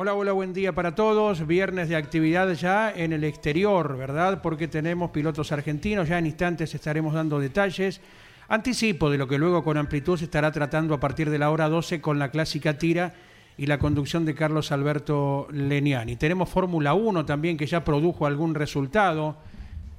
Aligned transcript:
Hola, 0.00 0.14
hola, 0.14 0.30
buen 0.30 0.52
día 0.52 0.72
para 0.72 0.94
todos. 0.94 1.44
Viernes 1.44 1.88
de 1.88 1.96
actividad 1.96 2.52
ya 2.52 2.88
en 2.88 3.12
el 3.12 3.24
exterior, 3.24 3.96
¿verdad? 3.96 4.40
Porque 4.42 4.68
tenemos 4.68 5.10
pilotos 5.10 5.50
argentinos. 5.50 6.08
Ya 6.08 6.20
en 6.20 6.26
instantes 6.26 6.72
estaremos 6.72 7.14
dando 7.14 7.40
detalles. 7.40 8.00
Anticipo 8.46 9.10
de 9.10 9.18
lo 9.18 9.26
que 9.26 9.38
luego 9.38 9.64
con 9.64 9.76
amplitud 9.76 10.16
se 10.16 10.26
estará 10.26 10.52
tratando 10.52 10.94
a 10.94 11.00
partir 11.00 11.30
de 11.30 11.38
la 11.40 11.50
hora 11.50 11.68
12 11.68 12.00
con 12.00 12.20
la 12.20 12.30
clásica 12.30 12.78
tira 12.78 13.12
y 13.56 13.66
la 13.66 13.80
conducción 13.80 14.24
de 14.24 14.36
Carlos 14.36 14.70
Alberto 14.70 15.48
Leniani. 15.50 16.14
Tenemos 16.14 16.48
Fórmula 16.48 16.94
1 16.94 17.26
también 17.26 17.56
que 17.56 17.66
ya 17.66 17.82
produjo 17.82 18.24
algún 18.24 18.54
resultado 18.54 19.36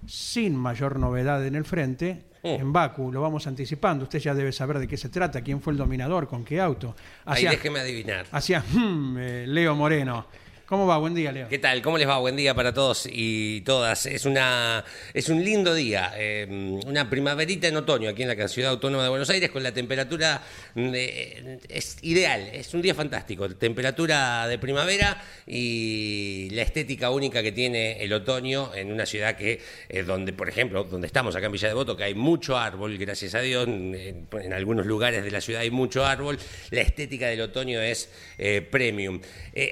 sin 0.07 0.55
mayor 0.55 0.97
novedad 0.97 1.45
en 1.45 1.55
el 1.55 1.65
frente. 1.65 2.28
En 2.41 2.71
Baku, 2.71 3.11
lo 3.11 3.21
vamos 3.21 3.47
anticipando. 3.47 4.03
Usted 4.03 4.19
ya 4.19 4.33
debe 4.33 4.51
saber 4.51 4.79
de 4.79 4.87
qué 4.87 4.97
se 4.97 5.09
trata, 5.09 5.41
quién 5.41 5.61
fue 5.61 5.73
el 5.73 5.77
dominador, 5.77 6.27
con 6.27 6.45
qué 6.45 6.61
auto. 6.61 6.95
Ahí 7.25 7.45
déjeme 7.45 7.79
adivinar. 7.79 8.27
Hacia 8.31 8.61
hmm, 8.61 9.17
eh, 9.17 9.45
Leo 9.47 9.75
Moreno. 9.75 10.25
¿Cómo 10.69 10.85
va? 10.85 10.99
Buen 10.99 11.15
día, 11.15 11.31
Leo. 11.31 11.49
¿Qué 11.49 11.57
tal? 11.57 11.81
¿Cómo 11.81 11.97
les 11.97 12.07
va? 12.07 12.19
Buen 12.19 12.35
día 12.35 12.53
para 12.53 12.71
todos 12.71 13.09
y 13.11 13.61
todas. 13.61 14.05
Es 14.05 14.27
una 14.27 14.85
es 15.15 15.27
un 15.29 15.43
lindo 15.43 15.73
día, 15.73 16.13
eh, 16.15 16.45
una 16.85 17.09
primaverita 17.09 17.67
en 17.67 17.75
otoño 17.75 18.07
aquí 18.07 18.21
en 18.21 18.37
la 18.37 18.47
ciudad 18.47 18.69
autónoma 18.69 19.01
de 19.01 19.09
Buenos 19.09 19.31
Aires 19.31 19.49
con 19.49 19.63
la 19.63 19.71
temperatura 19.71 20.43
eh, 20.75 21.57
es 21.67 21.97
ideal, 22.03 22.51
es 22.53 22.71
un 22.75 22.83
día 22.83 22.93
fantástico, 22.93 23.49
temperatura 23.55 24.47
de 24.47 24.59
primavera 24.59 25.19
y 25.47 26.49
la 26.51 26.61
estética 26.61 27.09
única 27.09 27.41
que 27.41 27.51
tiene 27.51 28.03
el 28.03 28.13
otoño 28.13 28.71
en 28.75 28.91
una 28.91 29.07
ciudad 29.07 29.35
que 29.35 29.59
eh, 29.89 30.03
donde, 30.03 30.33
por 30.33 30.49
ejemplo, 30.49 30.83
donde 30.83 31.07
estamos 31.07 31.35
acá 31.35 31.47
en 31.47 31.51
Villa 31.53 31.69
Devoto, 31.69 31.97
que 31.97 32.03
hay 32.03 32.13
mucho 32.13 32.55
árbol, 32.55 32.95
gracias 32.99 33.33
a 33.33 33.41
Dios, 33.41 33.67
en, 33.67 34.27
en 34.31 34.53
algunos 34.53 34.85
lugares 34.85 35.23
de 35.23 35.31
la 35.31 35.41
ciudad 35.41 35.63
hay 35.63 35.71
mucho 35.71 36.05
árbol, 36.05 36.37
la 36.69 36.81
estética 36.81 37.25
del 37.25 37.41
otoño 37.41 37.81
es 37.81 38.07
premium. 38.69 39.19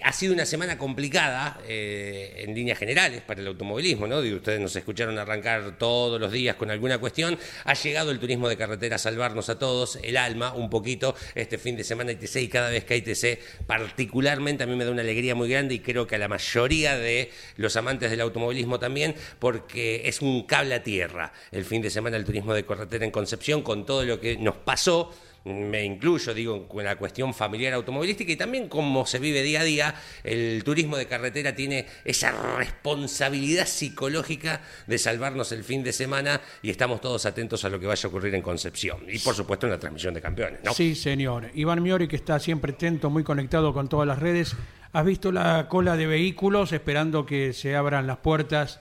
ha 0.01 0.11
sido 0.11 0.33
una 0.33 0.47
semana 0.47 0.75
complicada 0.87 1.59
eh, 1.67 2.45
en 2.45 2.55
líneas 2.55 2.79
generales 2.79 3.21
para 3.21 3.41
el 3.41 3.47
automovilismo, 3.47 4.07
¿no? 4.07 4.19
ustedes 4.19 4.61
nos 4.61 4.73
escucharon 4.73 5.19
arrancar 5.19 5.77
todos 5.77 6.17
los 6.17 6.31
días 6.31 6.55
con 6.55 6.71
alguna 6.71 6.97
cuestión. 6.97 7.37
Ha 7.65 7.73
llegado 7.73 8.09
el 8.09 8.19
turismo 8.19 8.47
de 8.47 8.55
carretera 8.55 8.95
a 8.95 8.99
salvarnos 8.99 9.49
a 9.49 9.59
todos, 9.59 9.99
el 10.01 10.15
alma, 10.15 10.53
un 10.53 10.69
poquito, 10.69 11.13
este 11.35 11.57
fin 11.57 11.75
de 11.75 11.83
semana 11.83 12.13
ITC 12.13 12.37
y 12.37 12.47
cada 12.47 12.69
vez 12.69 12.85
que 12.85 12.95
ITC, 12.95 13.65
particularmente 13.67 14.63
a 14.63 14.65
mí 14.65 14.77
me 14.77 14.85
da 14.85 14.91
una 14.91 15.01
alegría 15.01 15.35
muy 15.35 15.49
grande 15.49 15.73
y 15.73 15.79
creo 15.79 16.07
que 16.07 16.15
a 16.15 16.19
la 16.19 16.29
mayoría 16.29 16.97
de 16.97 17.31
los 17.57 17.75
amantes 17.75 18.09
del 18.09 18.21
automovilismo 18.21 18.79
también, 18.79 19.13
porque 19.39 20.03
es 20.05 20.21
un 20.21 20.43
cable 20.43 20.75
a 20.75 20.83
tierra 20.83 21.33
el 21.51 21.65
fin 21.65 21.81
de 21.81 21.89
semana 21.89 22.15
el 22.15 22.23
turismo 22.23 22.53
de 22.53 22.65
carretera 22.65 23.03
en 23.03 23.11
Concepción 23.11 23.61
con 23.61 23.85
todo 23.85 24.05
lo 24.05 24.21
que 24.21 24.37
nos 24.37 24.55
pasó 24.55 25.13
me 25.47 25.83
incluyo, 25.83 26.33
digo, 26.33 26.67
con 26.67 26.83
la 26.83 26.95
cuestión 26.95 27.33
familiar 27.33 27.73
automovilística 27.73 28.31
y 28.31 28.35
también 28.35 28.67
cómo 28.67 29.05
se 29.05 29.19
vive 29.19 29.41
día 29.41 29.61
a 29.61 29.63
día, 29.63 29.95
el 30.23 30.63
turismo 30.63 30.97
de 30.97 31.07
carretera 31.07 31.55
tiene 31.55 31.85
esa 32.03 32.31
responsabilidad 32.57 33.65
psicológica 33.65 34.61
de 34.85 34.97
salvarnos 34.97 35.51
el 35.51 35.63
fin 35.63 35.83
de 35.83 35.93
semana 35.93 36.41
y 36.61 36.69
estamos 36.69 37.01
todos 37.01 37.25
atentos 37.25 37.63
a 37.65 37.69
lo 37.69 37.79
que 37.79 37.87
vaya 37.87 38.01
a 38.05 38.09
ocurrir 38.09 38.35
en 38.35 38.41
Concepción 38.41 39.03
y 39.07 39.19
por 39.19 39.35
supuesto 39.35 39.67
en 39.67 39.71
la 39.71 39.79
transmisión 39.79 40.13
de 40.13 40.21
campeones. 40.21 40.59
¿no? 40.63 40.73
Sí, 40.73 40.95
señor. 40.95 41.49
Iván 41.53 41.81
Miori, 41.81 42.07
que 42.07 42.15
está 42.15 42.39
siempre 42.39 42.73
atento, 42.73 43.09
muy 43.09 43.23
conectado 43.23 43.73
con 43.73 43.87
todas 43.89 44.07
las 44.07 44.19
redes. 44.19 44.55
¿Has 44.93 45.05
visto 45.05 45.31
la 45.31 45.67
cola 45.67 45.97
de 45.97 46.07
vehículos 46.07 46.71
esperando 46.71 47.25
que 47.25 47.53
se 47.53 47.75
abran 47.75 48.07
las 48.07 48.17
puertas? 48.17 48.79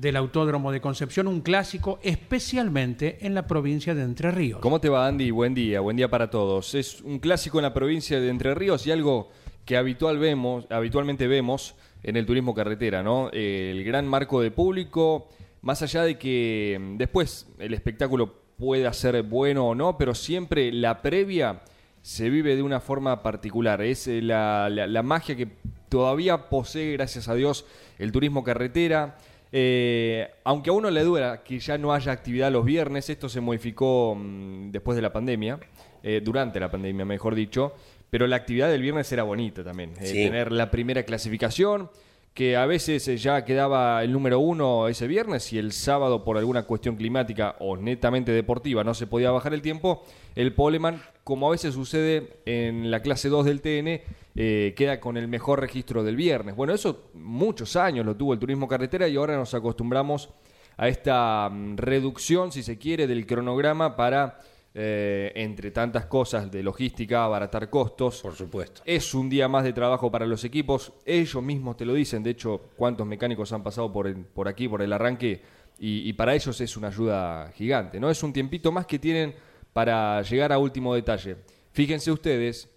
Del 0.00 0.16
Autódromo 0.16 0.72
de 0.72 0.80
Concepción, 0.80 1.26
un 1.26 1.42
clásico 1.42 1.98
especialmente 2.02 3.18
en 3.20 3.34
la 3.34 3.46
provincia 3.46 3.94
de 3.94 4.02
Entre 4.02 4.30
Ríos. 4.30 4.60
¿Cómo 4.60 4.80
te 4.80 4.88
va 4.88 5.06
Andy? 5.06 5.30
Buen 5.30 5.52
día, 5.52 5.80
buen 5.80 5.94
día 5.94 6.08
para 6.08 6.30
todos. 6.30 6.74
Es 6.74 7.02
un 7.02 7.18
clásico 7.18 7.58
en 7.58 7.64
la 7.64 7.74
provincia 7.74 8.18
de 8.18 8.30
Entre 8.30 8.54
Ríos 8.54 8.86
y 8.86 8.92
algo 8.92 9.28
que 9.66 9.76
habitual 9.76 10.18
vemos, 10.18 10.64
habitualmente 10.70 11.28
vemos 11.28 11.74
en 12.02 12.16
el 12.16 12.24
turismo 12.24 12.54
carretera, 12.54 13.02
¿no? 13.02 13.28
el 13.30 13.84
gran 13.84 14.08
marco 14.08 14.40
de 14.40 14.50
público, 14.50 15.28
más 15.60 15.82
allá 15.82 16.02
de 16.04 16.16
que 16.16 16.78
mm, 16.80 16.96
después 16.96 17.46
el 17.58 17.74
espectáculo 17.74 18.32
pueda 18.56 18.90
ser 18.94 19.22
bueno 19.22 19.66
o 19.66 19.74
no, 19.74 19.98
pero 19.98 20.14
siempre 20.14 20.72
la 20.72 21.02
previa 21.02 21.60
se 22.00 22.30
vive 22.30 22.56
de 22.56 22.62
una 22.62 22.80
forma 22.80 23.22
particular. 23.22 23.82
Es 23.82 24.08
eh, 24.08 24.22
la, 24.22 24.70
la 24.70 25.02
magia 25.02 25.36
que 25.36 25.48
todavía 25.90 26.48
posee, 26.48 26.94
gracias 26.94 27.28
a 27.28 27.34
Dios, 27.34 27.66
el 27.98 28.12
turismo 28.12 28.42
carretera 28.42 29.18
eh, 29.52 30.28
aunque 30.44 30.70
a 30.70 30.72
uno 30.72 30.90
le 30.90 31.02
duela 31.02 31.42
que 31.42 31.58
ya 31.58 31.76
no 31.76 31.92
haya 31.92 32.12
actividad 32.12 32.52
los 32.52 32.64
viernes, 32.64 33.10
esto 33.10 33.28
se 33.28 33.40
modificó 33.40 34.14
mm, 34.16 34.70
después 34.70 34.96
de 34.96 35.02
la 35.02 35.12
pandemia, 35.12 35.58
eh, 36.02 36.20
durante 36.22 36.60
la 36.60 36.70
pandemia, 36.70 37.04
mejor 37.04 37.34
dicho, 37.34 37.74
pero 38.10 38.26
la 38.26 38.36
actividad 38.36 38.68
del 38.68 38.82
viernes 38.82 39.10
era 39.12 39.22
bonita 39.22 39.64
también. 39.64 39.92
Eh, 40.00 40.12
tener 40.12 40.52
la 40.52 40.70
primera 40.70 41.02
clasificación, 41.02 41.90
que 42.34 42.56
a 42.56 42.64
veces 42.66 43.04
ya 43.22 43.44
quedaba 43.44 44.02
el 44.04 44.12
número 44.12 44.38
uno 44.38 44.88
ese 44.88 45.06
viernes 45.06 45.52
y 45.52 45.58
el 45.58 45.72
sábado 45.72 46.24
por 46.24 46.38
alguna 46.38 46.62
cuestión 46.62 46.96
climática 46.96 47.56
o 47.58 47.76
netamente 47.76 48.32
deportiva 48.32 48.84
no 48.84 48.94
se 48.94 49.06
podía 49.06 49.30
bajar 49.30 49.52
el 49.52 49.62
tiempo, 49.62 50.04
el 50.36 50.54
poleman, 50.54 51.02
como 51.24 51.48
a 51.48 51.50
veces 51.50 51.74
sucede 51.74 52.40
en 52.46 52.90
la 52.90 53.00
clase 53.00 53.28
2 53.28 53.44
del 53.44 53.60
TN, 53.60 54.00
eh, 54.36 54.74
queda 54.76 55.00
con 55.00 55.16
el 55.16 55.28
mejor 55.28 55.60
registro 55.60 56.04
del 56.04 56.16
viernes. 56.16 56.54
Bueno, 56.54 56.72
eso 56.72 57.10
muchos 57.14 57.76
años 57.76 58.06
lo 58.06 58.16
tuvo 58.16 58.32
el 58.32 58.38
turismo 58.38 58.68
carretera 58.68 59.08
y 59.08 59.16
ahora 59.16 59.36
nos 59.36 59.52
acostumbramos 59.54 60.30
a 60.76 60.88
esta 60.88 61.48
mm, 61.50 61.76
reducción, 61.76 62.52
si 62.52 62.62
se 62.62 62.78
quiere, 62.78 63.06
del 63.06 63.26
cronograma 63.26 63.96
para 63.96 64.38
eh, 64.72 65.32
entre 65.34 65.72
tantas 65.72 66.06
cosas 66.06 66.48
de 66.48 66.62
logística, 66.62 67.24
abaratar 67.24 67.68
costos. 67.68 68.20
Por 68.22 68.36
supuesto. 68.36 68.82
Es 68.84 69.14
un 69.14 69.28
día 69.28 69.48
más 69.48 69.64
de 69.64 69.72
trabajo 69.72 70.10
para 70.12 70.26
los 70.26 70.44
equipos. 70.44 70.92
Ellos 71.04 71.42
mismos 71.42 71.76
te 71.76 71.84
lo 71.84 71.92
dicen. 71.92 72.22
De 72.22 72.30
hecho, 72.30 72.68
cuántos 72.76 73.04
mecánicos 73.06 73.52
han 73.52 73.64
pasado 73.64 73.92
por, 73.92 74.14
por 74.26 74.46
aquí, 74.46 74.68
por 74.68 74.82
el 74.82 74.92
arranque. 74.92 75.42
Y, 75.82 76.12
para 76.12 76.34
ellos 76.34 76.60
es 76.60 76.76
una 76.76 76.88
ayuda 76.88 77.50
gigante. 77.54 77.98
¿no? 77.98 78.10
Es 78.10 78.22
un 78.22 78.32
tiempito 78.32 78.70
más 78.70 78.86
que 78.86 78.98
tienen 78.98 79.34
para 79.72 80.20
llegar 80.22 80.52
a 80.52 80.58
último 80.58 80.94
detalle. 80.94 81.36
Fíjense 81.72 82.12
ustedes, 82.12 82.68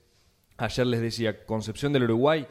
ayer 0.57 0.87
les 0.87 1.01
decía, 1.01 1.45
Concepción 1.45 1.91
del 1.91 2.03
Uruguay, 2.03 2.47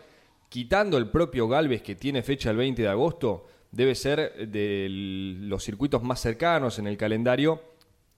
quitando 0.51 0.99
el 0.99 1.09
propio 1.09 1.49
Galvez 1.49 1.83
que 1.83 1.95
tiene 1.95 2.23
fecha 2.23 2.51
el 2.51 2.59
20 2.59 2.83
de 2.83 2.89
agosto, 2.89 3.47
debe 3.71 3.95
ser 3.95 4.47
de 4.49 4.89
los 4.91 5.65
circuitos 5.65 6.03
más 6.03 6.21
cercanos 6.21 6.79
en 6.79 6.87
el 6.87 6.99
calendario 6.99 7.72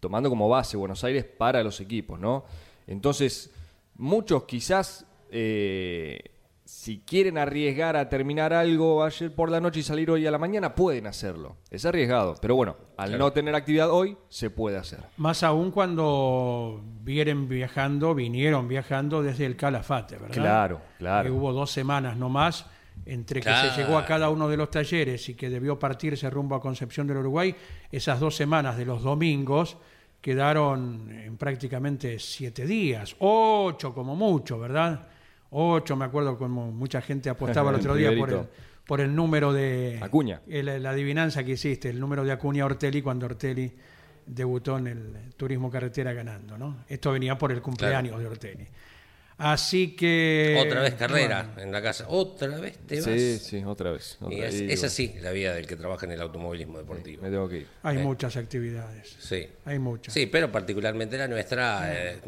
tomando 0.05 0.29
como 0.29 0.51
base 0.51 0.77
Buenos 0.77 1.03
Aires 1.03 1.25
para 1.25 1.63
los 1.63 1.81
equipos, 1.81 2.21
¿no? 2.21 2.45
Entonces, 2.87 3.51
muchos 3.97 4.45
quizás, 4.45 5.07
eh, 5.31 6.21
si 6.67 6.99
quieren 6.99 7.39
arriesgar 7.39 7.97
a 7.97 8.11
terminar 8.11 8.53
algo 8.53 9.03
ayer 9.03 9.35
por 9.35 9.51
la 9.51 9.63
noche 9.63 9.81
y 9.81 9.83
salir 9.83 10.11
hoy 10.11 10.27
a 10.27 10.31
la 10.31 10.37
mañana, 10.37 10.75
pueden 10.75 11.07
hacerlo. 11.07 11.57
Es 11.71 11.87
arriesgado, 11.87 12.35
pero 12.39 12.55
bueno, 12.55 12.77
al 12.99 13.17
no 13.17 13.33
tener 13.33 13.55
actividad 13.55 13.91
hoy, 13.91 14.19
se 14.29 14.51
puede 14.51 14.77
hacer. 14.77 15.01
Más 15.17 15.43
aún 15.43 15.71
cuando 15.71 16.83
vienen 17.01 17.49
viajando, 17.49 18.15
vinieron 18.15 18.69
viajando 18.69 19.23
desde 19.23 19.47
el 19.47 19.57
Calafate, 19.57 20.19
¿verdad? 20.19 20.35
Claro, 20.35 20.81
claro. 20.99 21.31
Que 21.31 21.35
hubo 21.35 21.55
dos 21.55 21.71
semanas 21.71 22.19
nomás 22.19 22.67
entre 23.07 23.41
que 23.41 23.51
se 23.55 23.71
llegó 23.81 23.97
a 23.97 24.05
cada 24.05 24.29
uno 24.29 24.49
de 24.49 24.59
los 24.59 24.71
talleres 24.71 25.29
y 25.31 25.35
que 25.35 25.49
debió 25.49 25.79
partirse 25.79 26.29
rumbo 26.29 26.55
a 26.55 26.61
Concepción 26.61 27.07
del 27.07 27.19
Uruguay, 27.19 27.55
esas 27.91 28.21
dos 28.21 28.37
semanas 28.37 28.77
de 28.77 28.85
los 28.85 29.03
domingos, 29.03 29.77
quedaron 30.25 31.11
en 31.11 31.37
prácticamente 31.37 32.19
siete 32.19 32.65
días, 32.65 33.15
ocho 33.19 33.93
como 33.93 34.17
mucho, 34.17 34.59
¿verdad? 34.59 35.07
Ocho, 35.51 35.97
me 35.97 36.07
acuerdo 36.07 36.39
como 36.39 36.73
mucha 36.73 37.03
gente 37.03 37.29
apostaba 37.29 37.69
el 37.69 37.77
otro 37.81 37.95
día 37.95 38.11
por 38.17 38.31
el, 38.31 38.47
por 38.87 39.03
el 39.03 39.15
número 39.15 39.53
de... 39.53 39.99
Acuña. 40.01 40.41
la 40.47 40.89
adivinanza 40.89 41.45
que 41.45 41.53
hiciste, 41.53 41.91
el 41.91 42.01
número 42.01 42.25
de 42.25 42.33
Acuña 42.33 42.65
Ortelli 42.65 43.03
cuando 43.03 43.27
Ortelli 43.27 43.71
debutó 44.25 44.79
en 44.79 44.87
el 44.87 45.35
turismo 45.37 45.71
carretera 45.71 46.15
ganando, 46.15 46.57
¿no? 46.57 46.85
Esto 46.89 47.13
venía 47.13 47.37
por 47.37 47.53
el 47.53 47.61
cumpleaños 47.61 48.19
de 48.19 48.27
Ortelli. 48.27 48.67
Así 49.37 49.97
que... 49.97 50.57
Otra 50.65 50.81
vez 50.83 50.95
carrera 50.95 51.43
bueno, 51.55 51.63
en 51.63 51.73
la 51.73 51.83
casa. 51.83 52.07
Otra 52.09 52.49
vez 52.61 52.79
te 52.87 52.97
vas. 52.97 53.05
Sí, 53.05 53.39
sí, 53.39 53.65
otra 53.65 53.91
vez. 53.91 54.17
Y 54.21 54.25
otra- 54.37 54.47
es, 54.49 54.61
y 54.61 54.71
es 54.73 54.85
así 54.85 55.15
la 55.21 55.33
vida 55.33 55.53
del 55.55 55.67
que 55.67 55.75
trabaja 55.77 56.07
en 56.07 56.13
el 56.13 56.21
automovilismo 56.21 56.79
deportivo. 56.79 57.23
Me 57.23 57.31
tengo 57.31 57.49
que 57.49 57.59
ir. 57.59 57.67
hay 57.83 57.99
muchas 57.99 58.37
actividades. 58.37 59.17
Sí. 59.19 59.49
Hay 59.65 59.79
muchas. 59.81 60.15
Sí, 60.15 60.27
pero 60.27 60.53
particularmente 60.53 61.19
la 61.19 61.27
nuestra, 61.27 61.93
eh, 61.93 62.21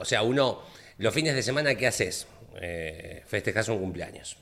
o 0.00 0.04
sea, 0.04 0.22
uno, 0.22 0.62
los 0.98 1.12
fines 1.12 1.34
de 1.34 1.42
semana, 1.42 1.74
¿qué 1.74 1.86
haces? 1.88 2.26
Eh, 2.60 3.22
festejas 3.26 3.68
un 3.68 3.78
cumpleaños. 3.78 4.38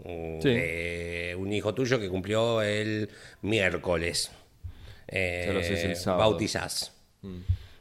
Un, 0.00 0.40
Sí. 0.42 0.48
eh, 0.52 1.36
un 1.38 1.52
hijo 1.52 1.72
tuyo 1.72 2.00
que 2.00 2.08
cumplió 2.08 2.62
el 2.62 3.08
miércoles. 3.42 4.30
Eh, 5.06 5.84
el 5.90 5.96
sábado. 5.96 6.30
bautizás. 6.30 6.92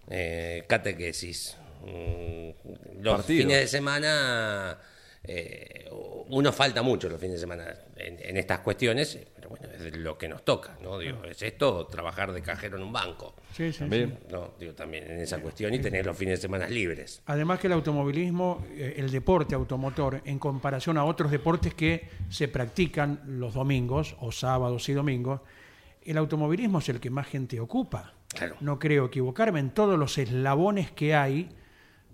Eh, 0.10 0.64
catequesis. 0.68 1.58
Mm, 1.86 3.02
Los 3.04 3.16
Partido. 3.18 3.42
fines 3.44 3.58
de 3.60 3.68
semana, 3.68 4.78
eh, 5.24 5.90
uno 6.30 6.52
falta 6.52 6.82
mucho 6.82 7.08
los 7.10 7.20
fines 7.20 7.36
de 7.36 7.40
semana 7.40 7.66
en, 7.96 8.18
en 8.22 8.38
estas 8.38 8.60
cuestiones, 8.60 9.18
pero 9.36 9.50
bueno, 9.50 9.68
es 9.74 9.96
lo 9.98 10.18
que 10.18 10.28
nos 10.28 10.44
toca, 10.44 10.78
¿no? 10.82 10.98
Digo, 11.00 11.24
es 11.24 11.42
esto, 11.42 11.86
trabajar 11.88 12.32
de 12.34 12.42
cajero 12.42 12.78
en 12.78 12.84
un 12.84 12.92
banco. 12.92 13.36
Sí, 13.54 13.72
sí, 13.72 13.80
También. 13.80 14.18
sí. 14.22 14.28
No, 14.32 14.52
digo, 14.60 14.74
también 14.74 15.10
en 15.10 15.20
esa 15.20 15.40
cuestión 15.40 15.74
y 15.74 15.80
tener 15.80 16.06
los 16.06 16.18
fines 16.18 16.40
de 16.40 16.42
semana 16.42 16.68
libres. 16.68 17.22
Además 17.28 17.60
que 17.60 17.68
el 17.68 17.74
automovilismo, 17.74 18.66
eh, 18.72 18.96
el 18.98 19.10
deporte 19.12 19.56
automotor, 19.56 20.22
en 20.26 20.38
comparación 20.40 20.98
a 20.98 21.06
otros 21.06 21.32
deportes 21.32 21.74
que 21.74 22.10
se 22.30 22.48
practican 22.48 23.22
los 23.40 23.54
domingos 23.54 24.16
o 24.20 24.32
sábados 24.32 24.88
y 24.90 24.94
domingos, 24.94 25.42
el 26.04 26.18
automovilismo 26.18 26.80
es 26.80 26.90
el 26.90 27.00
que 27.00 27.10
más 27.10 27.28
gente 27.28 27.60
ocupa. 27.60 28.14
Claro. 28.30 28.56
No 28.60 28.78
creo 28.80 29.06
equivocarme 29.06 29.60
en 29.60 29.70
todos 29.72 29.98
los 29.98 30.18
eslabones 30.18 30.92
que 30.92 31.16
hay 31.16 31.50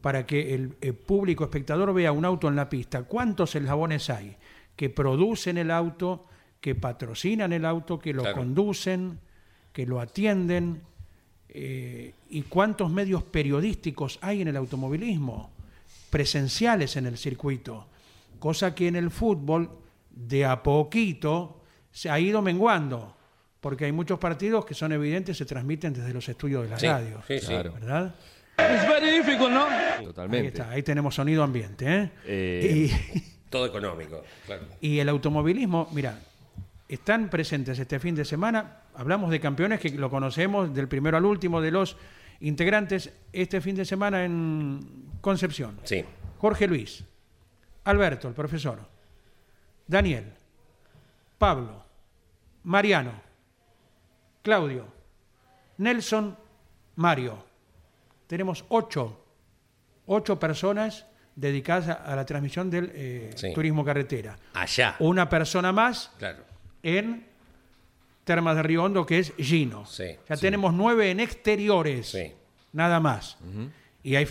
para 0.03 0.25
que 0.25 0.53
el, 0.53 0.75
el 0.81 0.94
público 0.95 1.45
espectador 1.45 1.94
vea 1.94 2.11
un 2.11 2.25
auto 2.25 2.50
en 2.50 2.57
la 2.57 2.67
pista. 2.67 3.03
¿Cuántos 3.03 3.55
eslabones 3.55 4.09
hay 4.09 4.35
que 4.75 4.89
producen 4.89 5.57
el 5.57 5.71
auto, 5.71 6.25
que 6.59 6.75
patrocinan 6.75 7.53
el 7.53 7.63
auto, 7.63 7.97
que 8.00 8.11
lo 8.11 8.23
Claro. 8.23 8.35
conducen, 8.39 9.17
que 9.71 9.85
lo 9.85 10.01
atienden? 10.01 10.81
Eh, 11.47 12.13
¿Y 12.31 12.41
cuántos 12.41 12.91
medios 12.91 13.23
periodísticos 13.23 14.19
hay 14.21 14.41
en 14.41 14.50
el 14.50 14.57
automovilismo? 14.57 15.51
Presenciales 16.09 16.97
en 16.97 17.05
el 17.05 17.17
circuito. 17.17 17.88
Cosa 18.39 18.75
que 18.75 18.89
en 18.89 18.97
el 18.97 19.09
fútbol, 19.09 19.69
de 20.11 20.44
a 20.45 20.61
poquito, 20.61 21.61
se 21.91 22.09
ha 22.09 22.19
ido 22.19 22.41
menguando. 22.41 23.15
Porque 23.61 23.85
hay 23.85 23.94
muchos 23.94 24.19
partidos 24.19 24.65
que 24.65 24.73
son 24.73 24.91
evidentes, 24.91 25.38
se 25.38 25.45
transmiten 25.45 25.94
desde 25.94 26.13
los 26.13 26.27
estudios 26.27 26.63
de 26.63 26.69
la 26.71 26.77
Sí, 26.79 26.88
radio. 26.88 27.21
sí, 27.25 27.39
sí. 27.39 27.53
Claro. 28.55 28.73
¿Verdad? 29.67 29.97
Ahí 30.00 30.05
Totalmente. 30.05 30.47
está, 30.50 30.69
ahí 30.69 30.83
tenemos 30.83 31.15
sonido 31.15 31.44
ambiente. 31.44 31.85
¿eh? 31.88 32.11
Eh, 32.25 32.91
Todo 33.50 33.65
económico. 33.65 34.23
claro. 34.45 34.63
Y, 34.81 34.88
y 34.95 35.00
el 35.00 35.09
automovilismo, 35.09 35.89
mira, 35.91 36.19
están 36.88 37.29
presentes 37.29 37.79
este 37.79 38.00
fin 38.00 38.15
de 38.15 38.25
semana. 38.25 38.79
Hablamos 38.95 39.31
de 39.31 39.39
campeones 39.39 39.79
que 39.79 39.89
lo 39.89 40.09
conocemos 40.09 40.73
del 40.73 40.88
primero 40.88 41.17
al 41.17 41.25
último 41.25 41.61
de 41.61 41.71
los 41.71 41.97
integrantes 42.41 43.11
este 43.31 43.61
fin 43.61 43.75
de 43.75 43.85
semana 43.85 44.23
en 44.25 44.79
Concepción. 45.21 45.79
Sí, 45.83 46.03
Jorge 46.38 46.67
Luis, 46.67 47.03
Alberto, 47.85 48.27
el 48.27 48.33
profesor, 48.33 48.79
Daniel, 49.88 50.25
Pablo, 51.38 51.83
Mariano, 52.63 53.13
Claudio, 54.41 54.85
Nelson, 55.77 56.38
Mario. 56.95 57.51
Tenemos 58.33 58.65
ocho, 58.69 59.24
ocho 60.07 60.39
personas 60.39 61.06
dedicadas 61.35 61.88
a, 61.89 61.94
a 61.94 62.15
la 62.15 62.25
transmisión 62.25 62.68
del 62.71 62.91
eh, 62.95 63.30
Sí. 63.35 63.53
turismo 63.53 63.85
carretera. 63.85 64.35
allá. 64.56 64.95
Una 64.97 65.30
persona 65.30 65.71
más 65.71 66.09
Claro. 66.18 66.44
en 66.81 67.27
Termas 68.24 68.56
de 68.56 68.63
Río 68.63 68.83
Hondo, 68.85 69.06
que 69.06 69.19
es 69.19 69.33
Gino. 69.38 69.85
Sí, 69.85 70.15
ya 70.27 70.35
sí. 70.35 70.41
tenemos 70.41 70.74
nueve 70.74 71.12
en 71.12 71.19
exteriores, 71.19 72.18
nada 72.71 73.00
más. 73.00 73.38
Y 74.01 74.15
hay, 74.15 74.27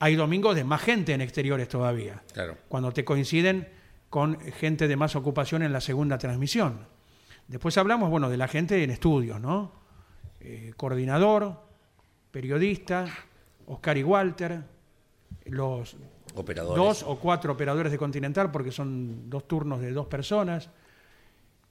hay 0.00 0.16
domingos 0.16 0.56
de 0.56 0.64
más 0.64 0.80
gente 0.82 1.12
en 1.12 1.20
exteriores 1.20 1.68
todavía, 1.68 2.24
Claro. 2.32 2.56
cuando 2.66 2.90
te 2.90 3.04
coinciden 3.04 3.68
con 4.10 4.40
gente 4.40 4.88
de 4.88 4.96
más 4.96 5.14
ocupación 5.14 5.62
en 5.62 5.72
la 5.72 5.80
segunda 5.80 6.18
transmisión. 6.18 6.88
Después 7.46 7.78
hablamos, 7.78 8.10
bueno, 8.10 8.28
de 8.28 8.38
la 8.38 8.48
gente 8.48 8.82
en 8.82 8.90
estudios, 8.90 9.40
¿no? 9.40 9.70
Eh, 10.40 10.72
coordinador, 10.76 11.62
periodista, 12.32 13.06
Oscar 13.66 13.96
y 13.98 14.02
Walter, 14.02 14.62
los 15.46 15.96
Operadores. 16.34 16.76
dos 16.76 17.02
o 17.02 17.18
cuatro 17.18 17.52
operadores 17.52 17.92
de 17.92 17.98
Continental, 17.98 18.50
porque 18.50 18.70
son 18.70 19.28
dos 19.30 19.46
turnos 19.48 19.80
de 19.80 19.92
dos 19.92 20.06
personas. 20.06 20.70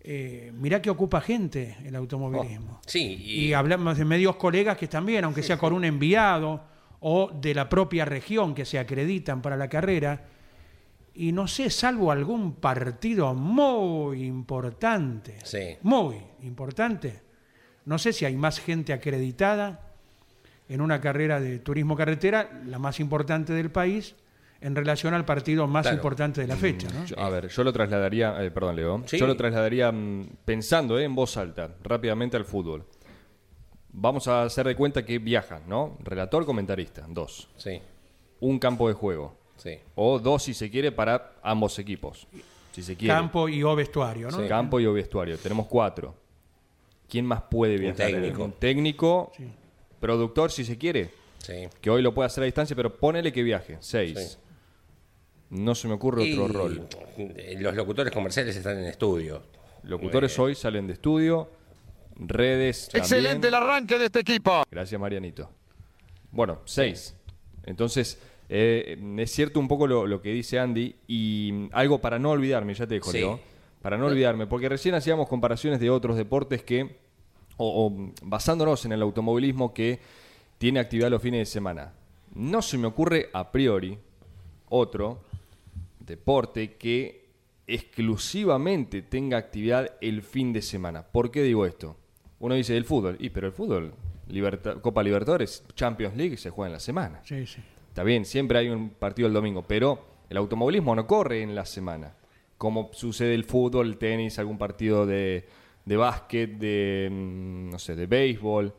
Eh, 0.08 0.52
mirá 0.56 0.82
que 0.82 0.90
ocupa 0.90 1.20
gente 1.20 1.78
el 1.84 1.96
automovilismo. 1.96 2.80
Sí, 2.86 3.18
Y, 3.20 3.46
y, 3.48 3.54
hablamos 3.54 3.98
de 3.98 4.06
medios 4.06 4.36
colegas 4.36 4.78
que 4.78 4.88
también, 4.88 5.24
aunque 5.24 5.42
sea 5.42 5.58
con 5.58 5.74
un 5.74 5.84
enviado 5.84 6.62
o 7.00 7.32
de 7.34 7.54
la 7.56 7.68
propia 7.70 8.06
región 8.06 8.54
que 8.54 8.66
se 8.66 8.78
acreditan 8.78 9.42
para 9.42 9.58
la 9.58 9.68
carrera, 9.68 10.26
y 11.16 11.32
no 11.32 11.48
sé, 11.48 11.70
salvo 11.70 12.12
algún 12.12 12.56
partido 12.56 13.34
muy 13.34 14.24
importante, 14.26 15.38
Sí. 15.44 15.78
muy 15.82 16.18
importante, 16.42 17.22
no 17.86 17.98
sé 17.98 18.12
si 18.14 18.26
hay 18.26 18.36
más 18.36 18.60
gente 18.60 18.92
acreditada 18.94 19.85
en 20.70 20.82
una 20.82 21.00
carrera 21.02 21.40
de 21.40 21.60
turismo 21.60 21.96
carretera, 21.96 22.62
la 22.66 22.80
más 22.80 23.00
importante 23.00 23.54
del 23.54 23.70
país, 23.72 24.16
en 24.62 24.76
relación 24.76 25.14
al 25.14 25.26
partido 25.26 25.68
más 25.68 25.84
Claro. 25.84 25.98
importante 25.98 26.42
de 26.42 26.48
la 26.48 26.56
fecha. 26.56 26.88
¿no? 26.92 27.06
Yo- 27.06 27.20
a 27.20 27.30
ver, 27.30 27.50
yo 27.50 27.64
lo 27.64 27.72
trasladaría, 27.72 28.44
eh, 28.44 28.50
perdón 28.52 28.76
Leo, 28.76 29.04
Sí. 29.06 29.18
yo 29.20 29.28
lo 29.28 29.36
trasladaría 29.38 29.92
mm, 29.92 30.28
pensando 30.46 30.98
eh, 30.98 31.04
en 31.04 31.14
voz 31.14 31.38
alta, 31.38 31.76
rápidamente 31.84 32.36
al 32.38 32.46
fútbol. 32.46 32.84
Vamos 33.98 34.28
a 34.28 34.44
hacer 34.44 34.66
de 34.68 34.76
cuenta 34.76 35.06
que 35.06 35.20
viajan, 35.20 35.62
¿no? 35.68 35.98
Relator, 36.04 36.46
comentarista, 36.46 37.06
dos. 37.08 37.48
sí, 37.58 37.82
Un 38.42 38.60
campo 38.60 38.88
de 38.88 38.94
juego. 38.94 39.38
sí. 39.58 39.78
O 39.96 40.20
dos, 40.20 40.44
si 40.44 40.54
se 40.54 40.70
quiere, 40.70 40.92
para 40.92 41.34
ambos 41.44 41.80
equipos. 41.80 42.28
Si 42.74 42.82
se 42.84 42.96
quiere. 42.98 43.14
Campo 43.14 43.48
y 43.48 43.64
o 43.64 43.74
vestuario, 43.76 44.30
¿no? 44.30 44.42
Sí. 44.42 44.48
Campo 44.50 44.80
y 44.82 44.86
o 44.86 44.92
vestuario. 44.94 45.38
Tenemos 45.38 45.68
cuatro. 45.68 46.14
¿Quién 47.08 47.26
más 47.26 47.44
puede 47.44 47.78
viajar? 47.78 48.08
técnico. 48.08 48.44
Un 48.44 48.52
técnico, 48.54 49.32
productor, 50.06 50.52
si 50.52 50.64
se 50.64 50.78
quiere. 50.78 51.10
sí. 51.40 51.68
Que 51.82 51.90
hoy 51.90 52.02
lo 52.02 52.14
puede 52.14 52.28
hacer 52.28 52.44
a 52.44 52.46
distancia, 52.46 52.76
pero 52.76 52.96
ponele 52.96 53.32
que 53.34 53.42
viaje. 53.44 53.78
Seis. 53.80 54.18
Sí. 54.18 54.38
No 55.50 55.74
se 55.76 55.88
me 55.88 55.94
ocurre 55.94 56.32
otro 56.34 56.46
Y, 56.48 56.52
rol. 56.54 56.88
Los 57.60 57.76
locutores 57.76 58.14
comerciales 58.14 58.56
están 58.56 58.78
en 58.80 58.86
estudio. 58.86 59.44
Locutores 59.84 60.38
Eh, 60.38 60.42
hoy 60.42 60.56
salen 60.56 60.88
de 60.88 60.94
estudio, 60.94 61.50
redes. 62.18 62.90
Excelente 62.94 63.48
el 63.48 63.54
arranque 63.54 63.98
de 64.00 64.06
este 64.06 64.20
equipo. 64.20 64.64
Gracias, 64.70 65.00
Marianito. 65.00 65.50
Bueno, 66.32 66.62
seis. 66.66 67.16
Entonces, 67.66 68.20
eh, 68.50 68.98
es 69.18 69.32
cierto 69.32 69.60
un 69.60 69.68
poco 69.68 69.88
lo, 69.88 70.06
lo 70.08 70.22
que 70.22 70.30
dice 70.34 70.60
Andy 70.60 70.96
y 71.08 71.68
algo 71.72 72.00
para 72.00 72.20
no 72.20 72.32
olvidarme, 72.32 72.74
ya 72.74 72.86
te 72.88 72.96
dejo, 72.96 73.12
Sí. 73.12 73.20
Leo. 73.20 73.40
Para 73.82 73.98
no 73.98 74.08
olvidarme, 74.08 74.48
porque 74.48 74.68
recién 74.68 74.96
hacíamos 74.96 75.28
comparaciones 75.30 75.80
de 75.80 75.92
otros 75.92 76.18
deportes 76.18 76.64
que, 76.64 76.98
o, 77.58 77.86
o, 77.88 78.12
basándonos 78.24 78.86
en 78.86 78.92
el 78.94 79.02
automovilismo 79.02 79.74
que 79.74 80.00
tiene 80.58 80.80
actividad 80.80 81.10
los 81.10 81.22
fines 81.22 81.40
de 81.42 81.46
semana. 81.46 81.94
No 82.34 82.62
se 82.62 82.78
me 82.78 82.88
ocurre 82.88 83.30
a 83.34 83.52
priori 83.52 83.98
otro 84.70 85.22
deporte 86.00 86.74
que 86.76 87.26
exclusivamente 87.68 89.02
tenga 89.02 89.38
actividad 89.38 89.92
el 90.02 90.22
fin 90.22 90.54
de 90.54 90.62
semana. 90.62 91.04
¿Por 91.04 91.32
qué 91.32 91.42
digo 91.44 91.66
esto? 91.66 91.96
Uno 92.40 92.56
dice 92.56 92.76
el 92.78 92.86
fútbol, 92.86 93.18
y 93.20 93.30
pero 93.30 93.48
el 93.48 93.54
fútbol, 93.54 93.94
Liberta- 94.30 94.80
Copa 94.82 95.02
Libertadores, 95.02 95.64
Champions 95.76 96.16
League 96.16 96.38
se 96.38 96.50
juega 96.50 96.68
en 96.68 96.74
la 96.74 96.80
semana. 96.80 97.22
Sí, 97.24 97.46
sí. 97.48 97.62
Está 97.88 98.04
bien, 98.04 98.26
siempre 98.26 98.60
hay 98.60 98.70
un 98.70 98.90
partido 98.90 99.28
el 99.28 99.34
domingo, 99.34 99.64
pero 99.66 100.06
el 100.30 100.38
automovilismo 100.38 100.96
no 100.96 101.08
corre 101.08 101.42
en 101.42 101.56
la 101.56 101.66
semana. 101.66 102.14
Como 102.58 102.90
sucede 102.94 103.34
el 103.34 103.46
fútbol, 103.46 103.88
el 103.88 103.98
tenis, 103.98 104.38
algún 104.38 104.58
partido 104.58 105.06
de, 105.06 105.46
de 105.86 105.98
básquet, 105.98 106.50
de, 106.58 107.08
mm, 107.12 107.70
no 107.70 107.80
sé, 107.80 107.96
de 107.96 108.06
béisbol. 108.08 108.74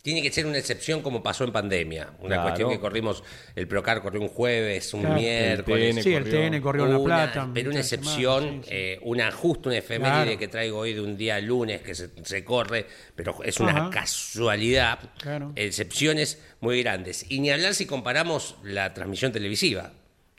Tiene 0.00 0.22
que 0.22 0.30
ser 0.30 0.46
una 0.46 0.56
excepción 0.56 1.02
como 1.02 1.22
pasó 1.22 1.42
en 1.44 1.52
pandemia. 1.52 2.10
Una 2.20 2.28
Claro. 2.36 2.42
cuestión 2.44 2.70
que 2.70 2.78
corrimos, 2.78 3.22
el 3.56 3.66
Procar 3.66 4.00
corrió 4.00 4.20
un 4.22 4.28
jueves, 4.28 4.94
un 4.94 5.00
Claro. 5.00 5.16
miércoles. 5.16 5.96
TN 5.96 6.02
Sí, 6.02 6.14
el 6.14 6.22
corrió. 6.22 6.40
TN 6.40 6.60
corrió 6.62 6.84
en 6.86 6.90
La 6.92 6.98
Una- 6.98 7.04
Plata. 7.32 7.50
pero 7.52 7.70
una 7.70 7.80
excepción, 7.80 8.62
sí, 8.62 8.68
sí. 8.68 8.74
eh, 8.74 8.98
una 9.02 9.30
justo 9.32 9.68
una 9.68 9.78
efeméride 9.78 10.22
Claro. 10.22 10.38
que 10.38 10.48
traigo 10.48 10.78
hoy 10.78 10.94
de 10.94 11.00
un 11.00 11.16
día 11.16 11.40
lunes 11.40 11.82
que 11.82 11.94
se, 11.96 12.08
se 12.24 12.44
corre, 12.44 12.86
pero 13.16 13.42
es 13.42 13.58
una 13.58 13.72
Ajá. 13.72 13.90
casualidad. 13.90 15.00
Claro. 15.18 15.52
Excepciones 15.56 16.40
muy 16.60 16.80
grandes. 16.82 17.26
Y 17.28 17.40
ni 17.40 17.50
hablar 17.50 17.74
si 17.74 17.84
comparamos 17.84 18.56
la 18.62 18.94
transmisión 18.94 19.32
televisiva. 19.32 19.92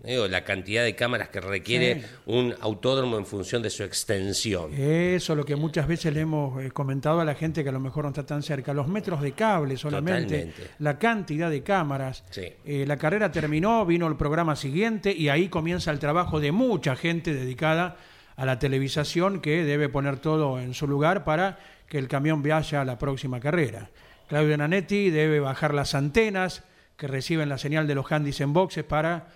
Digo, 0.04 0.28
la 0.28 0.44
cantidad 0.46 0.84
de 0.84 0.96
cámaras 0.96 1.30
que 1.30 1.42
requiere 1.42 2.02
Sí. 2.02 2.08
un 2.28 2.56
autódromo 2.62 3.18
en 3.18 3.26
función 3.26 3.62
de 3.62 3.70
su 3.70 3.84
extensión. 3.84 4.74
Eso, 4.74 5.36
lo 5.36 5.44
que 5.46 5.56
muchas 5.56 5.88
veces 5.88 6.14
le 6.14 6.22
hemos 6.22 6.64
eh, 6.64 6.72
comentado 6.72 7.20
a 7.20 7.26
la 7.26 7.36
gente 7.36 7.64
que 7.64 7.70
a 7.70 7.74
lo 7.74 7.80
mejor 7.82 8.06
no 8.06 8.10
está 8.10 8.26
tan 8.26 8.42
cerca. 8.42 8.74
Los 8.74 8.88
metros 8.88 9.22
de 9.22 9.34
cable 9.34 9.76
solamente, 9.78 10.46
Totalmente. 10.46 10.72
la 10.80 10.98
cantidad 10.98 11.50
de 11.50 11.64
cámaras. 11.64 12.24
Sí. 12.30 12.48
Eh, 12.66 12.86
la 12.88 12.98
carrera 12.98 13.32
terminó, 13.32 13.86
vino 13.86 14.08
el 14.08 14.16
programa 14.16 14.56
siguiente 14.56 15.12
y 15.12 15.30
ahí 15.30 15.50
comienza 15.50 15.92
el 15.92 16.00
trabajo 16.00 16.40
de 16.40 16.52
mucha 16.52 16.96
gente 16.96 17.34
dedicada 17.34 17.98
a 18.38 18.46
la 18.46 18.58
televisación 18.58 19.42
que 19.42 19.66
debe 19.66 19.90
poner 19.90 20.18
todo 20.20 20.60
en 20.60 20.74
su 20.74 20.88
lugar 20.88 21.26
para 21.26 21.60
que 21.90 21.98
el 21.98 22.08
camión 22.08 22.42
vaya 22.42 22.82
a 22.82 22.86
la 22.86 22.98
próxima 22.98 23.40
carrera. 23.42 23.90
Claudio 24.30 24.56
Nanetti 24.58 25.10
debe 25.10 25.40
bajar 25.42 25.74
las 25.74 25.94
antenas 25.96 26.64
que 26.96 27.08
reciben 27.08 27.50
la 27.50 27.58
señal 27.58 27.86
de 27.88 27.96
los 27.96 28.10
handys 28.12 28.40
en 28.42 28.54
boxes 28.54 28.84
para 28.86 29.28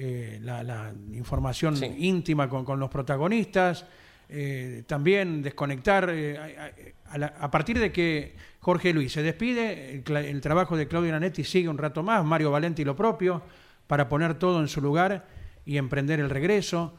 eh, 0.00 0.38
la, 0.42 0.62
la 0.62 0.92
información 1.12 1.76
Sí. 1.76 1.86
íntima 1.98 2.48
con, 2.48 2.64
con 2.64 2.78
los 2.78 2.88
protagonistas. 2.88 3.84
Eh, 4.30 4.82
también 4.86 5.40
desconectar, 5.42 6.10
eh, 6.12 6.36
a, 6.38 7.14
a 7.14 7.18
la- 7.18 7.34
a 7.40 7.50
partir 7.50 7.78
de 7.78 7.90
que 7.90 8.36
Jorge 8.60 8.92
Luis 8.92 9.10
se 9.12 9.22
despide, 9.22 10.02
el, 10.06 10.40
trabajo 10.42 10.76
de 10.76 10.86
Claudio 10.86 11.12
Nanetti 11.12 11.44
sigue 11.44 11.68
un 11.68 11.78
rato 11.78 12.02
más, 12.02 12.24
Mario 12.24 12.50
Valenti 12.50 12.84
lo 12.84 12.94
propio, 12.94 13.42
para 13.86 14.08
poner 14.08 14.34
todo 14.34 14.60
en 14.60 14.68
su 14.68 14.80
lugar 14.82 15.26
y 15.64 15.78
emprender 15.78 16.20
el 16.20 16.28
regreso. 16.28 16.94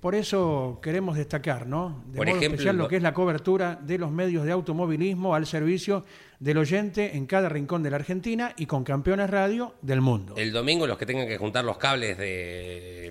Por 0.00 0.14
eso 0.14 0.78
queremos 0.82 1.16
destacar, 1.16 1.66
¿no? 1.66 2.04
De 2.08 2.18
Por 2.18 2.26
modo 2.26 2.36
ejemplo, 2.36 2.54
especial 2.54 2.76
lo- 2.76 2.86
que 2.86 2.96
es 2.96 3.02
la 3.02 3.14
cobertura 3.14 3.74
de 3.82 3.98
los 3.98 4.12
medios 4.12 4.44
de 4.44 4.52
automovilismo 4.52 5.34
al 5.34 5.46
servicio 5.46 6.04
del 6.40 6.58
oyente 6.58 7.16
en 7.16 7.26
cada 7.26 7.48
rincón 7.48 7.82
de 7.82 7.90
la 7.90 7.96
Argentina 7.96 8.54
y 8.56 8.66
con 8.66 8.84
Campeones 8.84 9.30
Radio 9.30 9.74
del 9.82 10.00
mundo. 10.00 10.34
El 10.36 10.52
domingo 10.52 10.86
los 10.86 10.98
que 10.98 11.06
tengan 11.06 11.26
que 11.26 11.36
juntar 11.36 11.64
los 11.64 11.78
cables 11.78 12.16
de 12.18 13.10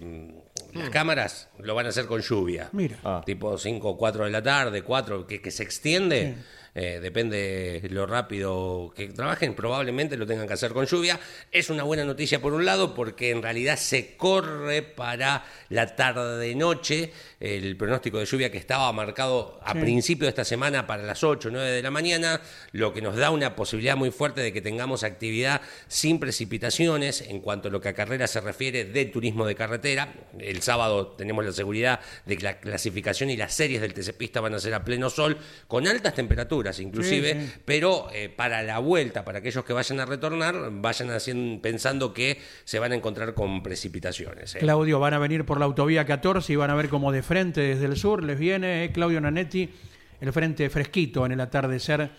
mm, 0.73 0.77
las 0.79 0.89
cámaras 0.89 1.49
lo 1.59 1.75
van 1.75 1.85
a 1.87 1.89
hacer 1.89 2.05
con 2.05 2.21
lluvia. 2.21 2.69
Mira. 2.71 2.99
Ah. 3.03 3.21
Tipo 3.25 3.57
5 3.57 3.89
o 3.89 3.97
4 3.97 4.25
de 4.25 4.31
la 4.31 4.41
tarde, 4.41 4.81
4, 4.81 5.27
que, 5.27 5.41
que 5.41 5.51
se 5.51 5.63
extiende. 5.63 6.35
Eh, 6.79 6.99
depende 7.01 7.81
lo 7.89 8.05
rápido 8.05 8.93
que 8.95 9.07
trabajen, 9.07 9.55
probablemente 9.55 10.15
lo 10.15 10.27
tengan 10.27 10.45
que 10.47 10.53
hacer 10.53 10.73
con 10.73 10.85
lluvia. 10.85 11.19
Es 11.51 11.71
una 11.71 11.81
buena 11.81 12.05
noticia 12.05 12.39
por 12.39 12.53
un 12.53 12.65
lado 12.65 12.93
porque 12.93 13.31
en 13.31 13.41
realidad 13.41 13.77
se 13.77 14.15
corre 14.15 14.83
para 14.83 15.43
la 15.69 15.95
tarde-noche 15.95 17.11
el 17.39 17.75
pronóstico 17.77 18.19
de 18.19 18.25
lluvia 18.25 18.51
que 18.51 18.59
estaba 18.59 18.91
marcado 18.93 19.59
a 19.63 19.73
Sí. 19.73 19.79
principio 19.79 20.25
de 20.25 20.29
esta 20.29 20.45
semana 20.45 20.85
para 20.85 21.01
las 21.01 21.23
8 21.23 21.49
o 21.49 21.51
9 21.51 21.69
de 21.71 21.81
la 21.81 21.89
mañana, 21.89 22.41
lo 22.73 22.93
que 22.93 23.01
nos 23.01 23.15
da 23.15 23.31
una 23.31 23.55
posibilidad 23.55 23.95
muy 23.95 24.11
fuerte 24.11 24.41
de 24.41 24.53
que 24.53 24.61
tengamos 24.61 25.03
actividad 25.03 25.61
sin 25.87 26.19
precipitaciones 26.19 27.21
en 27.21 27.41
cuanto 27.41 27.69
a 27.69 27.71
lo 27.71 27.81
que 27.81 27.89
a 27.89 27.93
carrera 27.93 28.27
se 28.27 28.39
refiere 28.39 28.85
de 28.85 29.05
turismo 29.05 29.47
de 29.47 29.55
carretera. 29.55 30.13
El 30.37 30.61
sábado 30.61 31.07
tenemos 31.07 31.43
la 31.43 31.51
seguridad 31.53 31.99
de 32.27 32.37
que 32.37 32.43
la 32.43 32.59
clasificación 32.59 33.31
y 33.31 33.37
las 33.37 33.53
series 33.53 33.81
del 33.81 33.93
TC 33.95 34.13
Pista 34.13 34.41
van 34.41 34.53
a 34.53 34.59
ser 34.59 34.73
a 34.75 34.83
pleno 34.83 35.09
sol, 35.09 35.37
con 35.67 35.87
altas 35.87 36.13
temperaturas 36.13 36.66
inclusive, 36.79 37.33
Sí, 37.33 37.47
sí. 37.47 37.53
pero 37.65 38.07
eh, 38.13 38.29
para 38.29 38.61
la 38.63 38.79
vuelta, 38.79 39.23
para 39.25 39.39
aquellos 39.39 39.63
que 39.65 39.73
vayan 39.73 39.99
a 39.99 40.05
retornar, 40.05 40.55
vayan 40.71 41.09
haciendo, 41.11 41.61
pensando 41.61 42.13
que 42.13 42.39
se 42.63 42.79
van 42.79 42.91
a 42.91 42.95
encontrar 42.95 43.33
con 43.33 43.63
precipitaciones. 43.63 44.55
eh. 44.55 44.59
Claudio, 44.59 44.99
van 44.99 45.13
a 45.13 45.19
venir 45.19 45.45
por 45.45 45.59
la 45.59 45.65
autovía 45.65 46.05
14 46.05 46.51
y 46.53 46.55
van 46.55 46.69
a 46.69 46.75
ver 46.75 46.89
como 46.89 47.11
de 47.11 47.23
frente 47.23 47.61
desde 47.61 47.85
el 47.85 47.95
sur 47.97 48.23
les 48.23 48.37
viene 48.37 48.83
eh, 48.85 48.91
Claudio 48.91 49.19
Nanetti 49.21 49.69
el 50.21 50.33
frente 50.33 50.69
fresquito 50.69 51.25
en 51.25 51.31
el 51.33 51.39
atardecer 51.39 52.09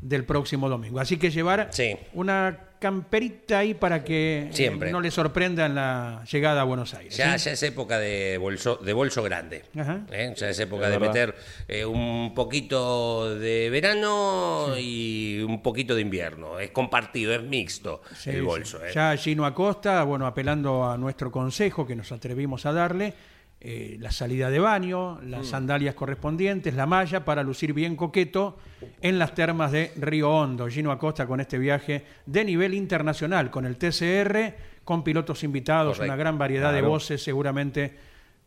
del 0.00 0.24
próximo 0.24 0.68
domingo. 0.68 1.00
Así 1.00 1.16
que 1.18 1.30
llevar 1.30 1.68
Sí. 1.70 1.96
una 2.14 2.58
camperita 2.82 3.58
ahí 3.60 3.74
para 3.74 4.02
que 4.02 4.48
eh, 4.48 4.52
Siempre. 4.52 4.90
no 4.90 5.00
le 5.00 5.10
sorprenda 5.12 5.64
en 5.66 5.76
la 5.76 6.24
llegada 6.30 6.62
a 6.62 6.64
Buenos 6.64 6.92
Aires. 6.94 7.16
Ya, 7.16 7.38
¿sí? 7.38 7.44
ya 7.46 7.52
es 7.52 7.62
época 7.62 7.98
de 8.00 8.36
bolso, 8.38 8.76
de 8.76 8.92
bolso 8.92 9.22
grande. 9.22 9.62
Ajá. 9.78 10.00
¿eh? 10.10 10.34
Ya 10.36 10.48
es 10.48 10.58
época 10.58 10.86
Es 10.86 10.90
de 10.92 10.98
verdad. 10.98 11.14
meter 11.14 11.34
eh, 11.68 11.84
un 11.84 12.34
poquito 12.34 13.34
de 13.36 13.70
verano 13.70 14.74
y 14.76 15.40
un 15.46 15.62
poquito 15.62 15.94
de 15.94 16.00
invierno. 16.02 16.58
Es 16.58 16.72
compartido, 16.72 17.32
es 17.32 17.42
mixto 17.42 18.02
Sí, 18.16 18.30
el 18.30 18.36
sí. 18.36 18.42
bolso. 18.42 18.84
¿eh? 18.84 18.90
Ya 18.92 19.16
Gino 19.16 19.46
Acosta, 19.46 20.02
bueno, 20.02 20.26
apelando 20.26 20.84
a 20.90 20.98
nuestro 20.98 21.30
consejo 21.30 21.86
que 21.86 21.94
nos 21.94 22.10
atrevimos 22.10 22.66
a 22.66 22.72
darle, 22.72 23.14
eh, 23.64 23.96
la 24.00 24.10
salida 24.10 24.50
de 24.50 24.58
baño, 24.58 25.20
las 25.22 25.46
sandalias 25.46 25.94
correspondientes, 25.94 26.74
la 26.74 26.84
malla 26.84 27.24
para 27.24 27.44
lucir 27.44 27.72
bien 27.72 27.94
coqueto 27.94 28.56
en 29.00 29.20
las 29.20 29.36
termas 29.36 29.70
de 29.70 29.92
Río 29.94 30.30
Hondo. 30.32 30.68
Gino 30.68 30.90
Acosta 30.90 31.28
con 31.28 31.38
este 31.40 31.58
viaje 31.58 32.04
de 32.26 32.44
nivel 32.44 32.74
internacional, 32.74 33.52
con 33.52 33.64
el 33.64 33.76
TCR, 33.76 34.56
con 34.84 35.04
pilotos 35.04 35.44
invitados, 35.44 35.96
Correcto. 35.98 36.12
una 36.12 36.16
gran 36.16 36.38
variedad 36.38 36.72
de 36.72 36.82
voces 36.82 37.22
seguramente 37.22 37.96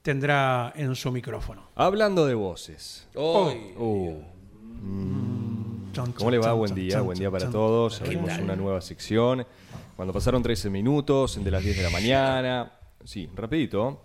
tendrá 0.01 0.73
en 0.75 0.93
su 0.95 1.09
micrófono. 1.13 1.69
Hablando 1.75 2.25
de 2.25 2.33
voces. 2.33 3.07
Hoy, 3.15 3.73
Uh, 3.77 4.21
Chon, 5.93 6.11
¿Cómo 6.11 6.29
le 6.29 6.39
va? 6.39 6.51
Buen 6.51 6.75
día, 6.75 6.99
buen 6.99 7.17
día 7.17 7.31
para 7.31 7.49
todos. 7.49 7.99
¿Qué 7.99 8.03
Abrimos 8.03 8.37
una 8.37 8.57
nueva 8.57 8.81
sección. 8.81 9.47
Cuando 9.95 10.13
pasaron 10.13 10.43
13 10.43 10.69
minutos, 10.69 11.41
de 11.41 11.49
las 11.49 11.63
10 11.63 11.77
de 11.77 11.83
la 11.83 11.89
mañana. 11.89 12.71
Sí, 13.05 13.29
rapidito. 13.33 14.01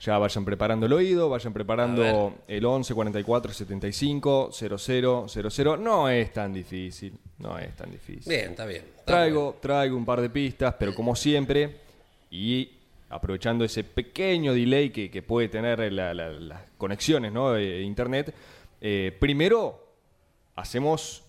Ya 0.00 0.18
vayan 0.18 0.44
preparando 0.44 0.84
el 0.86 0.92
oído, 0.92 1.30
vayan 1.30 1.52
preparando 1.54 2.34
el 2.46 2.64
11 2.64 2.92
44 2.94 3.52
75 3.52 4.50
00 4.52 5.26
00. 5.28 5.76
No 5.78 6.08
es 6.10 6.32
tan 6.34 6.52
difícil, 6.52 7.14
no 7.38 7.58
es 7.58 7.74
tan 7.74 7.90
difícil. 7.90 8.28
bien, 8.30 8.50
está 8.50 8.66
bien. 8.66 8.84
está 8.94 9.04
Traigo, 9.04 9.56
traigo 9.60 9.96
un 9.96 10.04
par 10.04 10.20
de 10.20 10.28
pistas, 10.28 10.74
pero 10.78 10.94
como 10.94 11.16
siempre, 11.16 11.76
y 12.30 12.70
aprovechando 13.08 13.64
ese 13.64 13.84
pequeño 13.84 14.52
delay 14.52 14.90
que, 14.90 15.10
que 15.10 15.22
puede 15.22 15.48
tener 15.48 15.90
la- 15.92 16.12
la- 16.12 16.30
las 16.32 16.60
conexiones 16.76 17.32
¿no? 17.32 17.52
de 17.52 17.80
internet, 17.80 18.34
eh, 18.82 19.16
primero 19.18 19.82
hacemos 20.56 21.22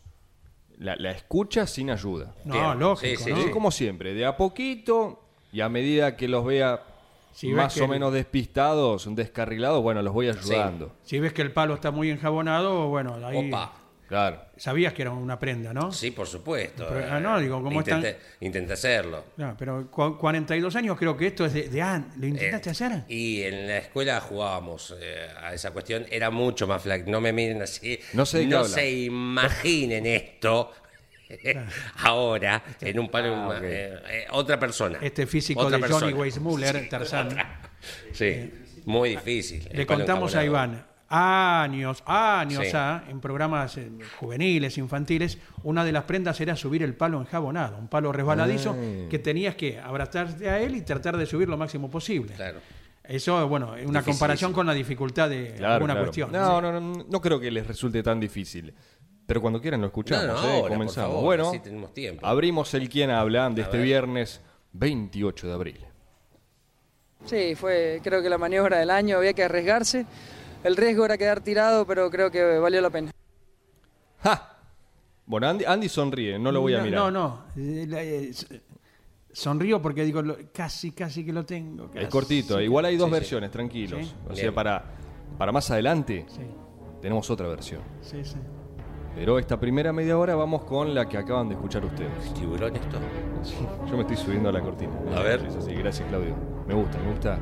la, 0.79 0.95
la 0.97 1.11
escucha 1.11 1.65
sin 1.67 1.89
ayuda. 1.89 2.35
No, 2.45 2.53
Bien. 2.53 2.79
lógico, 2.79 3.17
Sí, 3.17 3.23
sí, 3.23 3.29
¿no? 3.31 3.43
Sí, 3.43 3.49
Como 3.51 3.71
siempre, 3.71 4.13
de 4.13 4.25
a 4.25 4.35
poquito 4.35 5.23
y 5.53 5.61
a 5.61 5.69
medida 5.69 6.15
que 6.17 6.27
los 6.27 6.43
vea 6.45 6.83
Si 7.37 7.49
más 7.49 7.77
o 7.77 7.83
el- 7.83 7.89
menos 7.91 8.13
despistados, 8.13 9.07
descarrilados, 9.15 9.81
bueno, 9.83 10.01
los 10.01 10.11
voy 10.13 10.27
ayudando. 10.29 10.95
Si 11.03 11.19
ves 11.19 11.33
que 11.33 11.43
el 11.43 11.51
palo 11.51 11.75
está 11.75 11.91
muy 11.91 12.09
enjabonado, 12.09 12.87
bueno, 12.87 13.15
ahí 13.25 13.47
Opa. 13.49 13.73
Claro. 14.07 14.41
sabías 14.55 14.93
que 14.93 15.01
era 15.01 15.11
una 15.11 15.37
prenda, 15.37 15.73
¿no? 15.73 15.91
Sí, 15.91 16.11
por 16.11 16.25
supuesto. 16.27 16.85
Pero, 16.87 17.01
eh, 17.01 17.09
ah, 17.11 17.19
no, 17.19 17.39
digo, 17.39 17.61
¿cómo 17.61 17.77
intenté, 17.79 18.11
están? 18.11 18.23
intenté 18.39 18.73
hacerlo. 18.73 19.23
No, 19.35 19.53
pero 19.59 19.91
cu- 19.91 20.17
42 20.17 20.75
años 20.77 20.97
creo 20.97 21.15
que 21.17 21.27
esto 21.27 21.45
es 21.45 21.53
de, 21.53 21.67
de 21.67 21.81
an- 21.81 22.13
¿Lo 22.17 22.25
intentaste 22.25 22.69
Eh, 22.69 22.71
hacer? 22.71 23.03
Y 23.09 23.41
en 23.43 23.67
la 23.67 23.77
escuela 23.79 24.19
jugábamos 24.21 24.95
eh, 24.99 25.27
a 25.43 25.53
esa 25.53 25.71
cuestión. 25.71 26.05
Era 26.09 26.29
mucho 26.31 26.65
más 26.67 26.81
flac. 26.81 27.05
No 27.05 27.19
me 27.21 27.33
miren 27.33 27.61
así. 27.61 27.99
No 28.13 28.25
sé 28.25 28.39
de 28.39 28.45
No 28.47 28.63
se 28.63 28.89
imaginen 28.89 30.05
esto. 30.05 30.71
Ahora, 32.03 32.63
en 32.81 32.99
un 32.99 33.09
palo. 33.09 33.51
Ah, 33.51 33.59
eh, 33.61 33.99
eh, 34.09 34.25
otra 34.31 34.59
persona. 34.59 34.99
Este 35.01 35.25
físico 35.27 35.61
Otra 35.61 35.77
de 35.77 35.87
Johnny. 35.87 36.13
Weissmuller, 36.13 36.87
Tarzán. 36.89 37.27
Otra. 37.27 37.61
Sí, 38.11 38.51
muy 38.85 39.11
difícil. 39.11 39.67
Le 39.71 39.85
contamos 39.85 40.35
a. 40.35 40.43
Iván, 40.43 40.83
años, 41.09 42.03
años 42.05 42.65
Sí. 42.69 42.77
en 43.09 43.21
programas 43.21 43.77
eh, 43.77 43.89
juveniles, 44.19 44.77
infantiles, 44.77 45.37
una 45.63 45.85
de 45.85 45.91
las 45.91 46.03
prendas 46.03 46.41
era 46.41 46.55
subir 46.55 46.83
el 46.83 46.95
palo 46.95 47.19
enjabonado, 47.21 47.77
un 47.77 47.87
palo 47.87 48.11
resbaladizo 48.11 48.75
Ay. 48.79 49.07
que 49.09 49.19
tenías 49.19 49.55
que 49.55 49.79
abrazarte 49.79 50.49
a 50.49 50.59
él 50.59 50.75
y 50.75 50.81
tratar 50.81 51.15
de 51.17 51.25
subir 51.25 51.47
lo 51.47 51.55
máximo 51.57 51.89
posible. 51.89 52.33
Claro. 52.33 52.59
Eso, 53.03 53.47
bueno, 53.47 53.73
una 53.85 54.01
comparación 54.03 54.51
con 54.51 54.67
la 54.67 54.73
dificultad 54.73 55.29
de 55.29 55.53
Claro, 55.57 55.75
alguna 55.75 55.93
claro. 55.93 56.07
cuestión. 56.07 56.31
No, 56.31 56.59
no, 56.61 56.77
no, 56.77 57.05
no 57.09 57.21
creo 57.21 57.39
que 57.39 57.49
les 57.51 57.65
resulte 57.65 58.03
tan 58.03 58.19
difícil. 58.19 58.73
Pero 59.27 59.41
cuando 59.41 59.61
quieran 59.61 59.81
lo 59.81 59.87
escuchamos, 59.87 60.25
No, 60.25 60.33
no, 60.33 60.39
¿eh? 60.39 60.51
ahora, 60.51 60.61
por 60.61 60.69
comenzamos. 60.69 61.09
favor, 61.11 61.23
bueno, 61.25 61.49
así 61.49 61.59
tenemos 61.59 61.93
tiempo. 61.93 62.25
abrimos 62.25 62.73
el 62.73 62.89
quién 62.89 63.11
habla 63.11 63.49
de 63.49 63.61
A 63.61 63.65
este 63.65 63.77
ver. 63.77 63.85
viernes 63.85 64.41
28 64.73 65.47
de 65.47 65.53
abril. 65.53 65.77
Sí, 67.25 67.55
fue 67.55 67.99
creo 68.03 68.21
que 68.21 68.29
la 68.29 68.37
maniobra 68.37 68.79
del 68.79 68.89
año, 68.89 69.17
había 69.17 69.33
que 69.33 69.43
arriesgarse. 69.43 70.05
El 70.63 70.75
riesgo 70.77 71.05
era 71.05 71.17
quedar 71.17 71.41
tirado, 71.41 71.85
pero 71.85 72.09
creo 72.09 72.31
que 72.31 72.57
valió 72.57 72.79
la 72.81 72.89
pena. 72.89 73.11
¡Ja! 74.23 74.57
Bueno, 75.25 75.47
Andy, 75.49 75.65
Andy 75.65 75.89
sonríe, 75.89 76.39
no 76.39 76.51
lo 76.51 76.61
voy 76.61 76.73
a 76.75 76.77
no, 76.79 76.83
mirar. 76.85 76.99
No, 76.99 77.11
no. 77.11 77.43
eh, 77.57 78.31
eh, 78.49 78.61
Sonrío 79.33 79.81
porque 79.81 80.03
digo, 80.05 80.23
casi, 80.53 80.91
casi 80.91 81.25
que 81.25 81.33
lo 81.33 81.45
tengo. 81.45 81.85
Es 81.87 81.91
casi. 81.91 82.07
cortito, 82.07 82.61
igual 82.61 82.85
hay 82.85 82.95
dos 82.97 83.07
Sí, 83.07 83.13
sí. 83.13 83.19
versiones, 83.19 83.51
tranquilos. 83.51 84.07
Sí. 84.07 84.13
O 84.29 84.35
sea, 84.35 84.51
para, 84.53 84.83
para 85.37 85.51
más 85.51 85.69
adelante 85.69 86.25
Sí, 86.29 86.41
tenemos 87.01 87.29
otra 87.29 87.47
versión. 87.49 87.81
sí, 88.01 88.23
sí. 88.23 88.37
Pero 89.17 89.39
esta 89.39 89.59
primera 89.59 89.91
media 89.91 90.15
hora 90.15 90.35
vamos 90.35 90.63
con 90.63 90.93
la 90.93 91.09
que 91.09 91.17
acaban 91.17 91.49
de 91.49 91.55
escuchar 91.55 91.83
ustedes. 91.83 92.31
¿Tiburón 92.35 92.75
esto? 92.75 92.99
Yo 93.89 93.95
me 93.95 94.01
estoy 94.01 94.15
subiendo 94.15 94.49
a 94.49 94.51
la 94.51 94.61
cortina. 94.61 94.91
A 95.15 95.23
ver. 95.23 95.43
Es 95.43 95.55
así, 95.55 95.73
gracias 95.73 96.07
Claudio. 96.07 96.35
Me 96.67 96.75
gusta, 96.75 96.99
me 96.99 97.09
gusta 97.09 97.39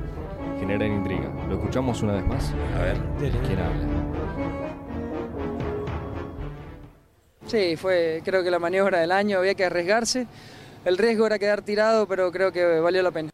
generar 0.58 0.88
intriga. 0.88 1.30
¿Lo 1.50 1.56
escuchamos 1.56 2.02
una 2.02 2.14
vez 2.14 2.26
más? 2.28 2.54
A 2.78 2.82
ver. 2.82 2.98
¿Quién 3.20 3.60
habla? 3.60 3.88
Sí, 7.46 7.76
fue 7.76 8.22
creo 8.24 8.42
que 8.42 8.52
la 8.52 8.60
maniobra 8.60 9.00
del 9.00 9.12
año, 9.12 9.40
había 9.40 9.54
que 9.54 9.66
arriesgarse. 9.66 10.28
El 10.86 10.98
riesgo 10.98 11.26
era 11.26 11.38
quedar 11.40 11.62
tirado, 11.62 12.08
pero 12.08 12.32
creo 12.32 12.54
que 12.54 12.80
valió 12.80 13.04
la 13.04 13.12
pena. 13.12 13.32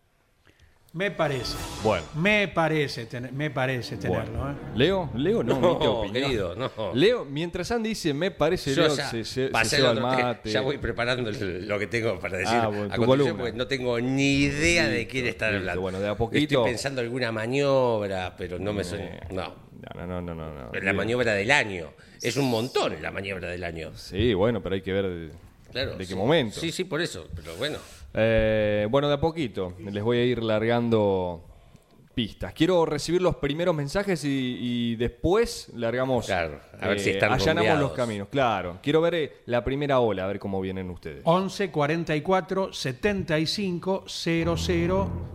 Me 0.94 1.10
parece. 1.10 1.56
Bueno. 1.84 2.04
Me 2.16 2.50
parece, 2.50 3.06
tener- 3.06 3.32
me 3.32 3.50
parece 3.50 3.96
tenerlo. 3.96 4.38
Bueno. 4.40 4.52
¿eh? 4.52 4.56
Leo, 4.76 5.10
Leo, 5.16 5.42
no, 5.42 5.58
No, 5.62 5.72
opinión. 5.72 6.12
querido, 6.12 6.56
no. 6.56 6.70
Leo, 6.94 7.24
mientras 7.24 7.72
Andy 7.72 7.90
dice, 7.90 8.14
me 8.14 8.30
parece, 8.32 8.76
Yo 8.76 8.84
Leo, 8.88 8.96
ya, 8.98 9.10
se, 9.10 9.24
se, 9.24 9.48
va 9.48 9.62
a 9.62 9.66
se 9.66 9.78
el 9.78 10.02
mate. 10.02 10.52
ya 10.52 10.60
voy 10.60 10.78
preparando 10.80 11.32
lo 11.32 11.80
que 11.80 11.88
tengo 11.88 12.20
para 12.20 12.38
decir 12.38 12.58
Ah, 12.58 12.68
bueno, 12.68 12.84
a 12.92 12.96
tu 12.96 13.06
continuación, 13.06 13.38
porque 13.38 13.54
no 13.58 13.68
tengo 13.68 13.98
ni 14.02 14.34
idea 14.40 14.90
de 14.90 15.08
quién 15.08 15.26
listo. 15.28 15.46
hablando. 15.46 15.80
Bueno, 15.80 16.00
de 16.02 16.10
a 16.10 16.16
poquito- 16.16 16.56
Estoy 16.60 16.72
pensando 16.72 17.00
alguna 17.00 17.32
maniobra, 17.32 18.36
pero 18.38 18.60
no 18.60 18.74
me 18.74 18.84
suena. 18.84 19.18
No. 19.32 19.56
No, 19.96 20.06
no, 20.06 20.22
no, 20.22 20.36
no. 20.36 20.54
no. 20.54 20.72
La 20.82 20.92
maniobra 20.94 21.34
del 21.34 21.52
año. 21.52 21.92
Es 22.22 22.36
un 22.36 22.50
montón 22.52 23.02
la 23.02 23.12
maniobra 23.12 23.48
del 23.48 23.64
año. 23.64 23.92
Sí, 23.96 24.34
bueno, 24.34 24.62
pero 24.62 24.76
hay 24.76 24.82
que 24.82 24.92
ver 24.92 25.08
de, 25.08 25.30
Claro. 25.72 25.92
de 25.92 25.98
qué 26.00 26.06
sí. 26.06 26.16
momento. 26.16 26.60
Sí, 26.60 26.72
sí, 26.74 26.84
por 26.84 27.02
eso. 27.02 27.28
Pero 27.34 27.56
bueno. 27.56 27.78
Eh, 28.14 28.88
bueno, 28.90 29.08
de 29.08 29.14
a 29.16 29.20
poquito. 29.20 29.74
Les 29.80 30.04
voy 30.04 30.18
a 30.18 30.26
ir 30.26 30.44
largando 30.44 31.46
pistas. 32.14 32.54
Quiero 32.54 32.86
recibir 32.86 33.22
los 33.22 33.38
primeros 33.38 33.74
mensajes 33.74 34.26
y, 34.26 34.58
y 34.60 34.96
después 34.98 35.72
largamos. 35.76 36.26
eh, 36.26 36.28
Claro, 36.28 36.60
a 36.82 36.88
ver 36.90 37.00
si 37.00 37.12
están 37.12 37.32
Allanamos 37.32 37.56
rumbeados. 37.70 37.82
los 37.82 37.92
caminos, 37.94 38.28
claro. 38.30 38.80
Quiero 38.84 39.00
ver 39.02 39.16
eh, 39.16 39.34
la 39.46 39.64
primera 39.64 40.00
ola, 40.02 40.26
a 40.26 40.28
ver 40.28 40.38
cómo 40.40 40.60
vienen 40.60 40.90
ustedes. 40.90 41.22
11 41.24 41.72
44 41.72 42.74
75 42.74 44.04
00 44.08 44.58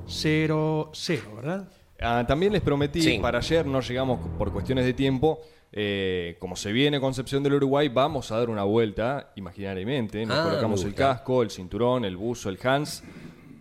00, 0.07 0.93
¿verdad? 1.37 1.69
Ah, 1.99 2.25
también 2.29 2.53
les 2.53 2.61
prometí, 2.61 3.01
Sí. 3.01 3.19
para 3.21 3.39
ayer 3.39 3.65
no 3.65 3.81
llegamos 3.81 4.21
por 4.37 4.53
cuestiones 4.53 4.85
de 4.85 4.93
tiempo. 4.93 5.41
Eh, 5.79 6.37
como 6.39 6.57
se 6.57 6.73
viene 6.73 6.99
Concepción 7.01 7.43
del 7.43 7.53
Uruguay, 7.53 7.89
vamos 7.91 8.33
a 8.33 8.39
dar 8.39 8.49
una 8.49 8.65
vuelta 8.65 9.33
imaginariamente. 9.37 10.25
Nos 10.25 10.39
Ah, 10.39 10.45
colocamos 10.45 10.83
el 10.85 10.95
casco, 10.95 11.43
el 11.43 11.51
cinturón, 11.51 12.07
el 12.07 12.17
buzo, 12.17 12.49
el 12.49 12.59
Hans 12.63 13.05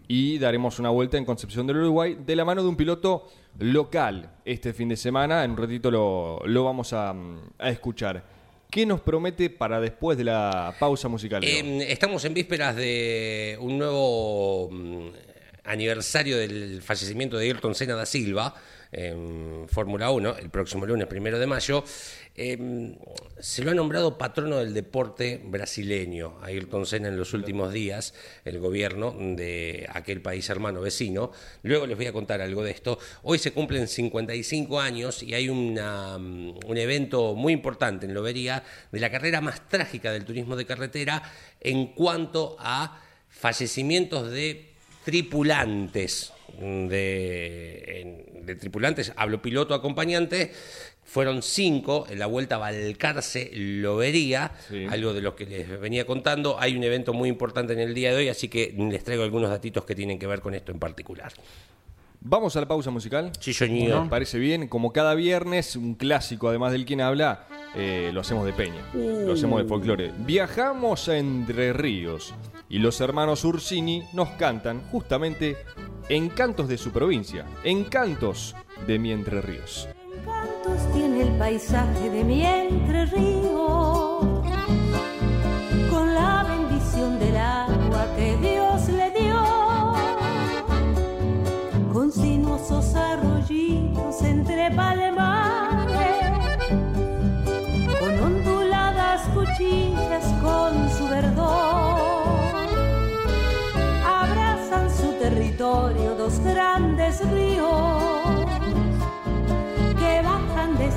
y 0.07 0.37
daremos 0.37 0.79
una 0.79 0.89
vuelta 0.91 1.17
en 1.17 1.25
Concepción 1.25 1.67
del 1.67 1.77
Uruguay 1.77 2.17
de 2.25 2.35
la 2.37 2.45
mano 2.45 2.63
de 2.63 2.69
un 2.69 2.77
piloto 2.77 3.27
local 3.59 4.31
este 4.45 4.71
fin 4.71 4.87
de 4.87 4.95
semana. 4.95 5.43
En 5.43 5.51
un 5.51 5.57
ratito 5.57 5.91
lo, 5.91 6.39
lo 6.45 6.63
vamos 6.63 6.93
a, 6.93 7.11
mm, 7.13 7.39
a 7.59 7.69
escuchar. 7.69 8.23
¿Qué 8.71 8.85
nos 8.85 9.01
promete 9.01 9.49
para 9.49 9.81
después 9.81 10.17
de 10.17 10.23
la 10.23 10.73
pausa 10.79 11.09
musical? 11.09 11.43
Eh, 11.43 11.85
estamos 11.91 12.23
en 12.23 12.33
vísperas 12.33 12.77
de 12.77 13.57
un 13.59 13.77
nuevo 13.77 14.69
mm, 14.71 15.07
aniversario 15.65 16.37
del 16.37 16.81
fallecimiento 16.81 17.37
de 17.37 17.45
Ayrton 17.47 17.75
Senna 17.75 17.95
da 17.95 18.05
Silva 18.05 18.53
en 18.91 19.67
Fórmula 19.67 20.11
1, 20.11 20.37
el 20.37 20.49
próximo 20.49 20.85
lunes, 20.85 21.07
primero 21.07 21.39
de 21.39 21.47
mayo. 21.47 21.83
Eh, 22.37 22.97
se 23.39 23.63
lo 23.63 23.71
ha 23.71 23.73
nombrado 23.73 24.17
patrono 24.17 24.57
del 24.57 24.73
deporte 24.73 25.41
brasileño 25.41 26.37
Ayrton 26.41 26.85
Senna 26.85 27.07
en 27.07 27.17
los 27.17 27.33
últimos 27.33 27.71
días, 27.71 28.13
el 28.43 28.59
gobierno 28.59 29.15
de 29.17 29.87
aquel 29.89 30.21
país 30.21 30.49
hermano 30.49 30.81
vecino. 30.81 31.31
Luego 31.63 31.87
les 31.87 31.95
voy 31.95 32.07
a 32.07 32.13
contar 32.13 32.41
algo 32.41 32.63
de 32.63 32.71
esto. 32.71 32.99
Hoy 33.23 33.39
se 33.39 33.51
cumplen 33.51 33.87
55 33.87 34.79
años 34.81 35.23
y 35.23 35.33
hay 35.33 35.47
una, 35.47 36.17
mm, 36.17 36.59
un 36.65 36.77
evento 36.77 37.35
muy 37.35 37.53
importante 37.53 38.05
en 38.05 38.13
Lobería 38.13 38.63
de 38.91 38.99
la 38.99 39.09
carrera 39.09 39.39
más 39.39 39.67
trágica 39.69 40.11
del 40.11 40.25
turismo 40.25 40.55
de 40.57 40.65
carretera 40.65 41.23
en 41.61 41.87
cuanto 41.93 42.57
a 42.59 43.01
fallecimientos 43.29 44.29
de 44.31 44.73
tripulantes 45.05 46.33
de, 46.59 48.01
en- 48.01 48.45
de 48.45 48.55
tripulantes, 48.55 49.11
hablo 49.15 49.41
piloto 49.41 49.73
acompañante, 49.73 50.51
fueron 51.03 51.41
cinco 51.41 52.05
en 52.09 52.19
la 52.19 52.25
vuelta 52.27 52.55
a 52.55 52.59
Balcarce 52.59 53.49
Lobería, 53.53 54.51
Sí. 54.69 54.85
algo 54.89 55.13
de 55.13 55.21
lo 55.21 55.35
que 55.35 55.45
les 55.45 55.79
venía 55.79 56.05
contando. 56.05 56.59
Hay 56.59 56.75
un 56.75 56.83
evento 56.83 57.13
muy 57.13 57.29
importante 57.29 57.73
en 57.73 57.79
el 57.79 57.93
día 57.93 58.11
de 58.11 58.17
hoy, 58.17 58.29
así 58.29 58.47
que 58.47 58.73
les 58.77 59.03
traigo 59.03 59.23
algunos 59.23 59.49
datitos 59.49 59.85
que 59.85 59.95
tienen 59.95 60.19
que 60.19 60.27
ver 60.27 60.41
con 60.41 60.53
esto 60.53 60.71
en 60.71 60.79
particular. 60.79 61.31
Vamos 62.27 62.55
a 62.55 62.61
la 62.61 62.67
pausa 62.67 62.89
musical. 62.89 63.31
Sí, 63.39 63.53
señor. 63.53 64.03
Me 64.05 64.09
parece 64.09 64.39
bien. 64.39 64.67
Como 64.67 64.91
cada 64.91 65.13
viernes, 65.13 65.75
un 65.75 65.93
clásico, 65.93 66.49
además 66.49 66.71
del 66.71 66.83
quien 66.83 67.01
habla, 67.01 67.45
eh, 67.75 68.09
lo 68.13 68.21
hacemos 68.21 68.47
de 68.47 68.53
peña. 68.53 68.81
Lo 68.95 69.33
hacemos 69.33 69.61
de 69.61 69.67
folclore. 69.69 70.11
Viajamos 70.25 71.07
a 71.07 71.17
Entre 71.19 71.71
Ríos 71.71 72.33
y 72.69 72.79
los 72.79 73.01
hermanos 73.01 73.43
Ursini 73.43 74.03
nos 74.13 74.29
cantan 74.29 74.81
justamente 74.91 75.57
encantos 76.09 76.67
de 76.67 76.77
su 76.77 76.91
provincia, 76.91 77.45
encantos 77.63 78.55
de 78.87 78.99
mi 78.99 79.11
Entre 79.11 79.41
Ríos. 79.41 79.87
Encantos 80.17 80.93
tiene 80.93 81.21
el 81.21 81.37
paisaje 81.37 82.09
de 82.09 82.23
mi 82.23 82.45
entre 82.45 83.05
río, 83.05 84.41
con 85.91 86.13
la 86.13 86.45
bendición 86.49 87.19
del 87.19 87.37
agua 87.37 88.07
que 88.15 88.35
Dios 88.37 88.87
le 88.89 89.11
dio, 89.11 89.43
con 91.93 92.11
sinuosos 92.11 92.95
arroyitos 92.95 94.21
entre 94.23 94.71
palmares, 94.71 96.31
con 97.99 98.19
onduladas 98.23 99.21
cuchillas 99.29 100.25
con 100.41 100.84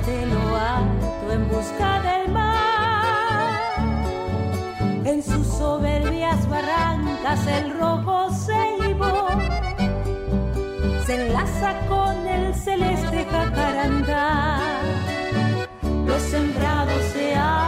desde 0.09 0.27
lo 0.27 0.57
alto 0.57 1.33
en 1.33 1.49
busca 1.49 2.01
del 2.01 2.33
mar. 2.33 3.53
En 5.05 5.23
sus 5.23 5.47
soberbias 5.47 6.49
barrancas 6.49 7.47
el 7.47 7.79
rojo 7.79 8.31
ceibo 8.31 9.29
se 11.07 11.27
enlaza 11.27 11.75
con 11.89 12.27
el 12.27 12.55
celeste 12.55 13.27
jacarandá. 13.31 14.61
Los 16.07 16.23
sembrados 16.23 17.03
se 17.13 17.35
abren 17.35 17.68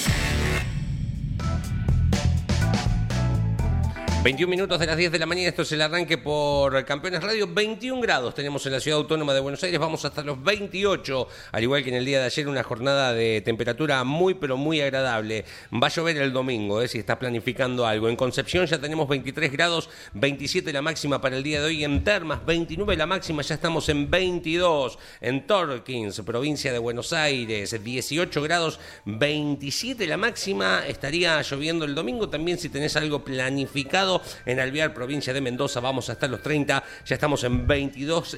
21 4.23 4.51
minutos 4.51 4.77
de 4.77 4.85
las 4.85 4.97
10 4.97 5.13
de 5.13 5.17
la 5.17 5.25
mañana, 5.25 5.49
esto 5.49 5.63
es 5.63 5.71
el 5.71 5.81
arranque 5.81 6.19
por 6.19 6.85
Campeones 6.85 7.23
Radio. 7.23 7.47
21 7.51 7.99
grados 8.01 8.35
tenemos 8.35 8.63
en 8.67 8.73
la 8.73 8.79
ciudad 8.79 8.99
autónoma 8.99 9.33
de 9.33 9.39
Buenos 9.39 9.63
Aires, 9.63 9.79
vamos 9.79 10.05
hasta 10.05 10.21
los 10.21 10.43
28, 10.43 11.27
al 11.51 11.63
igual 11.63 11.81
que 11.83 11.89
en 11.89 11.95
el 11.95 12.05
día 12.05 12.19
de 12.19 12.25
ayer, 12.25 12.47
una 12.47 12.61
jornada 12.61 13.13
de 13.13 13.41
temperatura 13.41 14.03
muy, 14.03 14.35
pero 14.35 14.57
muy 14.57 14.79
agradable. 14.79 15.43
Va 15.73 15.87
a 15.87 15.89
llover 15.89 16.17
el 16.17 16.31
domingo, 16.33 16.83
eh, 16.83 16.87
si 16.87 16.99
estás 16.99 17.17
planificando 17.17 17.87
algo. 17.87 18.09
En 18.09 18.15
Concepción 18.15 18.67
ya 18.67 18.79
tenemos 18.79 19.09
23 19.09 19.51
grados, 19.51 19.89
27 20.13 20.71
la 20.71 20.83
máxima 20.83 21.19
para 21.19 21.35
el 21.35 21.41
día 21.41 21.59
de 21.59 21.65
hoy. 21.65 21.83
En 21.83 22.03
Termas, 22.03 22.45
29 22.45 22.95
la 22.95 23.07
máxima, 23.07 23.41
ya 23.41 23.55
estamos 23.55 23.89
en 23.89 24.11
22. 24.11 24.99
En 25.21 25.47
Torkins, 25.47 26.21
provincia 26.21 26.71
de 26.71 26.77
Buenos 26.77 27.11
Aires, 27.11 27.75
18 27.83 28.41
grados, 28.43 28.79
27 29.05 30.05
la 30.05 30.17
máxima. 30.17 30.83
Estaría 30.87 31.41
lloviendo 31.41 31.85
el 31.85 31.95
domingo 31.95 32.29
también 32.29 32.59
si 32.59 32.69
tenés 32.69 32.95
algo 32.95 33.25
planificado 33.25 34.10
en 34.45 34.59
Alvear, 34.59 34.93
provincia 34.93 35.33
de 35.33 35.41
Mendoza. 35.41 35.79
Vamos 35.79 36.09
hasta 36.09 36.27
los 36.27 36.41
30, 36.41 36.83
ya 37.05 37.15
estamos 37.15 37.43
en 37.43 37.67
22 37.67 38.37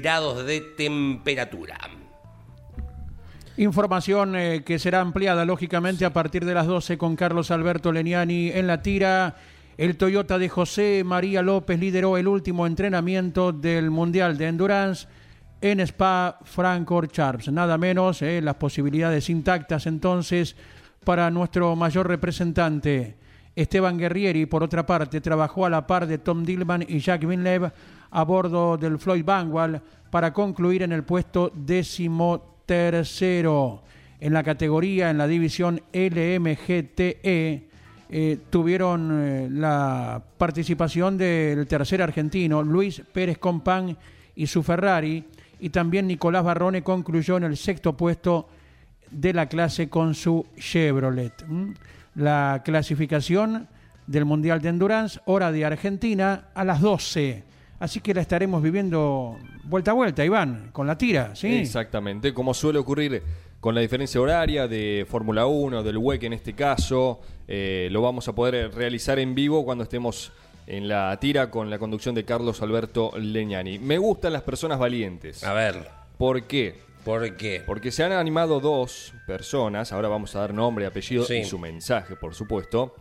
grados 0.00 0.46
de 0.46 0.60
temperatura. 0.60 1.78
Información 3.56 4.36
eh, 4.36 4.62
que 4.64 4.78
será 4.78 5.00
ampliada 5.00 5.44
lógicamente 5.44 6.04
a 6.06 6.12
partir 6.14 6.46
de 6.46 6.54
las 6.54 6.66
12 6.66 6.96
con 6.96 7.14
Carlos 7.14 7.50
Alberto 7.50 7.92
Leniani 7.92 8.50
en 8.50 8.66
la 8.66 8.80
tira. 8.80 9.36
El 9.76 9.96
Toyota 9.96 10.38
de 10.38 10.48
José 10.48 11.02
María 11.04 11.42
López 11.42 11.78
lideró 11.78 12.16
el 12.16 12.26
último 12.26 12.66
entrenamiento 12.66 13.52
del 13.52 13.90
Mundial 13.90 14.38
de 14.38 14.46
Endurance 14.46 15.08
en 15.60 15.80
Spa 15.80 16.38
Francorchamps. 16.42 17.50
Nada 17.52 17.76
menos, 17.76 18.22
eh, 18.22 18.40
las 18.40 18.54
posibilidades 18.54 19.28
intactas 19.28 19.86
entonces 19.86 20.56
para 21.04 21.30
nuestro 21.30 21.76
mayor 21.76 22.08
representante. 22.08 23.16
Esteban 23.60 23.98
Guerrieri, 23.98 24.46
por 24.46 24.62
otra 24.62 24.86
parte, 24.86 25.20
trabajó 25.20 25.66
a 25.66 25.70
la 25.70 25.86
par 25.86 26.06
de 26.06 26.16
Tom 26.18 26.44
Dillman 26.44 26.84
y 26.88 26.98
Jacques 26.98 27.28
Villeneuve 27.28 27.70
a 28.10 28.24
bordo 28.24 28.78
del 28.78 28.98
Floyd 28.98 29.24
Vanguard 29.24 29.82
para 30.10 30.32
concluir 30.32 30.82
en 30.82 30.92
el 30.92 31.04
puesto 31.04 31.52
décimo 31.54 32.56
tercero. 32.64 33.82
En 34.18 34.32
la 34.32 34.42
categoría, 34.42 35.10
en 35.10 35.18
la 35.18 35.26
división 35.26 35.80
LMGTE, 35.92 37.68
eh, 38.12 38.38
tuvieron 38.48 39.10
eh, 39.12 39.48
la 39.50 40.22
participación 40.38 41.18
del 41.18 41.66
tercer 41.66 42.02
argentino, 42.02 42.62
Luis 42.62 43.02
Pérez 43.12 43.36
Compán 43.38 43.96
y 44.34 44.46
su 44.46 44.62
Ferrari, 44.62 45.24
y 45.60 45.68
también 45.68 46.06
Nicolás 46.06 46.44
Barrone 46.44 46.82
concluyó 46.82 47.36
en 47.36 47.44
el 47.44 47.58
sexto 47.58 47.94
puesto 47.94 48.48
de 49.10 49.34
la 49.34 49.46
clase 49.46 49.90
con 49.90 50.14
su 50.14 50.46
Chevrolet. 50.56 51.44
La 52.20 52.60
clasificación 52.64 53.66
del 54.06 54.26
Mundial 54.26 54.60
de 54.60 54.68
Endurance, 54.68 55.20
hora 55.24 55.50
de 55.50 55.64
Argentina, 55.64 56.48
a 56.54 56.64
las 56.64 56.82
12. 56.82 57.44
Así 57.78 58.00
que 58.00 58.12
la 58.12 58.20
estaremos 58.20 58.62
viviendo 58.62 59.38
vuelta 59.64 59.92
a 59.92 59.94
vuelta, 59.94 60.22
Iván, 60.22 60.68
con 60.72 60.86
la 60.86 60.98
tira, 60.98 61.34
¿sí? 61.34 61.48
Exactamente, 61.56 62.34
como 62.34 62.52
suele 62.52 62.78
ocurrir 62.78 63.22
con 63.58 63.74
la 63.74 63.80
diferencia 63.80 64.20
horaria 64.20 64.68
de 64.68 65.06
Fórmula 65.08 65.46
1, 65.46 65.82
del 65.82 65.96
WEC 65.96 66.24
en 66.24 66.34
este 66.34 66.52
caso, 66.52 67.20
eh, 67.48 67.88
lo 67.90 68.02
vamos 68.02 68.28
a 68.28 68.34
poder 68.34 68.74
realizar 68.74 69.18
en 69.18 69.34
vivo 69.34 69.64
cuando 69.64 69.84
estemos 69.84 70.30
en 70.66 70.88
la 70.88 71.18
tira 71.18 71.50
con 71.50 71.70
la 71.70 71.78
conducción 71.78 72.14
de 72.14 72.26
Carlos 72.26 72.60
Alberto 72.60 73.12
Leñani. 73.16 73.78
Me 73.78 73.96
gustan 73.96 74.34
las 74.34 74.42
personas 74.42 74.78
valientes. 74.78 75.42
A 75.42 75.54
ver, 75.54 75.88
¿Por 76.20 76.42
qué? 76.42 76.74
¿Por 77.04 77.36
qué? 77.36 77.62
Porque 77.64 77.90
se 77.90 78.04
han 78.04 78.12
animado 78.12 78.60
dos 78.60 79.12
personas, 79.26 79.92
ahora 79.92 80.08
vamos 80.08 80.34
a 80.36 80.40
dar 80.40 80.54
nombre, 80.54 80.86
apellido 80.86 81.24
Sí. 81.24 81.36
y 81.38 81.44
su 81.44 81.58
mensaje, 81.58 82.16
por 82.16 82.34
supuesto, 82.34 82.94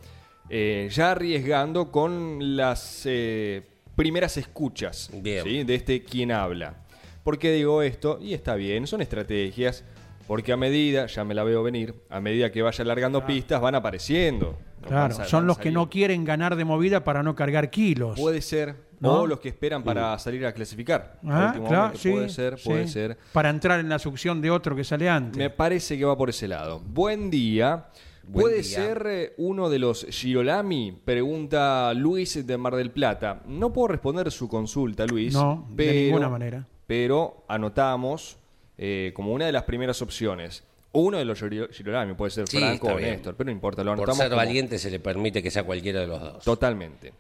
eh, 0.50 0.90
ya 0.92 1.12
arriesgando 1.12 1.92
con 1.92 2.56
las 2.56 3.04
eh, 3.06 3.64
primeras 3.96 4.38
escuchas 4.38 5.10
Bien. 5.14 5.44
¿sí? 5.44 5.64
de 5.64 5.76
este 5.76 6.04
quien 6.04 6.32
habla. 6.32 6.86
¿Por 7.24 7.38
qué 7.38 7.52
digo 7.52 7.82
esto? 7.82 8.18
Y 8.22 8.34
está 8.34 8.56
bien, 8.56 8.88
son 8.88 9.02
estrategias, 9.02 9.84
porque 10.28 10.52
a 10.54 10.58
medida, 10.58 11.06
ya 11.08 11.24
me 11.24 11.34
la 11.34 11.44
veo 11.44 11.62
venir, 11.64 11.94
a 12.10 12.20
medida 12.20 12.52
que 12.52 12.62
vaya 12.62 12.84
alargando 12.84 13.26
pistas 13.26 13.62
van 13.62 13.76
apareciendo. 13.76 14.58
Claro, 14.88 15.26
son 15.26 15.46
los 15.48 15.58
que 15.58 15.72
no 15.72 15.89
quieren 15.89 16.24
ganar 16.24 16.56
de 16.56 16.65
movida 16.65 17.04
para 17.04 17.24
no 17.24 17.36
cargar 17.36 17.70
kilos. 17.70 18.20
Puede 18.20 18.42
ser, 18.42 18.76
¿No? 19.00 19.22
o 19.22 19.28
los 19.28 19.39
que 19.39 19.50
esperan 19.50 19.84
para 19.84 20.18
salir 20.20 20.46
a 20.46 20.54
clasificar. 20.54 21.20
Ah, 21.26 21.54
claro, 21.68 21.98
sí, 21.98 22.12
puede 22.12 22.30
ser, 22.30 22.58
sí. 22.58 22.70
puede 22.70 22.88
ser. 22.88 23.18
Para 23.34 23.50
entrar 23.50 23.80
en 23.80 23.89
la 23.89 24.00
succión 24.00 24.42
de 24.42 24.52
otro 24.52 24.76
que 24.76 24.84
sale 24.84 25.10
antes. 25.10 25.38
Me 25.38 25.50
parece 25.50 25.98
que 25.98 26.06
va 26.06 26.18
por 26.18 26.30
ese 26.30 26.48
lado. 26.48 26.80
Buen 26.80 27.30
día. 27.30 27.88
Buen 28.24 28.44
¿Puede 28.44 28.62
día. 28.62 28.63
ser 28.63 29.08
eh, 29.08 29.34
uno 29.38 29.70
de 29.70 29.80
los 29.80 30.06
Girolami? 30.10 30.92
Pregunta 31.04 31.92
Luis 31.96 32.46
de 32.46 32.58
Mar 32.58 32.76
del 32.76 32.92
Plata. 32.92 33.42
No 33.48 33.74
puedo 33.74 33.88
responder 33.88 34.32
su 34.32 34.48
consulta, 34.48 35.06
Luis. 35.08 35.34
No, 35.34 35.65
de 35.70 35.76
pero- 35.76 35.94
ninguna 36.00 36.30
manera. 36.30 36.68
Pero 36.86 37.44
anotamos 37.48 38.38
eh, 38.78 39.12
como 39.15 39.34
una 39.34 39.46
de 39.46 39.52
las 39.52 39.63
primeras 39.63 40.02
opciones. 40.02 40.63
Uno 40.91 41.17
de 41.19 41.25
los 41.25 41.39
Giro- 41.39 41.69
Girolami, 41.71 42.13
puede 42.15 42.32
ser 42.32 42.47
Sí, 42.47 42.58
Franco 42.58 42.88
o 42.88 42.95
bien. 42.95 43.12
Néstor, 43.12 43.36
pero 43.36 43.45
no 43.45 43.52
importa, 43.52 43.84
lo 43.84 43.95
Por 43.95 44.13
ser 44.15 44.25
como- 44.30 44.38
valiente 44.38 44.80
se 44.80 44.89
le 44.89 44.99
permite 44.99 45.43
que 45.43 45.52
sea 45.52 45.63
cualquiera 45.63 45.99
de 46.02 46.08
los 46.08 46.19
dos. 46.19 46.43
Totalmente. 46.43 47.13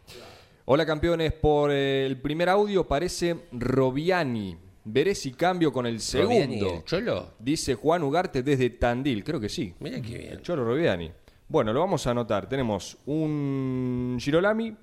Hola 0.65 0.85
campeones, 0.85 1.33
por 1.33 1.71
eh, 1.71 2.05
el 2.05 2.17
primer 2.17 2.49
audio 2.49 2.87
parece 2.87 3.35
Robiani. 3.51 4.57
Veré 4.85 5.13
si 5.13 5.33
cambio 5.33 5.71
con 5.71 5.85
el 5.85 5.99
Robiani, 6.13 6.55
segundo. 6.59 6.75
¿el 6.77 6.83
Cholo? 6.83 7.33
Dice 7.37 7.75
Juan 7.75 8.01
Ugarte 8.03 8.41
desde 8.41 8.71
Tandil, 8.71 9.23
creo 9.23 9.39
que 9.39 9.49
sí. 9.49 9.73
Mira 9.79 10.01
qué 10.01 10.15
El 10.15 10.21
bien. 10.21 10.41
Cholo 10.41 10.63
Robiani. 10.65 11.11
Bueno, 11.47 11.73
lo 11.73 11.79
vamos 11.81 12.05
a 12.07 12.11
anotar. 12.11 12.47
Tenemos 12.49 12.97
un 13.05 14.17
Girolami 14.19 14.75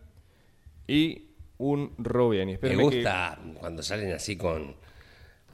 y 0.87 1.23
un 1.59 1.93
Robiani. 1.99 2.53
Me 2.53 2.59
que- 2.71 2.77
gusta 2.77 3.39
cuando 3.59 3.83
salen 3.83 4.13
así 4.13 4.37
con... 4.37 4.77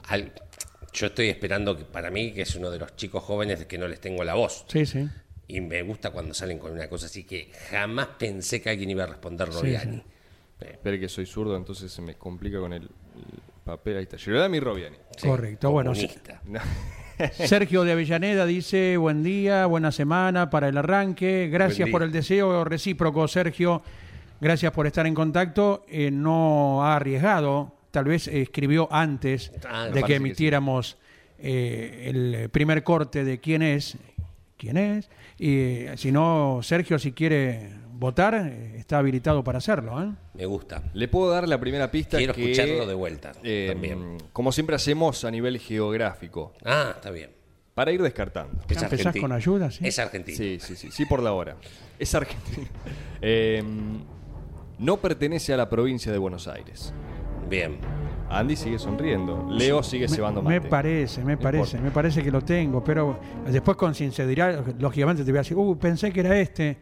al- 0.07 0.31
Yo 0.93 1.07
estoy 1.07 1.29
esperando 1.29 1.75
que 1.77 1.85
para 1.85 2.11
mí, 2.11 2.31
que 2.31 2.43
es 2.43 2.55
uno 2.55 2.69
de 2.69 2.79
los 2.79 2.95
chicos 2.95 3.23
jóvenes 3.23 3.65
que 3.65 3.77
no 3.77 3.87
les 3.87 3.99
tengo 3.99 4.23
la 4.23 4.35
voz. 4.35 4.65
Sí, 4.67 4.85
sí. 4.85 5.07
Y 5.47 5.59
me 5.61 5.81
gusta 5.81 6.11
cuando 6.11 6.33
salen 6.33 6.57
con 6.59 6.71
una 6.71 6.87
cosa 6.87 7.07
así 7.07 7.23
que 7.23 7.51
jamás 7.69 8.07
pensé 8.17 8.61
que 8.61 8.69
alguien 8.69 8.89
iba 8.91 9.03
a 9.03 9.07
responder 9.07 9.49
Robiani. 9.49 9.97
Eh, 9.97 10.03
Espere 10.71 10.99
que 10.99 11.09
soy 11.09 11.25
zurdo, 11.25 11.57
entonces 11.57 11.91
se 11.91 12.01
me 12.01 12.15
complica 12.15 12.59
con 12.59 12.71
el, 12.73 12.83
el 12.83 12.89
papel. 13.65 13.97
Ahí 13.97 14.03
está. 14.03 14.17
Girolami 14.17 14.57
y 14.57 14.59
Robiani. 14.61 14.95
sí, 15.17 15.27
Correcto, 15.27 15.71
bueno, 15.71 15.91
comunista. 15.91 16.41
Sergio 17.33 17.83
de 17.83 17.91
Avellaneda 17.91 18.45
dice, 18.45 18.97
buen 18.97 19.23
día, 19.23 19.65
buena 19.65 19.91
semana 19.91 20.49
para 20.49 20.69
el 20.69 20.77
arranque. 20.77 21.49
Gracias 21.51 21.89
por 21.89 22.03
el 22.03 22.11
deseo 22.11 22.63
recíproco, 22.63 23.27
Sergio. 23.27 23.81
Gracias 24.41 24.71
por 24.71 24.87
estar 24.87 25.05
en 25.05 25.13
contacto. 25.13 25.85
Eh, 25.87 26.09
no 26.11 26.83
ha 26.83 26.95
arriesgado, 26.95 27.75
tal 27.93 28.05
vez 28.05 28.27
escribió 28.27 28.87
antes 28.91 29.51
Ah, 29.69 29.85
de 29.87 30.01
que 30.01 30.07
que 30.07 30.15
emitiéramos 30.15 30.97
eh, 31.37 32.09
el 32.09 32.49
primer 32.49 32.83
corte 32.83 33.23
de 33.23 33.39
quién 33.39 33.61
es. 33.61 33.97
¿Quién 34.57 34.77
es? 34.77 35.09
Y 35.37 35.57
eh, 35.57 35.93
si 35.97 36.11
no, 36.11 36.59
Sergio, 36.63 36.97
si 36.97 37.11
quiere 37.11 37.69
votar, 37.93 38.33
eh, 38.33 38.77
está 38.77 38.97
habilitado 38.97 39.43
para 39.43 39.57
hacerlo. 39.59 40.01
¿eh? 40.01 40.09
Me 40.33 40.45
gusta. 40.45 40.81
Le 40.93 41.07
puedo 41.07 41.29
dar 41.31 41.47
la 41.47 41.59
primera 41.59 41.91
pista 41.91 42.17
Quiero 42.17 42.33
que, 42.33 42.51
escucharlo 42.51 42.87
de 42.87 42.93
vuelta 42.95 43.33
eh, 43.43 43.67
también. 43.71 44.17
Como 44.31 44.51
siempre 44.51 44.75
hacemos 44.75 45.23
a 45.25 45.31
nivel 45.31 45.59
geográfico, 45.59 46.53
Ah, 46.65 46.93
está 46.95 47.11
bien. 47.11 47.31
para 47.73 47.91
ir 47.91 48.01
descartando. 48.01 48.61
Es 48.69 48.77
¿Ya 48.77 48.83
empezás 48.85 49.07
argentino. 49.07 49.23
con 49.23 49.31
ayuda, 49.33 49.69
sí? 49.69 49.85
Es 49.85 49.99
argentino. 49.99 50.37
Sí, 50.37 50.59
sí, 50.61 50.75
sí, 50.77 50.91
sí 50.91 51.05
por 51.05 51.21
la 51.21 51.33
hora. 51.33 51.57
Es 51.99 52.15
argentino. 52.15 52.67
Eh, 53.25 53.63
no 54.79 54.97
pertenece 54.97 55.53
a 55.53 55.57
la 55.57 55.69
provincia 55.69 56.11
de 56.11 56.17
Buenos 56.17 56.49
Aires. 56.49 56.93
Bien. 57.49 57.77
Andy 58.29 58.55
sigue 58.55 58.79
sonriendo. 58.79 59.47
Leo 59.51 59.83
sigue 59.83 60.07
Me- 60.07 60.15
cebando 60.15 60.41
Me 60.41 60.55
mate. 60.57 60.69
parece, 60.69 61.23
me 61.23 61.37
parece, 61.37 61.77
me 61.79 61.91
parece 61.91 62.23
que 62.23 62.31
lo 62.31 62.41
tengo, 62.41 62.83
pero 62.83 63.19
después 63.47 63.77
con 63.77 63.93
sinceridad, 63.93 64.63
lógicamente 64.79 65.23
te 65.23 65.31
voy 65.31 65.37
a 65.37 65.41
decir, 65.41 65.55
uh, 65.57 65.77
pensé 65.77 66.11
que 66.11 66.21
era 66.21 66.37
este, 66.39 66.77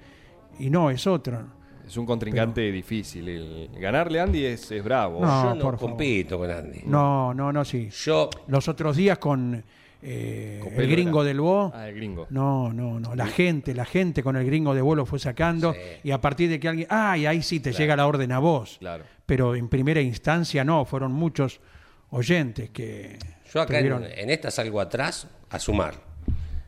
y 0.60 0.70
no, 0.70 0.90
es 0.90 1.06
otro. 1.08 1.60
Es 1.86 1.98
un 1.98 2.06
contrincante 2.06 2.72
difícil. 2.72 3.28
El- 3.28 3.70
ganarle 3.80 4.22
a 4.22 4.24
Andy 4.24 4.46
es, 4.46 4.72
es 4.72 4.82
bravo. 4.84 5.20
No, 5.20 5.44
Yo 5.44 5.56
no 5.56 5.62
por 5.62 5.74
favor. 5.78 5.80
compito 5.80 6.38
con 6.38 6.50
Andy. 6.50 6.84
No, 6.86 7.34
no, 7.34 7.52
no, 7.52 7.66
sí. 7.66 7.90
Yo, 7.92 8.30
Los 8.48 8.70
otros 8.70 8.96
días 8.96 9.18
con 9.18 9.62
eh, 10.04 10.62
el 10.78 10.90
gringo 10.90 11.22
era. 11.22 11.28
del 11.28 11.42
Bo, 11.42 11.72
Ah, 11.76 11.90
el 11.90 11.96
gringo. 11.96 12.28
no, 12.30 12.72
no, 12.72 12.98
no, 13.00 13.14
la 13.14 13.28
gente, 13.28 13.74
la 13.76 13.84
gente 13.86 14.24
con 14.24 14.38
el 14.38 14.46
gringo 14.46 14.74
de 14.74 14.82
Bo 14.82 14.96
lo 14.96 15.06
fue 15.06 15.20
sacando, 15.20 15.74
Sí. 15.74 15.80
y 16.06 16.12
a 16.12 16.22
partir 16.22 16.50
de 16.50 16.62
que 16.62 16.70
alguien, 16.70 16.88
ah, 16.90 17.18
y 17.18 17.26
ahí 17.26 17.42
sí 17.42 17.60
te 17.60 17.74
llega 17.74 17.96
la 17.98 18.08
orden 18.08 18.32
a 18.32 18.40
vos. 18.40 18.78
Claro. 18.80 19.04
Pero 19.32 19.56
en 19.56 19.70
primera 19.70 20.02
instancia 20.02 20.66
no, 20.66 20.84
fueron 20.84 21.14
muchos 21.14 21.62
oyentes 22.10 22.70
que... 22.70 23.18
yo 23.54 23.62
acá 23.62 23.80
en, 23.80 23.86
tuvieron- 23.86 24.06
en 24.14 24.30
esta 24.30 24.52
salgo 24.52 24.82
atrás 24.82 25.26
a 25.50 25.58
sumar. 25.58 25.94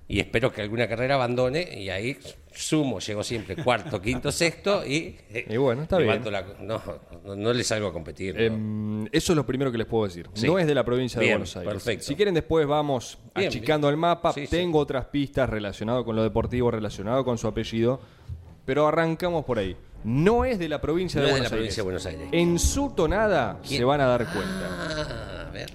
Y 0.07 0.21
espero 0.21 0.49
que 0.53 0.61
alguna 0.61 0.87
carrera 0.87 1.15
abandone 1.15 1.77
y 1.77 1.89
ahí 1.89 2.17
sumo, 2.53 2.99
llego 3.01 3.21
siempre 3.21 3.57
cuarto, 3.57 4.01
quinto, 4.01 4.31
sexto 4.31 4.85
y, 4.85 5.17
eh, 5.29 5.45
Y 5.49 5.57
bueno, 5.57 5.81
está 5.83 5.99
levanto 5.99 6.29
bien. 6.29 6.41
la- 6.41 6.63
no, 6.63 6.81
no, 7.25 7.35
no 7.35 7.51
le 7.51 7.65
salgo 7.65 7.87
a 7.89 7.91
competir. 7.91 8.33
¿no? 8.35 8.41
Em, 8.41 9.05
eso 9.11 9.33
es 9.33 9.35
lo 9.35 9.45
primero 9.45 9.69
que 9.69 9.77
les 9.77 9.87
puedo 9.87 10.05
decir. 10.05 10.29
Sí. 10.33 10.47
No 10.47 10.57
es 10.57 10.65
de 10.65 10.73
la 10.73 10.85
provincia 10.85 11.19
de 11.19 11.31
Buenos 11.31 11.57
Aires. 11.57 11.73
perfecto. 11.73 12.05
Si 12.05 12.15
quieren 12.15 12.33
después 12.33 12.65
vamos 12.65 13.17
Bien, 13.35 13.49
achicando 13.49 13.87
bien. 13.87 13.95
el 13.95 13.99
mapa. 13.99 14.31
Sí, 14.31 14.45
sí. 14.45 14.51
Tengo 14.55 14.79
otras 14.79 15.03
pistas 15.07 15.49
relacionadas 15.49 16.05
con 16.05 16.15
lo 16.15 16.23
deportivo, 16.23 16.71
relacionado 16.71 17.25
con 17.25 17.37
su 17.37 17.45
apellido. 17.45 17.99
Pero 18.63 18.87
arrancamos 18.87 19.43
por 19.43 19.59
ahí. 19.59 19.75
No 20.03 20.43
es 20.45 20.59
de 20.59 20.67
la 20.69 20.81
provincia, 20.81 21.21
No 21.21 21.27
de, 21.27 21.31
es 21.31 21.35
de 21.35 21.39
Buenos 21.41 21.51
la 21.51 21.57
provincia 21.57 21.83
de 21.83 21.89
Aires. 21.89 22.03
Buenos 22.03 22.05
Aires. 22.05 22.29
En 22.31 22.59
su 22.59 22.91
tonada 22.91 23.59
¿Quién? 23.65 23.77
se 23.79 23.83
van 23.85 24.01
a 24.01 24.05
dar 24.07 24.25
cuenta. 24.31 24.67
Ah, 24.69 25.45
a 25.47 25.51
ver. 25.51 25.71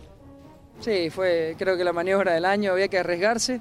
Sí, 0.81 1.11
fue 1.11 1.55
creo 1.59 1.77
que 1.77 1.85
la 1.85 1.93
maniobra 1.93 2.33
del 2.33 2.45
año, 2.45 2.73
había 2.73 2.89
que 2.89 2.99
arriesgarse. 2.99 3.61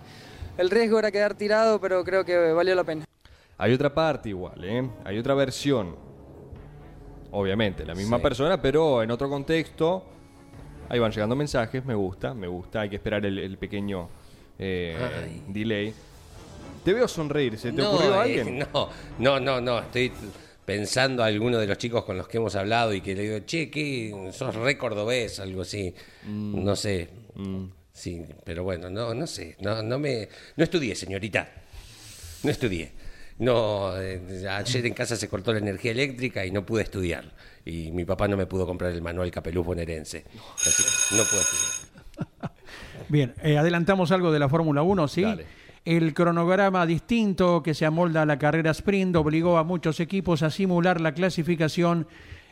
El 0.57 0.69
riesgo 0.69 0.99
era 0.99 1.11
quedar 1.11 1.35
tirado, 1.35 1.79
pero 1.79 2.03
creo 2.03 2.25
que 2.25 2.35
valió 2.51 2.75
la 2.75 2.83
pena. 2.83 3.05
Hay 3.59 3.73
otra 3.73 3.93
parte 3.93 4.29
igual, 4.29 4.63
¿eh? 4.63 4.87
Hay 5.05 5.17
otra 5.17 5.33
versión. 5.33 5.95
Obviamente, 7.31 7.85
la 7.85 7.95
misma 7.95 8.17
Sí. 8.17 8.23
persona, 8.23 8.61
pero 8.61 9.03
en 9.03 9.11
otro 9.11 9.29
contexto. 9.29 10.03
Ahí 10.89 10.99
van 10.99 11.11
llegando 11.11 11.35
mensajes, 11.35 11.83
me 11.83 11.95
gusta, 11.95 12.33
me 12.33 12.47
gusta. 12.47 12.81
Hay 12.81 12.89
que 12.89 12.95
esperar 12.95 13.25
el, 13.25 13.37
el 13.39 13.57
pequeño 13.57 14.07
eh, 14.57 14.97
Ay. 15.23 15.43
delay. 15.47 15.93
Te 16.85 16.93
veo 16.93 17.07
sonreír, 17.07 17.57
¿se 17.57 17.71
te 17.73 17.81
no, 17.81 17.89
ocurrió 17.91 18.13
eh, 18.13 18.17
alguien? 18.19 18.59
no, 18.73 18.89
no, 19.19 19.39
no, 19.39 19.59
no. 19.61 19.79
Estoy 19.79 20.11
pensando 20.67 21.23
a 21.23 21.27
alguno 21.27 21.59
de 21.59 21.65
los 21.65 21.77
chicos 21.77 22.03
con 22.03 22.17
los 22.17 22.27
que 22.27 22.35
hemos 22.35 22.53
hablado 22.57 22.93
y 22.93 22.99
que 22.99 23.15
le 23.15 23.21
digo, 23.21 23.39
che, 23.45 23.71
¿qué? 23.71 24.13
¿Sos 24.33 24.53
re 24.53 24.77
cordobés? 24.77 25.39
Algo 25.39 25.61
así. 25.61 25.95
Mm. 26.25 26.61
No 26.61 26.75
sé. 26.75 27.07
Sí, 27.93 28.25
pero 28.43 28.65
bueno, 28.65 28.89
no, 28.89 29.13
no 29.13 29.25
sé. 29.27 29.55
No, 29.61 29.81
no 29.81 29.97
me. 29.97 30.27
No 30.57 30.65
estudié, 30.65 30.93
señorita. 30.93 31.47
No 32.43 32.49
estudié. 32.51 32.91
no, 33.39 33.97
eh, 33.97 34.45
ayer 34.49 34.85
en 34.85 34.93
casa 34.93 35.15
se 35.15 35.29
cortó 35.29 35.53
la 35.53 35.59
energía 35.59 35.91
eléctrica 35.91 36.45
y 36.45 36.51
no 36.51 36.65
pude 36.65 36.83
estudiar. 36.83 37.31
Y 37.63 37.91
mi 37.91 38.03
papá 38.03 38.27
no 38.27 38.35
me 38.35 38.45
pudo 38.45 38.65
comprar 38.67 38.91
el 38.91 39.01
manual 39.01 39.31
Capeluz 39.31 39.65
bonaerense. 39.65 40.25
Así 40.57 40.83
que 40.83 41.15
no 41.15 41.23
pude 41.23 41.39
estudiar. 41.39 42.51
Bien, 43.07 43.33
eh, 43.41 43.57
adelantamos 43.57 44.11
algo 44.11 44.33
de 44.33 44.39
la 44.39 44.49
Fórmula 44.49 44.81
1, 44.81 45.07
¿sí? 45.07 45.21
Dale. 45.21 45.45
El 45.87 46.13
cronograma 46.13 46.85
distinto 46.85 47.63
que 47.63 47.73
se 47.73 47.85
amolda 47.85 48.23
a 48.23 48.25
la 48.25 48.37
carrera 48.37 48.71
sprint 48.71 49.15
obligó 49.15 49.57
a 49.57 49.63
muchos 49.63 50.01
equipos 50.01 50.43
a 50.43 50.49
simular 50.49 50.99
la 50.99 51.13
clasificación 51.13 52.07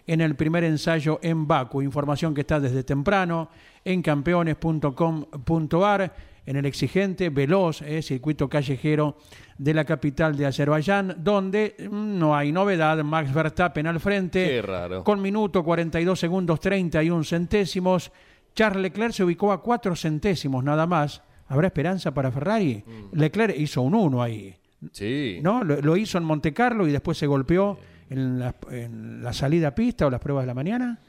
en 0.08 0.22
el 0.22 0.36
primer 0.36 0.64
ensayo 0.64 1.20
en 1.22 1.46
Baku. 1.46 1.82
Información 1.82 2.34
que 2.34 2.40
está 2.40 2.62
desde 2.62 2.86
temprano 2.86 3.50
en 3.84 4.02
campeones.com.ar, 4.02 6.16
en 6.46 6.56
el 6.56 6.66
exigente, 6.66 7.30
veloz, 7.30 7.82
eh, 7.82 8.02
circuito 8.02 8.48
callejero 8.48 9.18
de 9.58 9.74
la 9.74 9.84
capital 9.84 10.38
de 10.38 10.46
Azerbaiyán, 10.46 11.18
donde 11.18 11.76
mm, 11.78 12.18
no 12.18 12.38
hay 12.38 12.54
novedad. 12.54 13.04
Max 13.04 13.34
Verstappen 13.34 13.86
al 13.86 14.00
frente. 14.00 14.64
Con 15.04 15.22
minuto 15.22 15.62
42 15.62 16.18
segundos 16.18 16.62
31 16.62 17.26
centésimos. 17.26 18.14
Charles 18.56 18.82
Leclerc 18.82 19.12
se 19.12 19.26
ubicó 19.26 19.52
a 19.52 19.62
4 19.62 19.94
centésimos 19.98 20.64
nada 20.64 20.88
más. 20.88 21.22
¿Habrá 21.48 21.68
esperanza 21.68 22.14
para 22.14 22.32
Ferrari? 22.32 22.84
Leclerc 23.14 23.56
hizo 23.58 23.82
un 23.82 23.94
1 23.96 24.22
ahí. 24.24 24.56
Sí. 24.92 25.40
¿no? 25.42 25.64
Lo, 25.64 25.82
lo 25.82 25.98
hizo 25.98 26.18
en 26.18 26.24
Monte 26.24 26.54
Carlo 26.54 26.88
y 26.88 26.92
después 26.92 27.18
se 27.18 27.28
golpeó 27.28 27.78
en 28.10 28.40
la, 28.40 28.56
en 28.72 29.24
la 29.24 29.34
salida 29.34 29.70
a 29.70 29.76
pista 29.76 30.06
o 30.08 30.10
las 30.10 30.20
pruebas 30.20 30.44
de 30.44 30.48
la 30.48 30.54
mañana. 30.54 31.00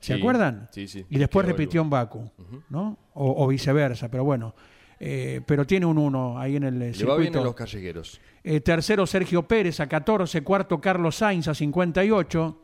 ¿Se 0.00 0.14
Sí, 0.14 0.20
acuerdan? 0.20 0.68
sí, 0.72 0.86
sí. 0.86 1.04
Y 1.08 1.18
después 1.18 1.46
repitió 1.46 1.80
el- 1.80 1.86
en 1.86 1.90
Baku, 1.90 2.30
¿no? 2.70 2.98
O, 3.14 3.44
o 3.44 3.48
viceversa, 3.48 4.10
pero 4.10 4.24
bueno. 4.24 4.54
Eh, 5.00 5.40
pero 5.46 5.66
tiene 5.66 5.86
un 5.86 5.98
1 5.98 6.38
ahí 6.38 6.56
en 6.56 6.64
el 6.64 6.74
eh, 6.82 6.92
Le 6.96 7.04
va 7.04 7.14
bien 7.16 7.26
circuito. 7.32 7.40
a 7.40 7.44
los 7.44 7.54
callejeros. 7.54 8.20
Eh, 8.42 8.60
tercero 8.60 9.06
Sergio 9.06 9.42
Pérez 9.48 9.80
a 9.80 9.86
14, 9.88 10.42
cuarto 10.42 10.80
Carlos 10.80 11.16
Sainz 11.16 11.48
a 11.48 11.54
58, 11.54 12.62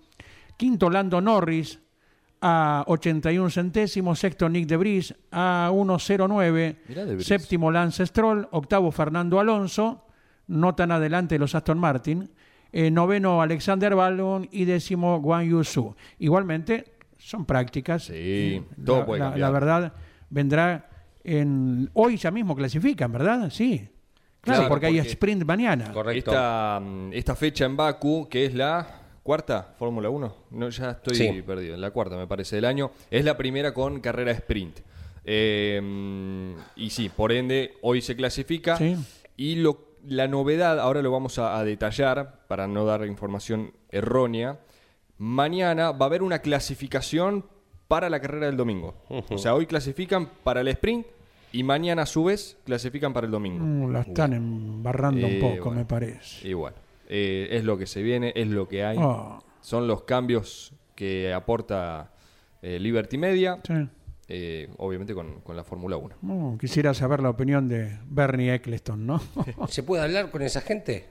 quinto 0.57 0.91
Lando 0.91 1.21
Norris 1.21 1.81
a 2.43 2.85
81 2.87 3.51
centésimos, 3.51 4.19
sexto 4.19 4.49
Nick 4.49 4.67
de 4.67 4.77
Vries 4.77 5.15
a 5.31 5.71
1.09, 5.73 6.77
Mirá 6.89 7.05
De 7.05 7.15
Vries. 7.15 7.27
séptimo 7.27 7.71
Lance 7.71 8.07
Stroll, 8.07 8.49
octavo 8.51 8.91
Fernando 8.93 9.39
Alonso, 9.41 10.07
no 10.47 10.75
tan 10.75 10.91
adelante 10.93 11.39
los 11.39 11.55
Aston 11.55 11.79
Martin, 11.79 12.31
eh, 12.73 12.91
noveno 12.91 13.43
Alexander 13.43 13.95
Baldwin 13.95 14.49
y 14.53 14.65
décimo 14.65 15.21
Guan 15.21 15.49
Yusu. 15.49 15.95
Igualmente 16.19 16.93
son 17.19 17.45
prácticas. 17.45 18.05
Sí, 18.05 18.63
todo 18.85 19.01
la, 19.01 19.07
puede 19.07 19.39
la- 19.39 19.51
verdad 19.51 19.93
vendrá 20.31 20.89
en 21.25 21.91
hoy 21.93 22.17
ya 22.17 22.31
mismo 22.31 22.57
clasifican, 22.57 23.13
¿verdad? 23.13 23.51
Sí. 23.51 23.89
Claro, 24.41 24.61
Claro, 24.61 24.69
porque, 24.71 24.87
hay 24.87 24.99
sprint 25.01 25.45
mañana. 25.45 25.93
Correcto. 25.93 26.31
Esta, 26.31 26.81
mm, 26.81 27.13
esta 27.13 27.35
fecha 27.37 27.67
en 27.67 27.77
Baku, 27.77 28.27
que 28.31 28.47
es 28.47 28.55
la 28.55 28.87
cuarta 29.31 29.75
Fórmula 29.79 30.11
1, 30.11 30.35
no, 30.51 30.69
ya 30.71 30.91
estoy 30.91 31.15
Sí. 31.15 31.43
perdido, 31.43 31.75
en 31.77 31.81
la 31.81 31.93
cuarta 31.93 32.17
me 32.17 32.27
parece 32.27 32.57
del 32.57 32.65
año, 32.65 32.91
es 33.13 33.25
la 33.25 33.37
primera 33.37 33.73
con 33.73 34.01
carrera 34.01 34.33
sprint. 34.33 34.81
Eh, 35.25 35.81
y 36.75 36.91
sí, 36.91 37.09
por 37.11 37.31
ende, 37.31 37.75
hoy 37.83 38.01
se 38.03 38.17
clasifica. 38.17 38.77
Sí. 38.77 38.97
Y 39.37 39.55
lo, 39.57 39.85
la 40.05 40.27
novedad, 40.27 40.81
ahora 40.81 41.01
lo 41.01 41.13
vamos 41.13 41.39
a, 41.39 41.59
a 41.59 41.65
detallar 41.65 42.41
para 42.49 42.67
no 42.67 42.85
dar 42.85 43.07
información 43.07 43.73
errónea. 43.91 44.59
Mañana 45.19 45.93
va 45.93 46.07
a 46.07 46.09
haber 46.09 46.23
una 46.25 46.41
clasificación 46.41 47.45
para 47.87 48.11
la 48.11 48.21
carrera 48.21 48.47
del 48.47 48.57
domingo. 48.57 48.95
O 49.31 49.39
sea, 49.39 49.55
hoy 49.55 49.67
clasifican 49.67 50.29
para 50.43 50.61
el 50.63 50.69
sprint 50.69 51.07
y 51.53 51.63
mañana 51.63 52.03
a 52.03 52.07
su 52.07 52.25
vez 52.25 52.57
clasifican 52.65 53.13
para 53.13 53.27
el 53.27 53.31
domingo. 53.31 53.65
Mm, 53.65 53.93
La 53.93 54.01
están 54.01 54.33
embarrando 54.33 55.25
Eh, 55.27 55.35
un 55.35 55.41
poco, 55.41 55.65
bueno. 55.67 55.81
me 55.81 55.85
parece. 55.85 56.49
Y 56.49 56.53
bueno, 56.55 56.77
eh, 57.13 57.49
es 57.51 57.65
lo 57.65 57.77
que 57.77 57.87
se 57.87 58.03
viene, 58.03 58.33
es 58.37 58.47
lo 58.47 58.69
que 58.69 58.85
hay. 58.85 58.97
Oh, 59.01 59.43
Son 59.61 59.89
los 59.89 60.03
cambios 60.05 60.73
que 60.95 61.33
aporta 61.33 62.13
eh, 62.63 62.79
Liberty 62.79 63.19
Media, 63.19 63.59
sí. 63.67 63.75
eh, 64.29 64.69
obviamente 64.77 65.13
con, 65.13 65.41
con 65.41 65.57
la 65.57 65.65
Fórmula 65.65 65.97
1. 65.97 66.17
Mm, 66.21 66.57
quisiera 66.59 66.95
saber 66.95 67.21
la 67.21 67.31
opinión 67.31 67.69
de 67.69 67.99
Bernie 68.07 68.55
Eccleston, 68.55 69.05
¿no? 69.07 69.21
¿Se 69.69 69.83
puede 69.83 70.05
hablar 70.05 70.31
con 70.31 70.43
esa 70.43 70.61
gente? 70.61 71.07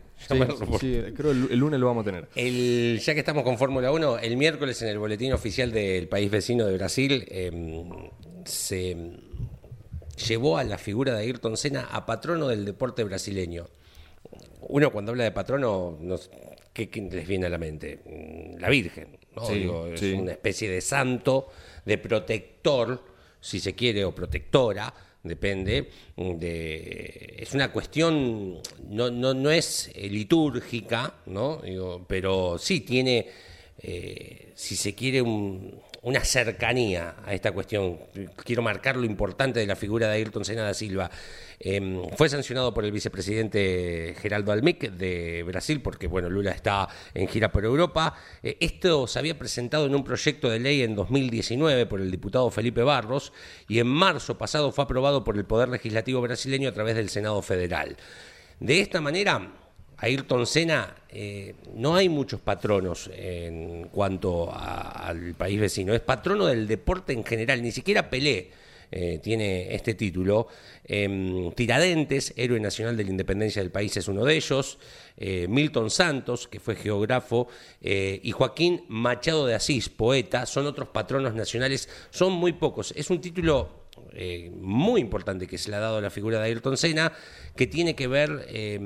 Sí, 0.79 1.01
creo 1.15 1.31
el, 1.31 1.47
el 1.51 1.59
lunes 1.59 1.79
lo 1.79 1.87
vamos 1.87 2.01
a 2.01 2.05
tener. 2.05 2.27
El, 2.35 2.99
ya 3.01 3.13
que 3.13 3.19
estamos 3.19 3.43
con 3.43 3.57
Fórmula 3.57 3.91
1, 3.91 4.19
el 4.19 4.37
miércoles 4.37 4.81
en 4.81 4.89
el 4.89 4.99
boletín 4.99 5.33
oficial 5.33 5.71
del 5.71 6.07
país 6.07 6.29
vecino 6.31 6.65
de 6.65 6.77
Brasil 6.77 7.25
eh, 7.29 8.09
se 8.45 8.97
llevó 10.27 10.57
a 10.57 10.63
la 10.63 10.77
figura 10.77 11.13
de 11.13 11.21
Ayrton 11.23 11.55
Senna 11.57 11.87
a 11.91 12.05
patrono 12.05 12.47
del 12.47 12.65
deporte 12.65 13.03
brasileño. 13.03 13.65
Uno 14.61 14.91
cuando 14.91 15.11
habla 15.11 15.23
de 15.23 15.31
patrono, 15.31 15.97
¿qué, 16.73 16.89
qué 16.89 17.01
les 17.01 17.27
viene 17.27 17.45
a 17.45 17.49
la 17.49 17.57
mente? 17.57 17.99
Mm, 18.05 18.59
La 18.59 18.69
Virgen, 18.69 19.17
¿no? 19.35 19.45
Sí, 19.45 19.53
Digo, 19.55 19.87
es 19.87 19.99
sí. 19.99 20.13
una 20.13 20.31
especie 20.33 20.69
de 20.69 20.81
santo, 20.81 21.47
de 21.85 21.97
protector, 21.97 23.03
si 23.39 23.59
se 23.59 23.73
quiere, 23.73 24.03
o 24.05 24.13
protectora, 24.13 24.93
depende. 25.23 25.89
De, 26.15 27.35
es 27.39 27.53
una 27.53 27.71
cuestión, 27.71 28.59
no, 28.89 29.09
no, 29.09 29.33
no 29.33 29.49
es 29.51 29.91
litúrgica, 29.95 31.15
¿no? 31.27 31.57
Digo, 31.63 32.05
pero 32.07 32.57
sí 32.57 32.81
tiene, 32.81 33.27
eh, 33.81 34.51
si 34.55 34.75
se 34.75 34.93
quiere, 34.93 35.21
un- 35.21 35.79
una 36.01 36.23
cercanía 36.23 37.15
a 37.25 37.33
esta 37.33 37.51
cuestión. 37.51 37.99
Quiero 38.43 38.61
marcar 38.61 38.95
lo 38.95 39.05
importante 39.05 39.59
de 39.59 39.67
la 39.67 39.75
figura 39.75 40.07
de 40.07 40.13
Ayrton 40.13 40.45
Senna 40.45 40.63
da 40.63 40.73
Silva. 40.73 41.09
Eh, 41.59 42.01
fue 42.15 42.29
sancionado 42.29 42.73
por 42.73 42.85
el 42.85 42.91
vicepresidente 42.91 44.15
Geraldo 44.21 44.51
Almic 44.51 44.91
de 44.91 45.43
Brasil, 45.43 45.81
porque 45.81 46.07
bueno, 46.07 46.29
Lula 46.29 46.51
está 46.51 46.87
en 47.13 47.27
gira 47.27 47.51
por 47.51 47.65
Europa. 47.65 48.15
Eh, 48.41 48.57
esto 48.61 49.07
se 49.07 49.19
había 49.19 49.37
presentado 49.37 49.85
en 49.85 49.95
un 49.95 50.03
proyecto 50.03 50.49
de 50.49 50.59
ley 50.59 50.83
en 50.83 50.95
2019 50.95 51.85
por 51.85 51.99
el 51.99 52.11
diputado 52.11 52.49
Felipe 52.49 52.81
Barros 52.81 53.33
y 53.67 53.79
en 53.79 53.87
marzo 53.87 54.37
pasado 54.37 54.71
fue 54.71 54.85
aprobado 54.85 55.23
por 55.23 55.37
el 55.37 55.45
Poder 55.45 55.67
Legislativo 55.67 56.21
brasileño 56.21 56.69
a 56.69 56.73
través 56.73 56.95
del 56.95 57.09
Senado 57.09 57.41
Federal. 57.41 57.97
De 58.61 58.79
esta 58.79 59.01
manera, 59.01 59.68
Ayrton 60.01 60.45
Senna, 60.45 60.95
eh, 61.09 61.55
no 61.75 61.95
hay 61.95 62.07
muchos 62.09 62.39
patronos 62.39 63.09
en 63.13 63.87
cuanto 63.91 64.51
al 64.53 65.33
país 65.35 65.59
vecino. 65.59 65.93
Es 65.93 66.01
patrono 66.01 66.45
del 66.45 66.67
deporte 66.67 67.13
en 67.13 67.23
general, 67.23 67.61
ni 67.61 67.71
siquiera 67.71 68.09
Pelé. 68.09 68.51
eh, 68.91 69.19
tiene 69.21 69.75
este 69.75 69.93
título. 69.93 70.47
Em, 70.83 71.51
Tiradentes, 71.51 72.33
héroe 72.35 72.59
nacional 72.59 72.97
de 72.97 73.03
la 73.03 73.11
independencia 73.11 73.61
del 73.61 73.69
país, 73.69 73.95
es 73.97 74.07
uno 74.07 74.25
de 74.25 74.35
ellos. 74.35 74.79
Eh, 75.15 75.45
Milton 75.47 75.91
Santos, 75.91 76.47
que 76.47 76.59
fue 76.59 76.75
geógrafo, 76.75 77.47
y 77.81 78.31
Joaquín 78.31 78.85
Machado 78.87 79.45
de 79.45 79.53
Asís, 79.53 79.89
poeta, 79.89 80.47
son 80.47 80.65
otros 80.65 80.89
patronos 80.89 81.35
nacionales. 81.35 81.87
Son 82.09 82.33
muy 82.33 82.53
pocos. 82.53 82.91
Es 82.95 83.11
un 83.11 83.21
título 83.21 83.88
eh, 84.13 84.51
muy 84.55 85.01
importante 85.01 85.47
que 85.47 85.57
se 85.57 85.69
le 85.69 85.77
ha 85.77 85.79
dado 85.79 86.01
la 86.01 86.09
figura 86.09 86.39
de 86.39 86.45
Ayrton 86.45 86.77
Senna, 86.77 87.11
que 87.55 87.67
tiene 87.67 87.95
que 87.95 88.07
ver 88.07 88.45
eh, 88.49 88.79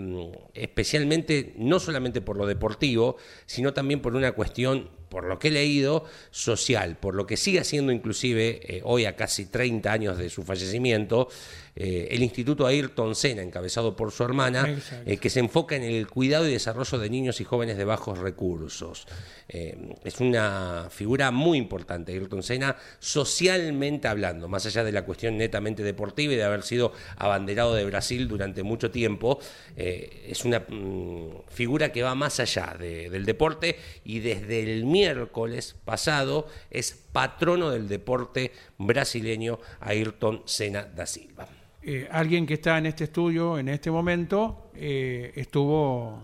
especialmente, 0.53 1.53
no 1.57 1.79
solamente 1.79 2.21
por 2.21 2.37
lo 2.37 2.45
deportivo, 2.45 3.17
sino 3.45 3.73
también 3.73 4.01
por 4.01 4.15
una 4.15 4.31
cuestión, 4.33 4.89
por 5.09 5.25
lo 5.25 5.39
que 5.39 5.49
he 5.49 5.51
leído, 5.51 6.05
social, 6.31 6.97
por 6.97 7.15
lo 7.15 7.27
que 7.27 7.37
sigue 7.37 7.59
haciendo 7.59 7.91
inclusive 7.91 8.61
eh, 8.63 8.81
hoy 8.83 9.05
a 9.05 9.15
casi 9.15 9.45
30 9.45 9.91
años 9.91 10.17
de 10.17 10.29
su 10.29 10.43
fallecimiento, 10.43 11.29
eh, 11.75 12.07
el 12.11 12.21
Instituto 12.21 12.67
Ayrton 12.67 13.15
Senna, 13.15 13.41
encabezado 13.41 13.95
por 13.95 14.11
su 14.11 14.23
hermana, 14.23 14.63
eh, 15.05 15.17
que 15.17 15.29
se 15.29 15.39
enfoca 15.39 15.75
en 15.75 15.83
el 15.83 16.07
cuidado 16.07 16.47
y 16.47 16.51
desarrollo 16.51 16.99
de 16.99 17.09
niños 17.09 17.41
y 17.41 17.43
jóvenes 17.45 17.77
de 17.77 17.85
bajos 17.85 18.19
recursos. 18.19 19.07
Eh, 19.49 19.95
es 20.03 20.19
una 20.19 20.87
figura 20.91 21.31
muy 21.31 21.57
importante, 21.57 22.11
Ayrton 22.11 22.43
Senna, 22.43 22.75
socialmente 22.99 24.07
hablando, 24.07 24.47
más 24.47 24.65
allá 24.65 24.83
de 24.83 24.91
la 24.91 25.03
cuestión 25.05 25.37
netamente 25.37 25.81
deportiva 25.83 26.33
y 26.33 26.35
de 26.35 26.43
haber 26.43 26.63
sido 26.63 26.93
abanderado 27.17 27.73
de 27.73 27.85
Brasil 27.85 28.27
durante 28.27 28.61
mucho 28.63 28.91
tiempo, 28.91 29.39
es 29.75 30.45
una 30.45 30.59
mm, 30.59 31.43
figura 31.49 31.91
que 31.91 32.03
va 32.03 32.13
más 32.15 32.39
allá 32.39 32.75
de- 32.79 33.09
del 33.09 33.25
deporte 33.25 33.77
y 34.05 34.19
desde 34.19 34.61
el 34.63 34.85
miércoles 34.85 35.75
pasado 35.85 36.47
es 36.69 36.91
patrono 37.11 37.69
del 37.71 37.87
deporte 37.87 38.51
brasileño 38.77 39.59
Ayrton 39.79 40.43
Senna 40.45 40.83
da 40.83 41.05
Silva. 41.05 41.47
Eh, 41.85 42.07
alguien 42.11 42.45
que 42.45 42.53
está 42.55 42.77
en 42.77 42.85
este 42.85 43.05
estudio 43.05 43.59
en 43.59 43.67
este 43.67 43.91
momento 43.91 44.71
eh, 44.75 45.33
estuvo 45.35 46.23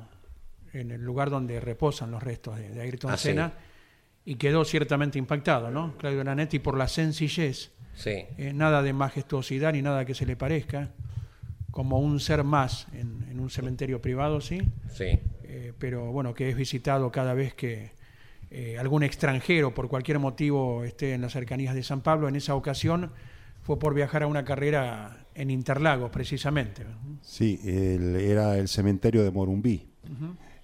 en 0.71 0.91
el 0.91 1.01
lugar 1.03 1.29
donde 1.29 1.59
reposan 1.59 2.11
los 2.11 2.23
restos 2.23 2.57
de, 2.57 2.69
de 2.69 2.81
Ayrton 2.81 3.11
Ah, 3.11 3.17
sí. 3.17 3.29
Senna 3.29 3.53
y 4.23 4.35
quedó 4.35 4.63
ciertamente 4.63 5.17
impactado, 5.19 5.69
¿no? 5.69 5.97
Claudio 5.97 6.23
Lanetti 6.23 6.59
por 6.59 6.77
la 6.77 6.87
sencillez, 6.87 7.71
Sí. 7.93 8.25
eh, 8.37 8.53
nada 8.53 8.81
de 8.81 8.93
majestuosidad 8.93 9.73
ni 9.73 9.81
nada 9.81 10.05
que 10.05 10.13
se 10.13 10.25
le 10.25 10.35
parezca, 10.37 10.91
como 11.71 11.99
un 11.99 12.19
ser 12.21 12.43
más 12.45 12.87
en, 12.93 13.25
en 13.29 13.39
un 13.39 13.49
cementerio 13.49 14.01
privado, 14.01 14.39
sí, 14.41 14.61
Sí. 14.93 15.19
pero 15.77 16.11
bueno, 16.11 16.33
que 16.33 16.49
es 16.49 16.55
visitado 16.55 17.11
cada 17.11 17.33
vez 17.33 17.53
que 17.53 17.91
algún 18.79 19.03
extranjero 19.03 19.73
por 19.73 19.87
cualquier 19.89 20.19
motivo 20.19 20.83
esté 20.83 21.13
en 21.13 21.21
las 21.21 21.33
cercanías 21.33 21.75
de 21.75 21.83
San 21.83 22.01
Pablo. 22.01 22.27
En 22.27 22.35
esa 22.35 22.55
ocasión 22.55 23.11
fue 23.63 23.77
por 23.79 23.93
viajar 23.93 24.23
a 24.23 24.27
una 24.27 24.43
carrera 24.45 25.25
en 25.41 25.49
Interlagos, 25.51 26.09
precisamente. 26.11 26.85
Sí, 27.21 27.59
el- 27.63 28.15
era 28.17 28.57
el 28.57 28.67
cementerio 28.67 29.23
de 29.23 29.31
Morumbí. 29.31 29.87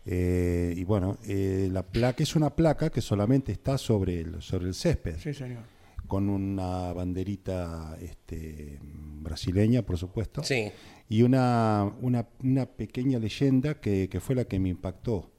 Eh, 0.05 0.73
y 0.77 0.83
bueno, 0.83 1.17
eh, 1.25 1.67
la 1.71 1.81
placa 1.83 2.21
es 2.21 2.35
una 2.35 2.55
placa 2.55 2.89
que 2.91 3.01
solamente 3.01 3.51
está 3.51 3.77
sobre 3.77 4.21
el, 4.21 4.41
sobre 4.41 4.67
el 4.67 4.73
césped, 4.75 5.17
Sí, 5.19 5.33
señor. 5.33 5.63
con 6.07 6.29
una 6.29 6.93
banderita 6.93 7.97
este, 7.99 8.79
brasileña, 8.81 9.81
por 9.81 9.97
supuesto, 9.97 10.43
Sí. 10.43 10.71
y 11.09 11.23
una, 11.23 11.91
una, 12.01 12.27
una 12.43 12.65
pequeña 12.67 13.17
leyenda 13.17 13.79
que, 13.79 14.07
que 14.07 14.19
fue 14.19 14.35
la 14.35 14.45
que 14.45 14.59
me 14.59 14.69
impactó, 14.69 15.31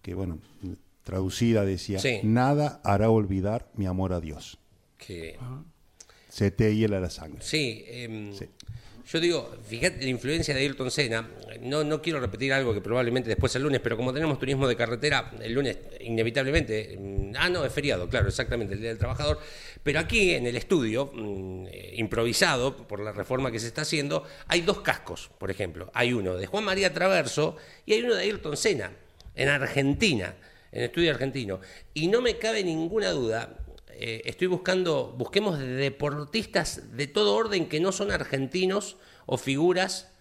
que 0.00 0.14
bueno, 0.14 0.38
traducida 1.02 1.64
decía, 1.66 1.98
Sí. 1.98 2.20
nada 2.22 2.80
hará 2.84 3.10
olvidar 3.10 3.70
mi 3.74 3.84
amor 3.84 4.14
a 4.14 4.20
Dios. 4.20 4.58
Que, 4.96 5.36
Se 6.30 6.50
te 6.50 6.74
hiela 6.74 7.00
la 7.00 7.10
sangre. 7.10 7.42
sí, 7.42 7.84
Sí. 8.32 8.46
Yo 9.12 9.18
digo, 9.18 9.56
fíjate 9.68 10.04
la 10.04 10.08
influencia 10.08 10.54
de 10.54 10.60
Ayrton 10.60 10.88
Senna. 10.88 11.28
No, 11.62 11.82
no 11.82 12.00
quiero 12.00 12.20
repetir 12.20 12.52
algo 12.52 12.72
que 12.72 12.80
probablemente 12.80 13.28
después 13.28 13.52
el 13.56 13.62
lunes, 13.62 13.80
pero 13.80 13.96
como 13.96 14.12
tenemos 14.12 14.38
turismo 14.38 14.68
de 14.68 14.76
carretera, 14.76 15.32
el 15.42 15.52
lunes 15.52 15.78
inevitablemente. 16.00 16.96
mm, 16.96 17.32
Ah, 17.36 17.48
no, 17.48 17.64
es 17.64 17.72
feriado, 17.72 18.08
claro, 18.08 18.28
exactamente, 18.28 18.74
el 18.74 18.80
Día 18.80 18.90
del 18.90 18.98
Trabajador. 18.98 19.40
Pero 19.82 19.98
aquí 19.98 20.34
en 20.34 20.46
el 20.46 20.56
estudio, 20.56 21.10
mm, 21.12 21.66
eh, 21.72 21.94
improvisado 21.96 22.76
por 22.86 23.00
la 23.00 23.10
reforma 23.10 23.50
que 23.50 23.58
se 23.58 23.66
está 23.66 23.82
haciendo, 23.82 24.22
hay 24.46 24.60
dos 24.60 24.80
cascos, 24.82 25.30
por 25.38 25.50
ejemplo. 25.50 25.90
Hay 25.92 26.12
uno 26.12 26.36
de 26.36 26.46
Juan 26.46 26.62
María 26.62 26.92
Traverso 26.94 27.56
y 27.86 27.94
hay 27.94 28.02
uno 28.02 28.14
de 28.14 28.22
Ayrton 28.22 28.56
Senna, 28.56 28.92
en 29.34 29.48
Argentina, 29.48 30.36
en 30.70 30.84
estudio 30.84 31.10
argentino. 31.10 31.60
Y 31.94 32.06
no 32.06 32.20
me 32.22 32.38
cabe 32.38 32.62
ninguna 32.62 33.10
duda 33.10 33.56
eh, 34.02 34.22
estoy 34.24 34.46
buscando, 34.48 35.14
busquemos 35.16 35.58
deportistas 35.58 36.96
de 36.96 37.06
todo 37.06 37.34
orden 37.34 37.68
que 37.68 37.80
no 37.80 37.92
son 37.92 38.10
argentinos 38.10 38.96
o 39.26 39.36
figuras 39.36 40.12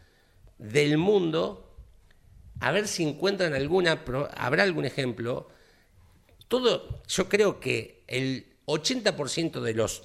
del 0.57 0.97
mundo, 0.97 1.75
a 2.59 2.71
ver 2.71 2.87
si 2.87 3.03
encuentran 3.07 3.53
alguna, 3.53 4.03
pro- 4.03 4.27
habrá 4.35 4.63
algún 4.63 4.85
ejemplo. 4.85 5.47
Todo, 6.47 7.01
yo 7.07 7.29
creo 7.29 7.59
que 7.59 8.03
el 8.07 8.57
80% 8.65 9.61
de 9.61 9.73
los 9.73 10.03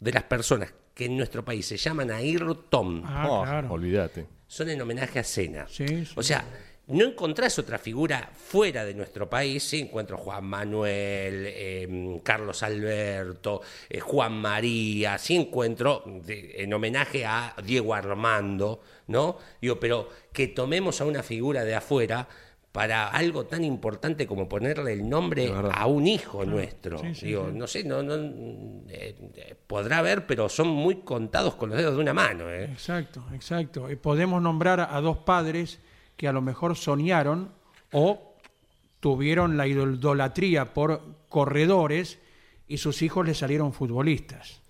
de 0.00 0.12
las 0.12 0.24
personas 0.24 0.72
que 0.94 1.06
en 1.06 1.16
nuestro 1.16 1.44
país 1.44 1.66
se 1.66 1.76
llaman 1.76 2.10
Ayrton 2.10 3.02
Ah, 3.06 3.26
Oh, 3.30 3.42
claro. 3.42 3.72
Olvídate. 3.72 4.26
son 4.46 4.68
en 4.68 4.80
homenaje 4.82 5.18
a 5.18 5.24
Cena. 5.24 5.66
Sí, 5.68 5.86
sí. 5.86 6.12
O 6.16 6.22
sea, 6.22 6.44
no 6.86 7.04
encontrás 7.04 7.58
otra 7.58 7.78
figura 7.78 8.30
fuera 8.34 8.84
de 8.84 8.92
nuestro 8.94 9.28
país. 9.30 9.62
Sí, 9.64 9.80
encuentro 9.80 10.18
Juan 10.18 10.44
Manuel, 10.44 11.44
eh, 11.48 12.20
Carlos 12.22 12.62
Alberto, 12.62 13.62
eh, 13.88 14.00
Juan 14.00 14.34
María. 14.34 15.16
Sí, 15.18 15.36
encuentro 15.36 16.02
de- 16.06 16.62
en 16.62 16.74
homenaje 16.74 17.24
a 17.24 17.54
Diego 17.64 17.94
Armando, 17.94 18.82
¿no? 19.06 19.38
Digo, 19.60 19.80
pero 19.80 20.08
que 20.32 20.48
tomemos 20.48 21.00
a 21.00 21.06
una 21.06 21.22
figura 21.22 21.64
de 21.64 21.74
afuera 21.74 22.28
para 22.70 23.06
algo 23.08 23.46
tan 23.46 23.62
importante 23.62 24.26
como 24.26 24.48
ponerle 24.48 24.94
el 24.94 25.08
nombre 25.08 25.52
a 25.72 25.86
un 25.86 26.08
hijo 26.08 26.44
nuestro. 26.44 26.98
Sí, 26.98 27.14
sí, 27.14 27.26
Digo, 27.26 27.48
sí. 27.52 27.56
no 27.56 27.66
sé, 27.68 27.84
no, 27.84 28.02
no, 28.02 28.14
eh, 28.88 29.14
eh, 29.36 29.54
podrá 29.66 29.98
haber, 29.98 30.26
pero 30.26 30.48
son 30.48 30.66
muy 30.68 30.96
contados 30.96 31.54
con 31.54 31.68
los 31.70 31.78
dedos 31.78 31.94
de 31.94 32.00
una 32.00 32.12
mano. 32.12 32.50
¿eh? 32.50 32.64
Exacto, 32.64 33.24
exacto. 33.32 33.88
Y 33.90 33.94
podemos 33.96 34.42
nombrar 34.42 34.80
a 34.80 35.00
dos 35.00 35.18
padres 35.18 35.78
que 36.16 36.28
a 36.28 36.32
lo 36.32 36.40
mejor 36.42 36.76
soñaron 36.76 37.52
o 37.92 38.34
tuvieron 39.00 39.56
la 39.56 39.66
idolatría 39.66 40.72
por 40.72 41.16
corredores 41.28 42.18
y 42.66 42.78
sus 42.78 43.02
hijos 43.02 43.26
les 43.26 43.38
salieron 43.38 43.72
futbolistas. 43.72 44.60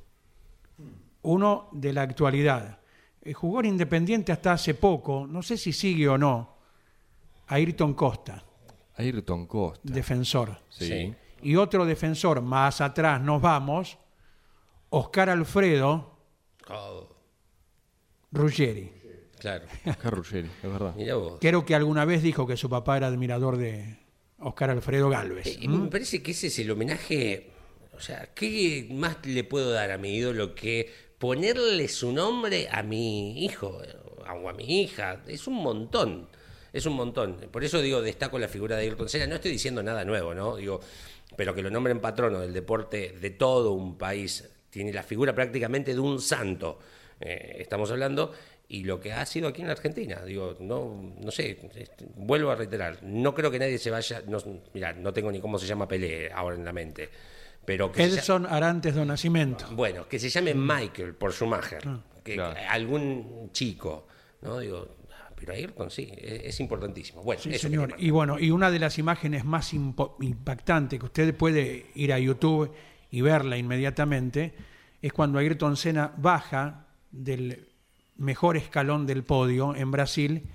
Uno 1.22 1.68
de 1.72 1.92
la 1.92 2.02
actualidad. 2.02 2.78
Eh, 3.22 3.33
jugó 3.33 3.61
en 3.61 3.66
Independiente 3.66 4.33
hasta 4.33 4.52
hace 4.52 4.74
poco, 4.74 5.26
no 5.26 5.42
sé 5.42 5.57
si 5.57 5.72
sigue 5.72 6.09
o 6.09 6.18
no, 6.18 6.57
Ayrton 7.46 7.94
Costa, 7.94 8.44
Ayrton 8.96 9.46
Costa. 9.46 9.80
defensor. 9.85 10.59
Sí. 10.68 10.87
Sí. 10.87 11.14
Y 11.42 11.57
otro 11.57 11.85
defensor, 11.87 12.40
más 12.42 12.80
atrás 12.80 13.20
nos 13.20 13.40
vamos, 13.40 13.98
Oscar 14.90 15.30
Alfredo 15.30 16.12
Oh, 16.70 17.09
Ruggeri. 18.33 18.90
Claro. 19.44 19.66
Oscar 19.87 20.12
Ruggeri, 20.14 20.48
es 20.62 20.70
verdad. 20.72 20.94
Mira 20.96 21.14
vos. 21.16 21.38
Creo 21.40 21.64
que 21.64 21.74
alguna 21.74 22.04
vez 22.04 22.22
dijo 22.22 22.46
que 22.46 22.57
su 22.57 22.68
papá 22.68 22.96
era 22.96 23.07
admirador 23.09 23.57
de 23.57 23.98
Oscar 24.38 24.70
Alfredo 24.70 25.09
Galvez. 25.11 25.46
Eh, 25.46 25.59
Y 25.61 25.68
me 25.68 25.88
parece 25.90 26.22
que 26.22 26.33
ese 26.33 26.48
es 26.48 26.59
el 26.59 26.70
homenaje. 26.70 27.50
O 27.96 28.00
sea, 28.00 28.30
¿qué 28.35 28.88
más 28.90 29.18
le 29.24 29.44
puedo 29.44 29.70
dar 29.70 29.90
a 29.90 29.98
mi 29.98 30.16
ídolo 30.16 30.54
que 30.54 30.90
ponerle 31.18 31.87
su 31.88 32.12
nombre 32.12 32.68
a 32.70 32.83
mi 32.83 33.44
hijo 33.44 33.80
eh, 33.85 33.94
o 34.42 34.48
a 34.48 34.52
mi 34.52 34.83
hija? 34.83 35.22
Es 35.28 35.46
un 35.46 35.54
montón. 35.54 36.28
Es 36.72 36.87
un 36.87 36.94
montón. 36.94 37.37
Por 37.52 37.62
eso 37.62 37.80
digo, 37.80 38.02
destaco 38.02 38.38
la 38.38 38.48
figura 38.48 38.76
de 38.76 38.83
Ayrton 38.83 39.09
Senna. 39.09 39.26
No 39.28 39.37
estoy 39.37 39.52
diciendo 39.52 39.83
nada 39.83 40.04
nuevo, 40.04 40.35
¿no? 40.35 40.57
Digo, 40.57 40.80
pero 41.37 41.54
que 41.54 41.62
lo 41.62 41.70
nombren 41.70 42.00
patrono 42.00 42.40
del 42.40 42.52
deporte 42.52 43.14
de 43.20 43.30
todo 43.30 43.72
un 43.72 43.96
país. 43.96 44.44
Tiene 44.70 44.92
la 44.92 45.04
figura 45.04 45.33
prácticamente 45.35 45.94
de 45.94 46.00
un 46.00 46.20
santo. 46.20 46.80
eh, 47.20 47.59
estamos 47.61 47.92
hablando. 47.92 48.33
Y 48.66 48.85
lo 48.85 48.98
que 48.98 49.12
ha 49.12 49.24
sido 49.27 49.48
aquí 49.48 49.61
en 49.61 49.66
la 49.68 49.74
Argentina, 49.74 50.24
digo, 50.24 50.57
no, 50.61 51.12
no 51.20 51.31
sé, 51.31 51.59
este, 51.77 52.07
vuelvo 52.16 52.50
a 52.50 52.55
reiterar, 52.57 53.03
no 53.03 53.35
creo 53.35 53.50
que 53.50 53.59
nadie 53.59 53.79
se 53.79 53.90
vaya, 53.90 54.22
no, 54.27 54.38
mira, 54.72 54.92
no 54.94 55.12
tengo 55.12 55.31
ni 55.31 55.38
cómo 55.40 55.59
se 55.59 55.66
llama 55.66 55.87
Pelé 55.87 56.33
ahora 56.33 56.57
en 56.57 56.64
la 56.64 56.72
mente, 56.72 57.11
pero 57.64 57.92
que 57.92 58.03
se 58.05 58.09
llame- 58.11 58.18
Edson 58.20 58.46
Arantes 58.46 58.94
do 58.94 59.05
Nascimento. 59.05 59.66
bueno, 59.72 60.09
que 60.09 60.18
se 60.18 60.31
llame 60.31 60.55
Michael 60.55 61.14
por 61.14 61.33
Schumacher, 61.33 61.83
que, 62.24 62.35
Claro. 62.35 62.55
que 62.55 62.61
algún 62.61 63.50
chico, 63.53 64.07
¿no? 64.40 64.59
Digo, 64.59 64.96
ah, 65.12 65.31
pero 65.37 65.53
Ayrton 65.53 65.90
sí, 65.90 66.11
es, 66.16 66.44
es 66.44 66.61
importantísimo. 66.61 67.22
Bueno, 67.22 67.42
Sí, 67.42 67.50
eso 67.50 67.68
señor. 67.68 67.94
Y 67.98 68.09
bueno, 68.11 68.38
y 68.38 68.50
una 68.50 68.70
de 68.70 68.79
las 68.79 68.98
imágenes 68.98 69.44
más 69.44 69.74
impactantes 69.74 70.98
que 70.98 71.05
usted 71.05 71.35
puede 71.37 71.87
ir 71.94 72.12
a 72.14 72.18
YouTube 72.18 72.72
y 73.11 73.20
verla 73.20 73.57
inmediatamente 73.59 74.55
es 75.03 75.12
cuando 75.12 75.38
Ayrton 75.38 75.77
Senna 75.77 76.12
baja 76.16 76.87
del 77.12 77.68
mejor 78.16 78.57
escalón 78.57 79.07
del 79.07 79.24
podio 79.24 79.74
en 79.74 79.90
Brasil, 79.90 80.48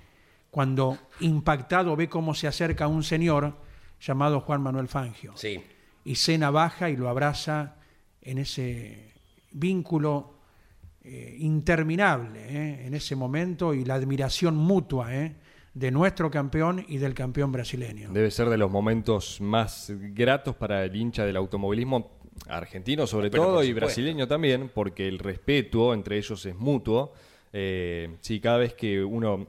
cuando 0.50 0.98
impactado 1.20 1.94
ve 1.96 2.08
cómo 2.08 2.34
se 2.34 2.46
acerca 2.46 2.88
un 2.88 3.02
señor 3.02 3.54
llamado 4.00 4.40
Juan 4.40 4.62
Manuel 4.62 4.88
Fangio. 4.88 5.32
Sí, 5.36 5.62
y 6.04 6.14
Cena 6.16 6.50
baja 6.50 6.90
y 6.90 6.96
lo 6.96 7.08
abraza 7.08 7.76
en 8.22 8.38
ese 8.38 9.12
vínculo 9.52 10.34
eh, 11.02 11.36
interminable 11.38 12.40
¿eh? 12.48 12.86
en 12.86 12.94
ese 12.94 13.16
momento 13.16 13.72
y 13.74 13.84
la 13.84 13.94
admiración 13.94 14.54
mutua 14.54 15.14
¿eh? 15.14 15.34
de 15.72 15.90
nuestro 15.90 16.30
campeón 16.30 16.84
y 16.88 16.98
del 16.98 17.14
campeón 17.14 17.52
brasileño. 17.52 18.10
Debe 18.12 18.30
ser 18.30 18.48
de 18.48 18.58
los 18.58 18.70
momentos 18.70 19.40
más 19.40 19.92
gratos 19.96 20.56
para 20.56 20.84
el 20.84 20.94
hincha 20.94 21.24
del 21.24 21.36
automovilismo 21.36 22.18
argentino 22.48 23.06
sobre 23.06 23.30
Pero 23.30 23.44
todo 23.44 23.64
y 23.64 23.72
brasileño 23.72 24.26
también, 24.26 24.70
porque 24.72 25.06
el 25.08 25.18
respeto 25.18 25.94
entre 25.94 26.18
ellos 26.18 26.44
es 26.46 26.56
mutuo. 26.56 27.12
Eh, 27.52 28.16
sí, 28.20 28.40
cada 28.40 28.58
vez 28.58 28.74
que 28.74 29.02
uno... 29.02 29.46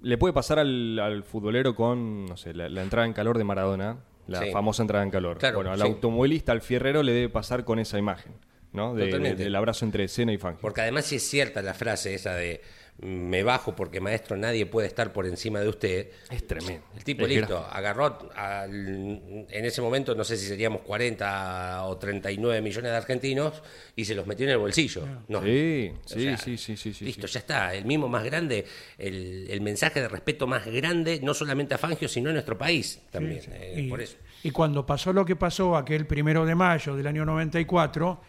Le 0.00 0.16
puede 0.16 0.32
pasar 0.32 0.60
al, 0.60 0.98
al 1.00 1.24
futbolero 1.24 1.74
con, 1.74 2.26
no 2.26 2.36
sé, 2.36 2.54
la, 2.54 2.68
la 2.68 2.82
entrada 2.82 3.04
en 3.04 3.12
calor 3.12 3.36
de 3.36 3.42
Maradona, 3.42 3.98
la 4.28 4.42
Sí. 4.44 4.52
famosa 4.52 4.82
entrada 4.82 5.02
en 5.02 5.10
calor. 5.10 5.38
Claro, 5.38 5.56
bueno, 5.56 5.72
al 5.72 5.80
sí. 5.80 5.86
automovilista, 5.86 6.52
al 6.52 6.60
fierrero, 6.60 7.02
le 7.02 7.12
debe 7.12 7.28
pasar 7.28 7.64
con 7.64 7.80
esa 7.80 7.98
imagen, 7.98 8.32
¿no? 8.72 8.94
De- 8.94 9.34
del 9.34 9.56
abrazo 9.56 9.84
entre 9.84 10.06
Senna 10.06 10.32
y 10.32 10.38
Fangio. 10.38 10.60
porque 10.60 10.82
además 10.82 11.06
sí 11.06 11.16
es 11.16 11.28
cierta 11.28 11.62
la 11.62 11.74
frase 11.74 12.14
esa 12.14 12.34
de 12.36 12.60
me 13.00 13.44
bajo 13.44 13.76
porque 13.76 14.00
maestro 14.00 14.36
nadie 14.36 14.66
puede 14.66 14.88
estar 14.88 15.12
por 15.12 15.24
encima 15.26 15.60
de 15.60 15.68
usted. 15.68 16.10
Es 16.30 16.44
tremendo. 16.46 16.84
El 16.96 17.04
tipo 17.04 17.22
Es 17.22 17.28
listo, 17.28 17.58
agarró 17.70 18.18
al- 18.34 19.46
en 19.48 19.64
ese 19.64 19.80
momento, 19.80 20.14
no 20.16 20.24
sé 20.24 20.36
si 20.36 20.46
seríamos 20.46 20.80
40 20.82 21.84
o 21.84 21.96
39 21.96 22.60
millones 22.60 22.90
de 22.90 22.96
argentinos 22.96 23.62
y 23.94 24.04
se 24.04 24.14
los 24.16 24.26
metió 24.26 24.46
en 24.46 24.52
el 24.52 24.58
bolsillo. 24.58 25.04
No. 25.28 25.42
Sí, 25.42 25.92
sí, 26.06 26.20
sea, 26.20 26.36
sí, 26.38 26.56
sí, 26.58 26.76
sí, 26.76 26.92
sí, 26.92 27.04
Listo, 27.04 27.26
ya 27.28 27.38
está. 27.40 27.74
El 27.74 27.84
mismo 27.84 28.08
más 28.08 28.24
grande, 28.24 28.64
el, 28.98 29.46
el 29.48 29.60
mensaje 29.60 30.00
de 30.00 30.08
respeto 30.08 30.46
más 30.48 30.66
grande, 30.66 31.20
no 31.22 31.34
solamente 31.34 31.74
a 31.74 31.78
Fangio, 31.78 32.08
sino 32.08 32.30
a 32.30 32.32
nuestro 32.32 32.58
país 32.58 33.00
también. 33.10 33.42
eh, 33.52 33.74
y, 33.86 33.88
por 33.88 34.00
eso. 34.00 34.16
y 34.42 34.50
cuando 34.50 34.84
pasó 34.84 35.12
lo 35.12 35.24
que 35.24 35.36
pasó 35.36 35.76
aquel 35.76 36.06
primero 36.06 36.44
de 36.44 36.54
mayo 36.56 36.96
del 36.96 37.06
año 37.06 37.24
94, 37.24 38.20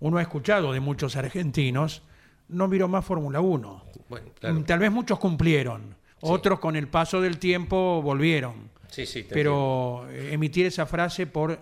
uno 0.00 0.18
ha 0.18 0.22
escuchado 0.22 0.72
de 0.74 0.80
muchos 0.80 1.16
argentinos, 1.16 2.02
no 2.48 2.68
miró 2.68 2.88
más 2.88 3.04
Fórmula 3.04 3.40
1. 3.40 3.84
Bueno, 4.08 4.26
claro. 4.38 4.64
Tal 4.64 4.78
vez 4.78 4.90
muchos 4.90 5.18
cumplieron, 5.18 5.94
otros 6.20 6.58
con 6.58 6.76
el 6.76 6.88
paso 6.88 7.20
del 7.20 7.38
tiempo 7.38 8.02
volvieron. 8.02 8.70
Sí, 8.88 9.06
sí, 9.06 9.26
Pero 9.28 10.06
eh, 10.10 10.32
emitir 10.32 10.66
esa 10.66 10.86
frase 10.86 11.26
por 11.26 11.60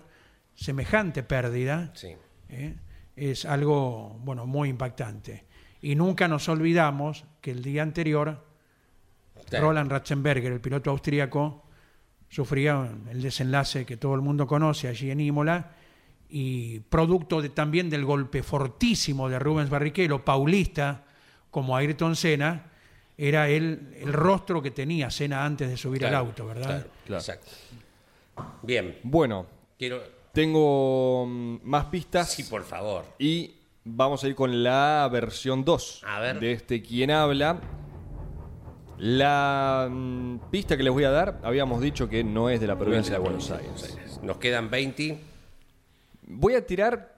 semejante 0.55 1.23
pérdida. 1.23 1.91
¿eh? 2.49 2.75
es 3.17 3.45
algo 3.45 4.17
bueno 4.23 4.45
muy 4.45 4.69
impactante. 4.69 5.45
Y 5.81 5.95
nunca 5.95 6.27
nos 6.27 6.47
olvidamos 6.47 7.25
que 7.41 7.51
el 7.51 7.61
día 7.61 7.83
anterior. 7.83 8.45
Roland 9.51 9.89
Ratzenberger, 9.89 10.51
el 10.51 10.59
piloto 10.59 10.91
austríaco, 10.91 11.63
sufría 12.27 12.89
el 13.09 13.21
desenlace 13.21 13.85
que 13.85 13.95
todo 13.95 14.13
el 14.15 14.21
mundo 14.21 14.45
conoce 14.45 14.89
allí 14.89 15.09
en 15.09 15.21
Imola 15.21 15.76
y 16.29 16.79
producto 16.81 17.41
de- 17.41 17.49
también 17.49 17.89
del 17.89 18.03
golpe 18.05 18.43
fortísimo 18.43 19.29
de 19.29 19.39
Rubens 19.39 19.69
Barrichello, 19.69 20.23
paulista 20.25 21.03
como 21.51 21.75
Ayrton 21.75 22.15
Senna, 22.15 22.71
era 23.17 23.49
el, 23.49 23.95
el 23.99 24.13
rostro 24.13 24.61
que 24.61 24.71
tenía 24.71 25.09
Cena 25.09 25.43
antes 25.45 25.69
de 25.69 25.77
subir 25.77 25.99
Claro, 25.99 26.17
al 26.17 26.25
auto, 26.27 26.45
¿verdad? 26.45 26.63
claro, 26.65 26.85
Claro. 27.05 27.19
Exacto. 27.21 27.51
Bien, 28.61 28.97
Bueno, 29.03 29.47
quiero. 29.79 30.01
tengo 30.33 31.25
mm, 31.27 31.57
más 31.63 31.85
pistas 31.85 32.31
Sí, 32.31 32.43
por 32.43 32.63
favor. 32.63 33.05
y 33.17 33.55
vamos 33.85 34.23
a 34.23 34.27
ir 34.27 34.35
con 34.35 34.61
la 34.63 35.09
versión 35.11 35.63
2 35.65 36.03
A 36.05 36.19
ver. 36.19 36.39
de 36.39 36.51
este 36.51 36.81
Quien 36.83 37.09
Habla. 37.09 37.59
La 38.99 39.87
mm, 39.89 40.37
pista 40.51 40.75
que 40.75 40.83
les 40.83 40.91
voy 40.91 41.03
a 41.03 41.11
dar, 41.11 41.39
habíamos 41.43 41.81
dicho 41.81 42.09
que 42.09 42.23
no 42.23 42.49
es 42.49 42.59
de 42.59 42.67
la 42.67 42.77
provincia 42.77 43.13
de 43.13 43.19
Buenos 43.19 43.51
Aires. 43.51 44.19
Nos 44.23 44.37
quedan 44.37 44.69
20. 44.69 45.19
Voy 46.27 46.55
a 46.55 46.65
tirar 46.65 47.15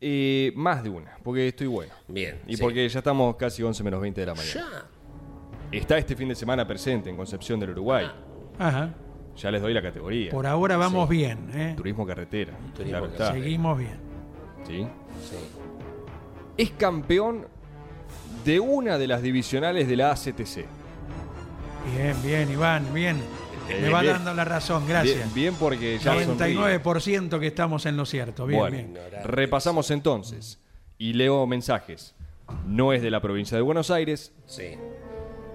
eh, 0.00 0.52
más 0.54 0.82
de 0.82 0.90
una, 0.90 1.16
porque 1.22 1.48
estoy 1.48 1.66
bueno. 1.66 1.92
Bien. 2.06 2.40
Y 2.46 2.56
sí. 2.56 2.62
porque 2.62 2.88
ya 2.88 2.98
estamos 2.98 3.36
casi 3.36 3.62
11 3.62 3.82
menos 3.82 4.00
20 4.00 4.20
de 4.20 4.26
la 4.26 4.34
mañana. 4.34 4.60
Ya. 5.72 5.78
Está 5.78 5.98
este 5.98 6.14
fin 6.14 6.28
de 6.28 6.34
semana 6.34 6.66
presente 6.66 7.08
en 7.08 7.16
Concepción 7.16 7.58
del 7.58 7.70
Uruguay. 7.70 8.10
Ajá. 8.58 8.94
Ya 9.36 9.50
les 9.50 9.62
doy 9.62 9.72
la 9.72 9.80
categoría. 9.80 10.30
Por 10.30 10.46
ahora 10.46 10.76
vamos 10.76 11.08
bien, 11.08 11.50
¿eh? 11.54 11.74
Turismo 11.76 12.06
carretera. 12.06 12.52
Turismo 12.74 12.98
claro 12.98 13.06
está. 13.06 13.32
Seguimos 13.32 13.78
bien. 13.78 13.98
¿Sí? 14.66 14.86
Sí. 15.22 15.36
Es 16.58 16.70
campeón 16.72 17.46
de 18.44 18.60
una 18.60 18.98
de 18.98 19.06
las 19.06 19.22
divisionales 19.22 19.88
de 19.88 19.96
la 19.96 20.10
ACTC. 20.10 20.66
Bien, 21.94 22.22
bien, 22.22 22.50
Iván, 22.50 22.92
bien. 22.92 23.16
Eh, 23.68 23.78
Me 23.82 23.90
va 23.90 24.00
bien. 24.02 24.14
dando 24.14 24.34
la 24.34 24.44
razón, 24.44 24.86
gracias. 24.88 25.16
Bien, 25.16 25.34
bien 25.34 25.54
porque 25.54 25.98
ya 25.98 26.12
sonríe. 26.24 26.56
99% 26.56 27.38
que 27.38 27.46
estamos 27.46 27.86
en 27.86 27.96
lo 27.96 28.04
cierto. 28.06 28.46
Bien, 28.46 28.60
Bueno, 28.60 28.76
bien. 28.76 28.98
repasamos 29.24 29.90
entonces. 29.90 30.58
Y 30.98 31.12
leo 31.12 31.46
mensajes. 31.46 32.14
No 32.66 32.92
es 32.92 33.00
de 33.02 33.10
la 33.10 33.20
provincia 33.20 33.56
de 33.56 33.62
Buenos 33.62 33.90
Aires. 33.90 34.32
Sí. 34.46 34.72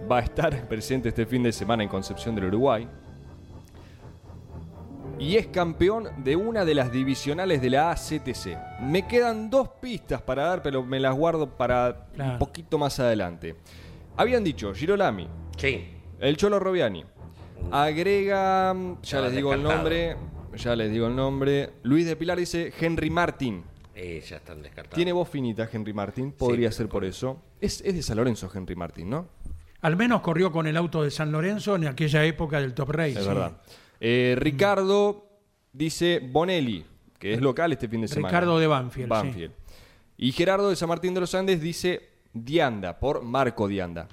Va 0.10 0.20
a 0.20 0.22
estar 0.22 0.68
presente 0.70 1.10
este 1.10 1.26
fin 1.26 1.44
de 1.44 1.52
semana 1.52 1.84
en 1.84 1.90
Concepción 1.90 2.36
del 2.36 2.46
Uruguay. 2.46 2.88
Y 5.18 5.38
es 5.38 5.48
campeón 5.48 6.10
de 6.24 6.36
una 6.36 6.66
de 6.66 6.76
las 6.76 6.92
divisionales 6.92 7.62
de 7.62 7.70
la 7.70 7.92
ACTC. 7.92 8.58
Me 8.82 9.08
quedan 9.08 9.50
dos 9.50 9.70
pistas 9.82 10.22
para 10.22 10.44
dar, 10.44 10.62
pero 10.62 10.84
me 10.84 11.00
las 11.00 11.16
guardo 11.16 11.50
para 11.50 12.08
Claro. 12.14 12.34
un 12.34 12.40
poquito 12.40 12.78
más 12.78 13.00
adelante. 13.00 13.56
Habían 14.18 14.44
dicho 14.44 14.74
Girolami, 14.74 15.28
Sí. 15.58 15.88
el 16.20 16.36
Cholo 16.38 16.60
Robiani. 16.60 17.06
Agrega, 17.72 18.74
ya 18.74 19.00
Estaba 19.02 19.26
les 19.26 19.36
digo 19.36 19.54
el 19.54 19.64
nombre, 19.64 20.16
ya 20.56 20.76
les 20.76 20.92
digo 20.92 21.08
el 21.08 21.16
nombre. 21.16 21.72
Luis 21.84 22.06
de 22.06 22.16
Pilar 22.16 22.38
dice 22.38 22.72
Henry 22.80 23.10
Martín. 23.10 23.64
Eh, 23.96 24.24
ya 24.28 24.38
están 24.38 24.62
descartados. 24.62 24.96
Tiene 24.96 25.12
voz 25.12 25.30
finita 25.30 25.70
Henry 25.72 25.94
Martín, 25.94 26.32
podría 26.32 26.72
Sí, 26.72 26.78
ser 26.78 26.90
por 26.90 27.06
eso. 27.06 27.42
Es, 27.62 27.82
es 27.82 27.96
de 27.96 28.02
San 28.02 28.18
Lorenzo 28.18 28.50
Henry 28.54 28.76
Martín, 28.76 29.10
¿no? 29.10 29.28
Al 29.82 29.96
menos 29.96 30.22
corrió 30.22 30.52
con 30.52 30.68
el 30.68 30.78
auto 30.78 31.04
de 31.04 31.12
San 31.12 31.32
Lorenzo 31.32 31.76
en 31.76 31.88
aquella 31.88 32.24
época 32.26 32.60
del 32.60 32.74
Top 32.74 32.90
Race. 32.90 33.14
Es 33.14 33.20
sí. 33.24 33.28
verdad. 33.28 33.62
Eh, 34.00 34.36
Ricardo 34.38 35.28
dice 35.72 36.20
Bonelli, 36.32 36.86
que 37.20 37.34
es 37.34 37.42
local 37.42 37.72
este 37.72 37.88
fin 37.88 38.02
de 38.02 38.08
semana. 38.08 38.30
Ricardo 38.30 38.60
de 38.60 38.68
Banfield, 38.68 39.10
Banfield. 39.10 39.54
Y 40.18 40.32
Gerardo 40.32 40.70
de 40.70 40.76
San 40.76 40.90
Martín 40.90 41.14
de 41.14 41.20
los 41.22 41.36
Andes 41.36 41.62
dice 41.62 42.10
Dianda, 42.34 43.00
por 43.00 43.22
Marco 43.22 43.68
Dianda. 43.68 44.08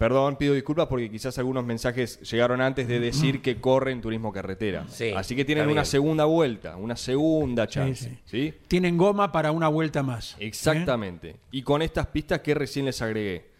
Perdón, 0.00 0.36
pido 0.36 0.54
disculpas 0.54 0.86
porque 0.86 1.10
quizás 1.10 1.36
algunos 1.36 1.62
mensajes 1.62 2.22
llegaron 2.22 2.62
antes 2.62 2.88
de 2.88 2.98
decir 3.00 3.42
que 3.42 3.60
corre 3.60 3.92
en 3.92 4.00
turismo 4.00 4.32
carretera. 4.32 4.86
Sí, 4.88 5.12
Así 5.14 5.36
que 5.36 5.44
tienen 5.44 5.68
una 5.68 5.84
segunda 5.84 6.24
vuelta, 6.24 6.78
una 6.78 6.96
segunda 6.96 7.66
chance. 7.66 8.08
sí. 8.24 8.50
¿sí? 8.50 8.54
Tienen 8.66 8.96
goma 8.96 9.30
para 9.30 9.52
una 9.52 9.68
vuelta 9.68 10.02
más. 10.02 10.36
¿eh? 10.38 10.46
Exactamente. 10.46 11.36
Y 11.50 11.60
con 11.60 11.82
estas 11.82 12.06
pistas 12.06 12.40
que 12.40 12.54
recién 12.54 12.86
les 12.86 13.02
agregué, 13.02 13.50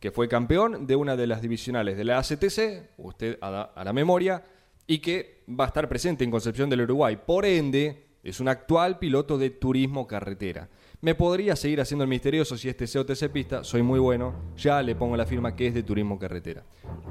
que 0.00 0.10
fue 0.10 0.26
campeón 0.26 0.86
de 0.86 0.96
una 0.96 1.16
de 1.16 1.26
las 1.26 1.42
divisionales 1.42 1.98
de 1.98 2.04
la 2.04 2.16
ACTC, 2.16 2.92
usted 2.96 3.36
a 3.42 3.50
la, 3.50 3.62
a 3.64 3.84
la 3.84 3.92
memoria, 3.92 4.42
y 4.86 5.00
que 5.00 5.42
va 5.48 5.64
a 5.64 5.66
estar 5.66 5.86
presente 5.86 6.24
en 6.24 6.30
Concepción 6.30 6.70
del 6.70 6.80
Uruguay. 6.80 7.18
Por 7.26 7.44
ende, 7.44 8.06
es 8.22 8.40
un 8.40 8.48
actual 8.48 8.98
piloto 8.98 9.36
de 9.36 9.50
turismo 9.50 10.06
carretera. 10.06 10.70
Me 11.02 11.14
podría 11.14 11.56
seguir 11.56 11.80
haciendo 11.80 12.04
el 12.04 12.10
misterioso 12.10 12.58
si 12.58 12.68
este 12.68 12.86
sea 12.86 13.00
o 13.00 13.06
TC 13.06 13.30
pista, 13.30 13.64
soy 13.64 13.82
muy 13.82 13.98
bueno, 13.98 14.34
ya 14.54 14.82
le 14.82 14.94
pongo 14.94 15.16
la 15.16 15.24
firma 15.24 15.56
que 15.56 15.66
es 15.66 15.72
de 15.72 15.82
turismo 15.82 16.18
carretera. 16.18 16.62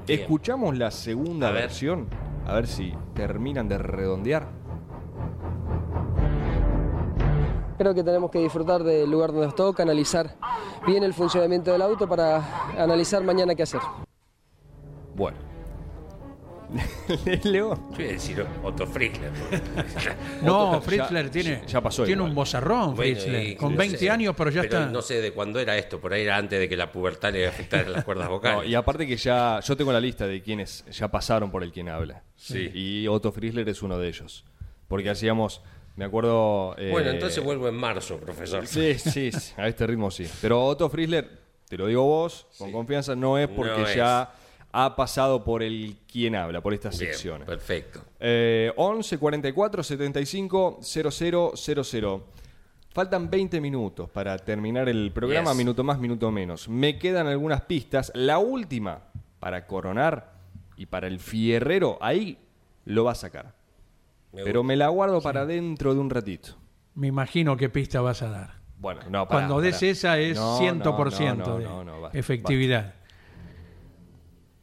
Bien. 0.06 0.20
Escuchamos 0.20 0.78
la 0.78 0.92
segunda 0.92 1.48
A 1.48 1.52
ver. 1.52 1.64
versión, 1.64 2.08
a 2.46 2.54
ver 2.54 2.68
si 2.68 2.94
terminan 3.16 3.68
de 3.68 3.80
redondear. 3.80 4.48
Creo 7.80 7.96
que 7.96 8.04
tenemos 8.04 8.30
que 8.30 8.40
disfrutar 8.40 8.84
del 8.84 9.10
lugar 9.10 9.32
donde 9.32 9.48
nos 9.48 9.56
toca, 9.56 9.82
analizar 9.82 10.36
bien 10.86 11.04
el 11.04 11.16
funcionamiento 11.16 11.72
del 11.72 11.82
auto 11.82 12.08
para 12.08 12.72
analizar 12.78 13.24
mañana 13.24 13.56
qué 13.56 13.64
hacer. 13.64 13.82
Bueno. 15.16 15.49
Leo. 17.44 17.76
Yo 17.92 18.00
iba 18.02 18.10
a 18.10 18.14
decir 18.14 18.46
Otto 18.64 18.86
Frischler. 18.88 19.32
No, 20.42 20.72
Otto- 20.72 20.82
Fritzler 20.82 21.26
ya- 21.26 21.32
tiene, 21.32 21.62
ya 21.68 21.82
pasó 21.82 22.04
tiene 22.04 22.20
igual. 22.20 22.30
un 22.30 22.36
bozarrón, 22.36 22.96
Bueno, 22.96 23.16
Fritzler. 23.16 23.48
y- 23.48 23.56
con 23.56 23.72
no 23.74 23.78
20 23.78 23.98
sé, 23.98 24.10
años, 24.10 24.36
pero 24.38 24.50
ya 24.50 24.62
está. 24.62 24.86
No 24.88 25.02
sé 25.02 25.22
de 25.22 25.32
cuándo 25.32 25.60
era 25.60 25.78
esto, 25.78 26.00
por 26.00 26.14
ahí 26.14 26.24
era 26.24 26.38
antes 26.38 26.60
de 26.60 26.70
que 26.70 26.76
la 26.78 26.92
pubertad 26.92 27.32
le 27.34 27.48
afectara 27.48 27.90
las 27.90 28.04
cuerdas 28.04 28.26
No, 28.30 28.32
vocales. 28.36 28.70
y 28.70 28.76
aparte 28.76 29.08
que 29.08 29.18
ya, 29.18 29.60
yo 29.62 29.76
tengo 29.78 29.92
la 29.92 30.00
lista 30.00 30.28
de 30.28 30.42
quienes 30.42 30.86
ya 30.92 31.08
pasaron 31.10 31.52
por 31.52 31.64
el 31.64 31.72
quien 31.72 31.90
habla. 31.90 32.24
Sí. 32.36 32.70
Y 32.74 33.08
Otto 33.08 33.32
Friesler 33.32 33.68
es 33.68 33.82
uno 33.82 33.98
de 33.98 34.08
ellos. 34.08 34.46
Porque 34.88 35.10
hacíamos, 35.10 35.62
me 35.96 36.06
acuerdo... 36.06 36.76
eh, 36.78 36.90
Bueno, 36.92 37.10
entonces 37.12 37.44
vuelvo 37.44 37.68
en 37.68 37.76
marzo, 37.76 38.18
profesor. 38.18 38.66
Sí, 38.68 38.96
sí, 38.96 39.32
sí, 39.32 39.54
a 39.58 39.68
este 39.68 39.86
ritmo 39.88 40.10
sí. 40.12 40.26
Pero 40.42 40.64
Otto 40.66 40.90
Friesler, 40.90 41.30
te 41.68 41.78
lo 41.78 41.86
digo 41.88 42.04
vos, 42.04 42.48
con 42.58 42.72
confianza, 42.72 43.16
no 43.16 43.38
es 43.38 43.48
porque 43.48 43.72
No 43.72 43.86
es. 43.88 43.94
Ha 44.72 44.96
pasado 44.96 45.44
por 45.44 45.64
el 45.64 45.98
quien 46.12 46.36
habla, 46.36 46.62
por 46.62 46.74
estas 46.74 46.98
Bien, 47.00 47.12
secciones. 47.12 47.48
perfecto. 47.48 48.02
Eh, 48.20 48.72
11 48.76 49.18
44 49.18 49.84
75 49.84 50.80
0000. 50.82 52.24
Faltan 52.92 53.30
20 53.30 53.62
minutos 53.62 54.10
para 54.10 54.38
terminar 54.38 54.90
el 54.90 55.12
programa, 55.12 55.52
Yes. 55.52 55.58
minuto 55.58 55.84
más, 55.84 56.00
minuto 56.00 56.32
menos. 56.32 56.68
Me 56.68 56.98
quedan 56.98 57.28
algunas 57.28 57.62
pistas. 57.62 58.12
La 58.16 58.40
última, 58.40 59.04
para 59.40 59.68
coronar 59.68 60.34
y 60.76 60.86
para 60.88 61.08
el 61.08 61.20
fierrero, 61.20 61.98
ahí 62.02 62.38
lo 62.86 63.04
va 63.04 63.12
a 63.12 63.16
sacar. 63.16 63.54
Me 64.34 64.44
Pero 64.44 64.64
me 64.64 64.76
la 64.76 64.88
guardo 64.90 65.22
para 65.22 65.46
dentro 65.46 65.94
de 65.94 66.00
un 66.00 66.10
ratito. 66.10 66.56
Me 66.96 67.08
imagino 67.08 67.56
qué 67.58 67.70
pista 67.70 68.02
vas 68.02 68.22
a 68.22 68.30
dar. 68.30 68.60
Bueno, 68.80 69.02
no, 69.10 69.28
pará, 69.28 69.48
Cuando 69.48 69.62
des 69.62 69.82
esa 69.84 70.18
es 70.20 70.38
No, 70.38 70.58
100% 70.60 71.36
no, 71.38 71.46
no, 71.46 71.58
de 71.60 71.66
no, 71.66 71.84
no, 71.84 72.02
basta, 72.02 72.18
efectividad. 72.18 72.94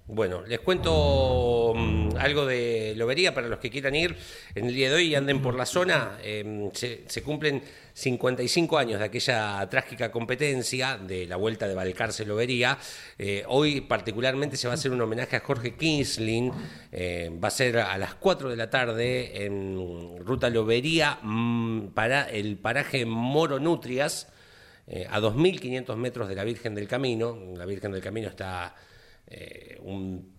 Bueno, 0.09 0.43
les 0.47 0.61
cuento 0.61 1.73
mm, 1.75 2.11
algo 2.19 2.47
de 2.47 2.95
Lobería 2.97 3.35
para 3.35 3.49
los 3.49 3.59
que 3.59 3.71
quieran 3.71 3.97
ir. 3.97 4.17
En 4.55 4.67
el 4.67 4.75
día 4.75 4.89
de 4.89 4.95
hoy 4.95 5.09
y 5.09 5.15
anden 5.17 5.43
por 5.43 5.57
la 5.57 5.67
zona. 5.67 6.19
eh, 6.23 6.71
se, 6.75 7.03
se 7.09 7.23
cumplen 7.25 7.61
55 7.93 8.79
años 8.79 9.01
de 9.01 9.07
aquella 9.07 9.69
trágica 9.69 10.13
competencia 10.13 10.97
de 10.97 11.27
la 11.27 11.35
Vuelta 11.35 11.67
de 11.67 11.75
Balcarce 11.75 12.25
Lobería. 12.25 12.79
Eh, 13.19 13.43
hoy 13.49 13.81
particularmente 13.81 14.57
se 14.57 14.69
va 14.69 14.75
a 14.75 14.77
hacer 14.77 14.93
un 14.93 15.01
homenaje 15.01 15.35
a 15.35 15.41
Jorge 15.41 15.75
Kinsling. 15.75 16.53
Eh, 16.93 17.33
va 17.43 17.49
a 17.49 17.51
ser 17.51 17.79
a 17.79 17.99
las 17.99 18.15
4 18.15 18.49
de 18.49 18.57
la 18.57 18.71
tarde 18.71 19.45
en 19.45 20.19
Ruta 20.25 20.51
Lobería 20.51 21.19
mm, 21.21 21.89
para 21.95 22.31
el 22.31 22.59
paraje 22.59 23.05
Moro 23.07 23.59
Nutrias. 23.59 24.29
eh, 24.87 25.05
a 25.11 25.19
2.500 25.21 25.97
metros 25.97 26.29
de 26.29 26.37
la 26.37 26.45
Virgen 26.45 26.77
del 26.77 26.87
Camino. 26.87 27.37
La 27.57 27.67
Virgen 27.67 27.91
del 27.91 28.03
Camino 28.03 28.29
está 28.29 28.73
eh, 29.27 29.79
un 29.83 30.37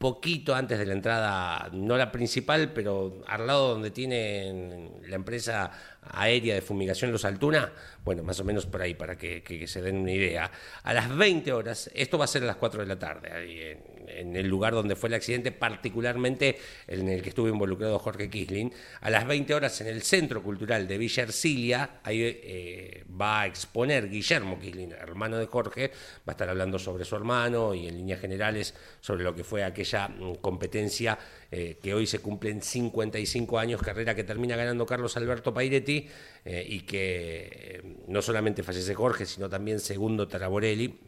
poquito 0.00 0.54
antes 0.54 0.78
de 0.78 0.86
la 0.86 0.94
entrada, 0.94 1.68
no 1.74 1.94
la 1.98 2.10
principal, 2.10 2.72
pero 2.72 3.22
al 3.26 3.46
lado 3.46 3.68
donde 3.68 3.90
tiene 3.90 4.92
la 5.06 5.16
empresa 5.16 5.70
aérea 6.00 6.54
de 6.54 6.62
fumigación 6.62 7.12
Los 7.12 7.26
Altuna, 7.26 7.70
bueno, 8.02 8.22
más 8.22 8.40
o 8.40 8.44
menos 8.44 8.64
por 8.64 8.80
ahí, 8.80 8.94
para 8.94 9.18
que, 9.18 9.64
se 9.66 9.82
den 9.82 9.98
una 9.98 10.12
idea. 10.12 10.50
A 10.84 10.94
las 10.94 11.14
20 11.14 11.52
horas, 11.52 11.90
esto 11.94 12.16
va 12.16 12.24
a 12.24 12.28
ser 12.28 12.44
a 12.44 12.46
las 12.46 12.56
4 12.56 12.80
de 12.80 12.86
la 12.86 12.98
tarde, 12.98 13.30
ahí 13.30 13.60
en, 13.60 13.99
en 14.18 14.36
el 14.36 14.46
lugar 14.46 14.72
donde 14.72 14.96
fue 14.96 15.08
el 15.08 15.14
accidente, 15.14 15.52
particularmente 15.52 16.58
en 16.86 17.08
el 17.08 17.22
que 17.22 17.30
estuvo 17.30 17.48
involucrado 17.48 17.98
Jorge 17.98 18.28
Kisling. 18.28 18.72
A 19.00 19.10
las 19.10 19.26
20 19.26 19.54
horas 19.54 19.80
en 19.80 19.86
el 19.86 20.02
Centro 20.02 20.42
Cultural 20.42 20.86
de 20.86 20.98
Villa 20.98 21.22
Ercilia, 21.22 22.00
ahí 22.02 22.22
eh, 22.22 23.04
va 23.20 23.42
a 23.42 23.46
exponer 23.46 24.08
Guillermo 24.08 24.58
Kisling, 24.58 24.92
hermano 24.92 25.38
de 25.38 25.46
Jorge, 25.46 25.88
va 26.20 26.28
a 26.28 26.30
estar 26.32 26.48
hablando 26.48 26.78
sobre 26.78 27.04
su 27.04 27.16
hermano 27.16 27.74
y 27.74 27.86
en 27.86 27.96
líneas 27.96 28.20
generales 28.20 28.74
sobre 29.00 29.24
lo 29.24 29.34
que 29.34 29.44
fue 29.44 29.64
aquella 29.64 30.08
mm, 30.08 30.36
competencia 30.36 31.18
eh, 31.52 31.78
que 31.82 31.94
hoy 31.94 32.06
se 32.06 32.20
cumplen 32.20 32.62
55 32.62 33.58
años, 33.58 33.82
carrera 33.82 34.14
que 34.14 34.24
termina 34.24 34.56
ganando 34.56 34.86
Carlos 34.86 35.16
Alberto 35.16 35.52
Pairetti 35.52 36.08
eh, 36.44 36.64
y 36.68 36.80
que 36.80 37.82
no 38.06 38.22
solamente 38.22 38.62
fallece 38.62 38.94
Jorge, 38.94 39.26
sino 39.26 39.48
también 39.48 39.80
segundo 39.80 40.28
Taraborelli, 40.28 40.98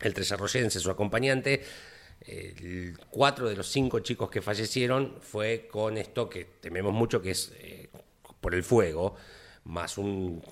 el 0.00 0.14
tresarroyense, 0.14 0.80
su 0.80 0.90
acompañante. 0.90 1.62
Cuatro 3.10 3.48
de 3.48 3.56
los 3.56 3.68
cinco 3.68 4.00
chicos 4.00 4.30
que 4.30 4.42
fallecieron 4.42 5.16
fue 5.20 5.68
con 5.70 5.96
esto 5.96 6.28
que 6.28 6.44
tememos 6.44 6.92
mucho, 6.92 7.22
que 7.22 7.30
es 7.30 7.52
eh, 7.58 7.88
por 8.40 8.54
el 8.54 8.62
fuego, 8.62 9.16
más 9.64 9.98
un 9.98 10.42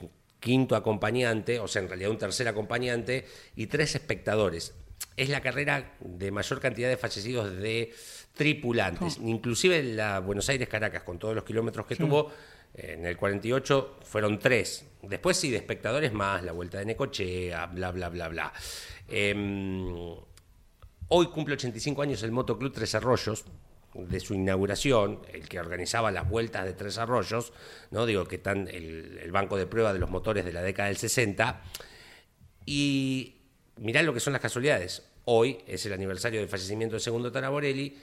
quinto 0.41 0.77
acompañante, 0.77 1.59
o 1.61 1.69
sea, 1.69 1.83
en 1.83 1.89
realidad 1.89 2.11
un 2.11 2.19
tercer 2.19 2.49
acompañante 2.49 3.27
y 3.57 3.67
tres 3.67 3.95
espectadores. 3.95 4.75
es 5.17 5.29
la 5.29 5.41
carrera 5.41 5.97
de 6.01 6.31
mayor 6.31 6.61
cantidad 6.61 6.89
de 6.89 6.97
fallecidos 6.97 7.57
de 7.57 7.93
tripulantes. 8.35 9.19
Inclusive 9.19 9.83
la 9.83 10.21
Buenos 10.21 10.49
Aires-Caracas, 10.49 11.03
con 11.03 11.19
todos 11.19 11.35
los 11.35 11.45
kilómetros 11.45 11.87
que 11.87 11.97
tuvo, 11.97 12.31
en 12.75 13.05
el 13.05 13.17
48 13.17 13.99
fueron 14.05 14.39
tres. 14.39 14.87
Después 15.03 15.37
sí, 15.37 15.51
de 15.51 15.57
espectadores 15.57 16.13
más, 16.13 16.43
la 16.43 16.53
vuelta 16.53 16.79
de 16.79 16.87
Necochea, 16.87 17.67
bla, 17.67 17.91
bla, 17.91 18.09
bla, 18.09 18.29
bla. 18.29 18.53
Em, 19.09 20.17
hoy 21.09 21.27
cumple 21.29 21.55
85 21.55 22.03
años 22.03 22.23
el 22.23 22.33
Motoclub 22.33 22.73
Tres 22.73 22.95
Arroyos, 22.95 23.45
de 23.95 24.21
su 24.21 24.35
inauguración, 24.35 25.21
el 25.33 25.49
que 25.49 25.59
organizaba 25.59 26.11
las 26.11 26.29
vueltas 26.29 26.65
de 26.65 26.73
Tres 26.75 26.99
Arroyos, 26.99 27.53
¿no? 27.91 28.07
digo 28.07 28.27
que 28.27 28.37
están 28.37 28.69
el, 28.69 29.19
el 29.23 29.33
banco 29.33 29.57
de 29.57 29.67
prueba 29.67 29.93
de 29.93 29.99
los 29.99 30.11
motores 30.11 30.45
de 30.45 30.53
la 30.53 30.63
década 30.63 30.89
del 30.89 30.99
60, 30.99 31.63
y 32.67 33.37
mirá 33.77 34.03
lo 34.03 34.13
que 34.13 34.21
son 34.21 34.33
las 34.35 34.43
casualidades. 34.43 35.03
Hoy 35.25 35.59
es 35.67 35.85
el 35.87 35.93
aniversario 35.93 36.41
del 36.41 36.49
fallecimiento 36.49 36.97
de 36.97 37.01
Segundo 37.01 37.33
Taraborelli, 37.33 37.97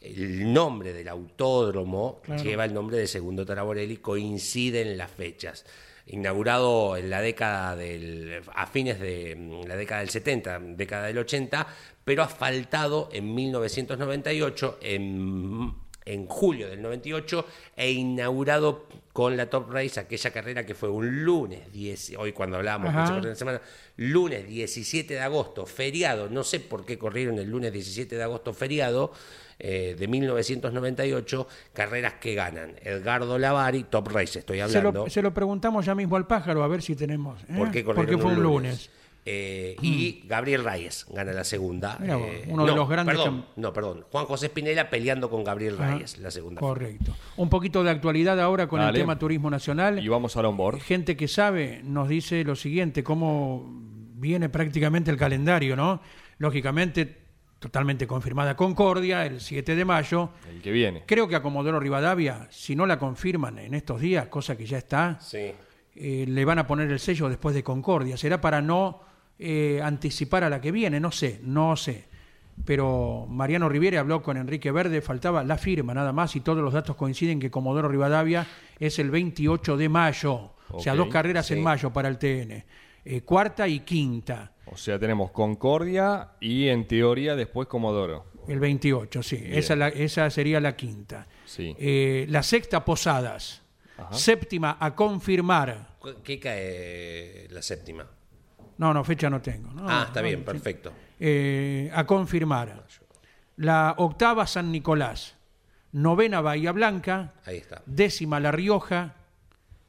el 0.00 0.50
nombre 0.50 0.94
del 0.94 1.08
autódromo 1.08 2.22
lleva 2.42 2.64
el 2.64 2.72
nombre 2.72 2.96
de 2.96 3.06
Segundo 3.06 3.44
Taraborelli, 3.44 3.98
coinciden 3.98 4.96
las 4.96 5.10
fechas. 5.10 5.66
Inaugurado 6.06 6.96
en 6.96 7.10
la 7.10 7.20
década 7.20 7.76
del, 7.76 8.42
a 8.54 8.66
fines 8.66 8.98
de 9.00 9.36
mm, 9.36 9.66
la 9.66 9.76
década 9.76 10.00
del 10.00 10.10
70, 10.10 10.60
década 10.76 11.06
del 11.06 11.18
80, 11.18 11.66
pero 12.04 12.22
asfaltado 12.22 13.08
en 13.12 13.34
1998, 13.34 14.78
en, 14.82 15.74
en 16.04 16.26
julio 16.26 16.68
del 16.68 16.82
98, 16.82 17.46
e 17.76 17.90
inaugurado 17.90 18.86
con 19.12 19.36
la 19.36 19.50
Top 19.50 19.70
Race, 19.70 19.98
aquella 19.98 20.30
carrera 20.30 20.64
que 20.64 20.74
fue 20.74 20.88
un 20.88 21.24
lunes, 21.24 21.72
10, 21.72 22.14
hoy 22.18 22.32
cuando 22.32 22.56
hablábamos 22.56 23.22
de 23.22 23.34
semana, 23.34 23.60
lunes 23.96 24.46
17 24.46 25.14
de 25.14 25.20
agosto, 25.20 25.66
feriado, 25.66 26.28
no 26.28 26.44
sé 26.44 26.60
por 26.60 26.84
qué 26.84 26.98
corrieron 26.98 27.38
el 27.38 27.50
lunes 27.50 27.72
17 27.72 28.16
de 28.16 28.22
agosto 28.22 28.54
feriado, 28.54 29.12
eh, 29.60 29.94
de 29.98 30.08
1998, 30.08 31.46
carreras 31.72 32.14
que 32.14 32.34
ganan. 32.34 32.72
Edgardo 32.82 33.38
Lavari, 33.38 33.84
Top 33.84 34.08
Race 34.08 34.38
estoy 34.38 34.58
Se 34.58 34.62
hablando. 34.78 35.04
lo, 35.04 35.10
se 35.10 35.22
lo 35.22 35.32
preguntamos 35.34 35.84
ya 35.86 35.94
mismo 35.94 36.16
al 36.16 36.26
pájaro 36.26 36.62
a 36.64 36.68
ver 36.68 36.82
si 36.82 36.96
tenemos. 36.96 37.40
¿eh? 37.42 37.54
¿Por 37.56 37.70
qué 37.70 37.84
Porque 37.84 38.16
fue 38.18 38.32
un 38.32 38.42
lunes. 38.42 38.90
Eh, 39.26 39.76
y 39.82 40.22
Gabriel 40.26 40.64
Reyes 40.64 41.04
gana 41.10 41.32
la 41.32 41.44
segunda. 41.44 41.98
Eh, 42.02 42.46
uno 42.48 42.64
de 42.64 42.70
no, 42.70 42.76
los 42.76 42.88
grandes 42.88 43.14
Perdón, 43.14 43.44
no, 43.56 43.70
perdón. 43.72 44.06
Juan 44.10 44.24
José 44.24 44.46
Espinela 44.46 44.88
peleando 44.88 45.28
con 45.28 45.44
Gabriel 45.44 45.76
Ah, 45.78 45.92
Reyes, 45.92 46.18
la 46.18 46.30
segunda. 46.30 46.58
Correcto. 46.60 47.14
Un 47.36 47.50
poquito 47.50 47.84
de 47.84 47.90
actualidad 47.90 48.40
ahora 48.40 48.66
con 48.66 48.80
el 48.80 48.94
tema 48.94 49.18
turismo 49.18 49.50
nacional. 49.50 50.02
Y 50.02 50.08
vamos 50.08 50.36
al 50.38 50.46
onboard. 50.46 50.80
Gente 50.80 51.18
que 51.18 51.28
sabe 51.28 51.82
nos 51.84 52.08
dice 52.08 52.42
lo 52.44 52.56
siguiente, 52.56 53.04
cómo 53.04 53.66
viene 54.14 54.48
prácticamente 54.48 55.10
el 55.10 55.18
calendario, 55.18 55.76
¿no? 55.76 56.00
Lógicamente, 56.38 57.19
totalmente 57.60 58.06
confirmada 58.08 58.56
Concordia, 58.56 59.24
el 59.24 59.40
7 59.40 59.76
de 59.76 59.84
mayo. 59.84 60.30
El 60.50 60.60
que 60.60 60.72
viene. 60.72 61.04
Creo 61.06 61.28
que 61.28 61.36
a 61.36 61.42
Comodoro 61.42 61.78
Rivadavia, 61.78 62.48
si 62.50 62.74
no 62.74 62.86
la 62.86 62.98
confirman 62.98 63.58
en 63.58 63.74
estos 63.74 64.00
días, 64.00 64.26
cosa 64.26 64.56
que 64.56 64.66
ya 64.66 64.78
está, 64.78 65.18
Sí. 65.20 65.52
eh, 65.94 66.24
le 66.26 66.44
van 66.44 66.58
a 66.58 66.66
poner 66.66 66.90
el 66.90 66.98
sello 66.98 67.28
después 67.28 67.54
de 67.54 67.62
Concordia. 67.62 68.16
Será 68.16 68.40
para 68.40 68.60
no 68.60 69.02
eh, 69.38 69.80
anticipar 69.82 70.42
a 70.44 70.50
la 70.50 70.60
que 70.60 70.72
viene, 70.72 70.98
no 71.00 71.10
sé, 71.12 71.40
no 71.44 71.76
sé. 71.76 72.08
Pero 72.64 73.26
Mariano 73.28 73.68
Riviere 73.68 73.96
habló 73.98 74.22
con 74.22 74.36
Enrique 74.36 74.70
Verde, 74.70 75.00
faltaba 75.00 75.42
la 75.44 75.56
firma 75.56 75.94
nada 75.94 76.12
más 76.12 76.36
y 76.36 76.40
todos 76.40 76.62
los 76.62 76.74
datos 76.74 76.94
coinciden 76.96 77.40
que 77.40 77.50
Comodoro 77.50 77.88
Rivadavia 77.88 78.46
es 78.78 78.98
el 78.98 79.10
28 79.10 79.76
de 79.76 79.88
mayo. 79.88 80.50
O 80.72 80.80
sea, 80.80 80.94
dos 80.94 81.08
carreras 81.08 81.46
sí. 81.46 81.54
en 81.54 81.62
mayo 81.62 81.90
para 81.90 82.08
el 82.08 82.18
TN. 82.18 82.64
Eh, 83.04 83.22
cuarta 83.22 83.66
y 83.66 83.80
quinta, 83.80 84.52
O 84.66 84.76
sea, 84.76 84.98
tenemos 84.98 85.30
Concordia 85.32 86.32
y 86.40 86.68
en 86.68 86.86
teoría 86.86 87.34
después 87.34 87.66
Comodoro. 87.66 88.26
el 88.46 88.60
28, 88.60 89.22
sí. 89.22 89.42
Esa, 89.44 89.74
la- 89.76 89.88
esa 89.88 90.28
sería 90.30 90.60
la 90.60 90.76
quinta. 90.76 91.26
Sí. 91.46 91.74
Eh, 91.78 92.26
la 92.28 92.42
sexta, 92.42 92.84
Posadas. 92.84 93.62
Séptima, 94.12 94.76
a 94.80 94.94
confirmar. 94.94 95.96
¿Cu- 95.98 96.22
¿Qué 96.22 96.38
cae 96.40 97.46
la 97.50 97.60
séptima? 97.62 98.06
No, 98.78 98.94
no, 98.94 99.04
fecha 99.04 99.28
no 99.28 99.40
tengo. 99.42 99.70
No, 99.72 99.84
ah, 99.88 100.04
está 100.06 100.20
no, 100.22 100.26
bien, 100.28 100.42
perfecto. 100.44 100.92
eh, 101.18 101.90
a 101.94 102.06
confirmar. 102.06 102.86
La 103.56 103.94
octava 103.98 104.46
San 104.46 104.72
Nicolás, 104.72 105.36
novena 105.92 106.40
Bahía 106.40 106.72
Blanca, 106.72 107.34
Ahí 107.44 107.58
está. 107.58 107.82
décima 107.84 108.40
La 108.40 108.50
Rioja, 108.52 109.16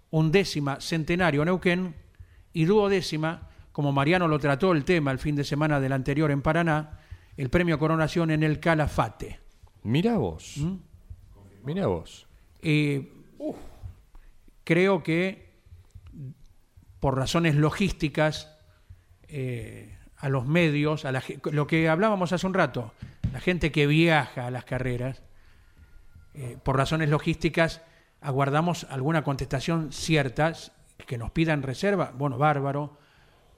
undécima 0.10 0.82
Centenario 0.82 1.46
Neuquén 1.46 1.96
y 2.54 2.66
duodécima, 2.66 3.50
como 3.72 3.92
Mariano 3.92 4.28
lo 4.28 4.40
trató 4.40 4.74
el 4.74 4.84
tema 4.84 5.12
el 5.12 5.20
fin 5.20 5.36
de 5.36 5.44
semana 5.44 5.80
del 5.80 5.94
anterior 5.94 6.32
en 6.32 6.42
Paraná, 6.42 7.00
el 7.38 7.50
premio 7.50 7.80
Coronación 7.80 8.32
en 8.32 8.44
el 8.44 8.60
Calafate. 8.60 9.40
Mira 9.84 10.18
vos. 10.18 10.58
¿Mm? 10.58 10.76
Mira 11.64 11.88
vos. 11.88 12.28
Eh, 12.62 13.12
creo 14.64 15.04
que 15.04 15.52
por 17.00 17.18
razones 17.18 17.56
logísticas 17.56 18.56
eh, 19.28 19.98
a 20.18 20.30
los 20.30 20.46
medios, 20.46 21.06
a 21.06 21.12
la, 21.12 21.24
lo 21.52 21.66
que 21.66 21.90
hablábamos 21.90 22.32
hace 22.32 22.46
un 22.46 22.54
rato, 22.54 22.94
la 23.34 23.40
gente 23.40 23.72
que 23.72 23.88
viaja 23.88 24.46
a 24.46 24.52
las 24.52 24.66
carreras, 24.66 25.24
eh, 26.34 26.58
por 26.64 26.78
razones 26.78 27.10
logísticas 27.10 27.82
aguardamos 28.22 28.86
alguna 28.90 29.24
contestación 29.24 29.92
cierta, 29.92 30.54
que 31.06 31.18
nos 31.18 31.32
pidan 31.32 31.62
reserva, 31.64 32.12
bueno, 32.18 32.38
bárbaro, 32.38 32.98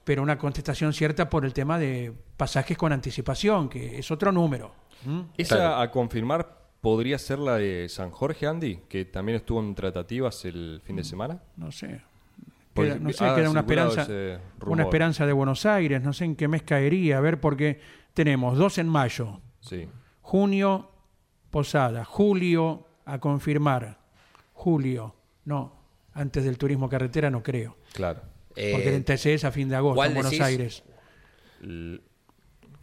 pero 0.04 0.22
una 0.22 0.36
contestación 0.38 0.92
cierta 0.92 1.30
por 1.30 1.44
el 1.44 1.52
tema 1.52 1.78
de 1.78 2.12
pasajes 2.36 2.76
con 2.76 2.92
anticipación, 2.92 3.68
que 3.68 3.98
es 3.98 4.10
otro 4.10 4.30
número. 4.32 4.72
¿Mm? 5.04 5.20
Esa 5.36 5.56
Claro. 5.56 5.76
a 5.80 5.90
confirmar 5.90 6.58
podría 6.80 7.18
ser 7.18 7.38
la 7.38 7.56
de 7.56 7.88
San 7.88 8.10
Jorge, 8.10 8.46
Andy, 8.46 8.80
que 8.88 9.06
también 9.06 9.36
estuvo 9.36 9.60
en 9.60 9.74
tratativas 9.74 10.44
el 10.44 10.82
fin 10.84 10.96
de 10.96 11.04
semana. 11.04 11.40
no 11.56 11.72
sé. 11.72 12.02
Queda, 12.74 12.96
no 12.98 13.12
sé, 13.12 13.24
ha 13.24 13.36
queda 13.36 13.50
una 13.50 13.60
esperanza, 13.60 14.06
una 14.66 14.82
esperanza 14.82 15.24
de 15.26 15.32
Buenos 15.32 15.64
Aires, 15.64 16.02
no 16.02 16.12
sé 16.12 16.24
en 16.24 16.34
qué 16.34 16.48
mes 16.48 16.64
caería, 16.64 17.18
a 17.18 17.20
ver, 17.20 17.38
porque 17.40 17.78
tenemos 18.14 18.58
dos 18.58 18.78
en 18.78 18.88
mayo, 18.88 19.40
Sí. 19.60 19.88
junio, 20.20 20.90
Posada, 21.50 22.04
julio, 22.04 22.88
a 23.04 23.20
confirmar, 23.20 24.00
julio, 24.54 25.14
no, 25.44 25.73
antes 26.14 26.44
del 26.44 26.56
turismo 26.58 26.88
carretera 26.88 27.30
no 27.30 27.42
creo, 27.42 27.76
Claro. 27.92 28.22
porque 28.48 28.88
Eh, 28.90 28.96
el 28.96 29.04
TC 29.04 29.34
es 29.34 29.44
a 29.44 29.50
fin 29.52 29.68
de 29.68 29.76
agosto 29.76 29.96
¿cuál 29.96 30.08
en 30.10 30.14
Buenos 30.14 30.30
decís? 30.32 30.44
Aires. 30.46 30.82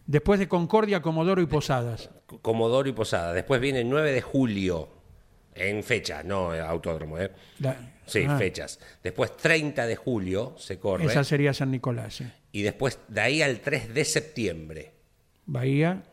Después 0.05 0.39
de 0.39 0.47
Concordia, 0.47 1.01
Comodoro 1.01 1.41
y 1.41 1.45
Posadas. 1.45 2.09
Comodoro 2.41 2.89
y 2.89 2.91
Posada. 2.93 3.33
Después 3.33 3.61
viene 3.61 3.81
el 3.81 3.89
9 3.89 4.11
de 4.11 4.21
julio, 4.21 4.89
en 5.55 5.83
fecha, 5.83 6.23
no 6.23 6.53
eh, 6.53 6.59
autódromo, 6.59 7.17
¿eh? 7.17 7.31
La- 7.59 7.77
Sí, 8.07 8.25
ah, 8.27 8.37
fechas. 8.37 8.77
Después 9.01 9.37
30 9.37 9.85
de 9.85 9.95
julio 9.95 10.55
se 10.57 10.77
corre. 10.79 11.05
Esa 11.05 11.23
sería 11.23 11.53
San 11.53 11.71
Nicolás, 11.71 12.15
sí. 12.15 12.25
Y 12.51 12.61
después 12.61 12.99
de 13.07 13.21
ahí 13.21 13.41
al 13.41 13.61
3 13.61 13.93
de 13.93 14.03
septiembre 14.03 14.91
Bahía, 15.45 16.03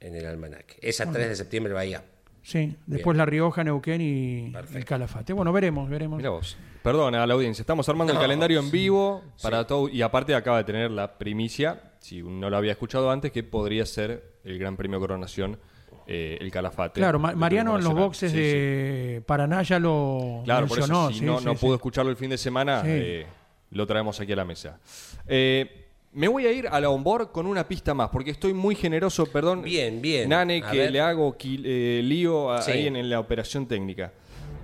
en 0.00 0.16
el 0.16 0.26
almanaque. 0.26 0.76
Esa 0.82 1.08
3 1.08 1.28
de 1.28 1.36
septiembre 1.36 1.72
Bahía. 1.72 2.02
Sí. 2.48 2.76
Después 2.86 3.16
La 3.16 3.26
Rioja, 3.26 3.62
Neuquén 3.64 4.00
y 4.00 4.52
el 4.74 4.84
Calafate. 4.84 5.32
Bueno, 5.32 5.52
veremos, 5.52 5.88
veremos. 5.88 6.16
Mira 6.16 6.30
vos. 6.30 6.56
Perdona 6.82 7.22
a 7.22 7.26
la 7.26 7.34
audiencia. 7.34 7.62
Estamos 7.62 7.88
armando 7.88 8.12
el 8.12 8.18
calendario 8.18 8.60
en 8.60 8.70
vivo 8.70 9.22
para 9.42 9.66
todo. 9.66 9.88
Y 9.88 10.00
aparte 10.02 10.34
acaba 10.34 10.58
de 10.58 10.64
tener 10.64 10.90
la 10.90 11.18
primicia, 11.18 11.92
si 11.98 12.22
no 12.22 12.48
lo 12.48 12.56
había 12.56 12.72
escuchado 12.72 13.10
antes, 13.10 13.30
que 13.32 13.42
podría 13.42 13.84
ser 13.84 14.38
el 14.44 14.58
Gran 14.58 14.76
Premio 14.76 14.98
Coronación, 14.98 15.58
eh, 16.06 16.38
el 16.40 16.50
Calafate. 16.50 17.00
Claro, 17.00 17.18
Ma- 17.18 17.34
Mariano 17.34 17.76
en 17.76 17.84
los 17.84 17.92
boxes 17.92 18.30
Sí, 18.32 18.36
sí. 18.38 18.42
de 18.42 19.22
Paraná 19.26 19.62
ya 19.62 19.78
lo 19.78 20.40
Claro, 20.44 20.66
por 20.66 20.78
mencionó. 20.78 21.04
eso, 21.10 21.12
si 21.12 21.18
sí, 21.20 21.24
no, 21.26 21.38
sí, 21.40 21.44
no 21.44 21.52
sí. 21.54 21.58
pudo 21.60 21.74
escucharlo 21.74 22.10
el 22.10 22.16
fin 22.16 22.30
de 22.30 22.38
semana, 22.38 22.80
Sí. 22.82 22.88
eh, 22.90 23.26
lo 23.72 23.86
traemos 23.86 24.18
aquí 24.20 24.32
a 24.32 24.36
la 24.36 24.44
mesa. 24.46 24.78
Eh, 25.26 25.87
me 26.12 26.26
voy 26.28 26.46
a 26.46 26.52
ir 26.52 26.66
a 26.68 26.80
la 26.80 26.90
onboard 26.90 27.30
con 27.32 27.46
una 27.46 27.66
pista 27.68 27.94
más, 27.94 28.08
porque 28.10 28.30
estoy 28.30 28.52
muy 28.54 28.74
generoso, 28.74 29.26
perdón. 29.26 29.62
Bien, 29.62 30.00
bien. 30.00 30.28
Nane, 30.28 30.62
A 30.64 30.70
que 30.70 30.78
ver. 30.78 30.92
le 30.92 31.00
hago 31.00 31.36
eh, 31.40 32.00
lío 32.04 32.50
a- 32.50 32.62
Sí. 32.62 32.72
ahí 32.72 32.86
en, 32.86 32.96
en 32.96 33.08
la 33.10 33.20
operación 33.20 33.66
técnica. 33.66 34.12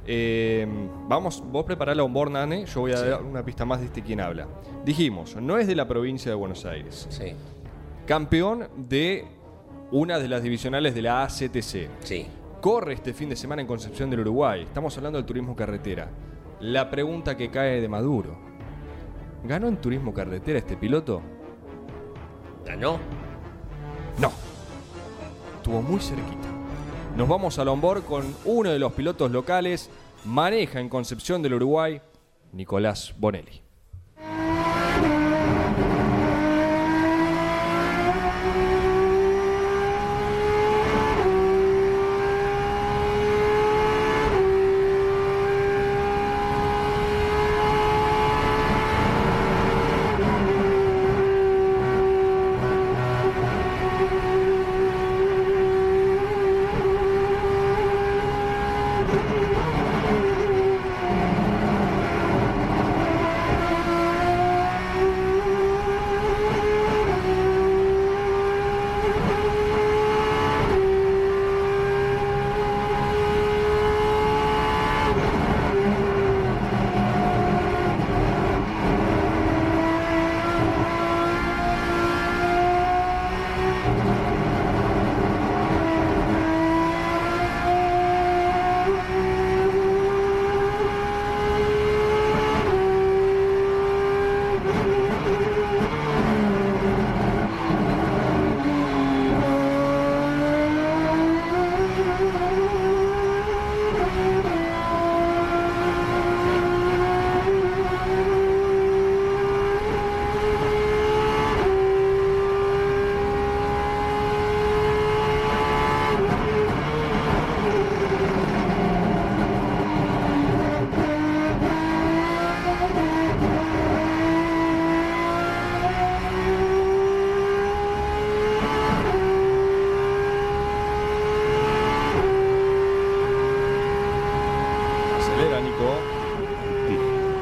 Eh, 0.07 0.67
vamos, 1.09 1.43
vos 1.47 1.65
prepará 1.65 1.95
la 1.95 2.03
onboard, 2.05 2.31
Nane, 2.33 2.67
yo 2.67 2.81
voy 2.81 2.93
a 2.93 3.01
dar 3.01 3.23
una 3.23 3.45
pista 3.45 3.65
más 3.65 3.81
de 3.81 3.87
este 3.87 4.03
quien 4.03 4.21
habla. 4.21 4.47
Dijimos, 4.85 5.37
no 5.37 5.57
es 5.59 5.67
de 5.67 5.75
la 5.77 5.87
provincia 5.89 6.31
de 6.31 6.35
Buenos 6.35 6.65
Aires. 6.67 7.07
Sí, 7.11 7.33
Campeón 8.07 8.69
de 8.77 9.25
una 9.91 10.19
de 10.19 10.29
las 10.29 10.43
divisionales 10.43 10.95
de 10.95 11.03
la 11.03 11.23
ACTC. 11.25 11.89
sí. 12.01 12.27
Corre 12.61 12.95
este 12.95 13.13
fin 13.13 13.29
de 13.29 13.37
semana 13.37 13.61
en 13.61 13.69
Concepción 13.69 14.09
del 14.09 14.21
Uruguay. 14.21 14.63
Estamos 14.63 14.97
hablando 14.97 15.19
del 15.19 15.27
turismo 15.27 15.55
carretera. 15.55 16.09
La 16.61 16.89
pregunta 16.91 17.37
que 17.37 17.51
cae 17.51 17.79
de 17.83 17.89
Maduro. 17.89 18.39
¿Ganó 19.45 19.69
en 19.69 19.77
turismo 19.77 20.15
carretera 20.15 20.59
este 20.61 20.75
piloto? 20.79 21.21
¿Ganó? 22.65 22.99
No. 24.19 24.33
Estuvo 25.57 25.83
muy 25.83 26.01
cerquita. 26.01 26.49
Nos 27.17 27.29
vamos 27.29 27.59
al 27.59 27.69
onboard 27.69 28.05
con 28.05 28.35
uno 28.45 28.71
de 28.71 28.79
los 28.79 28.93
pilotos 28.93 29.31
locales. 29.31 29.91
Maneja 30.25 30.81
en 30.81 30.89
Concepción 30.89 31.43
del 31.43 31.55
Uruguay, 31.55 32.01
Nicolás 32.53 33.15
Bonelli. 33.19 33.65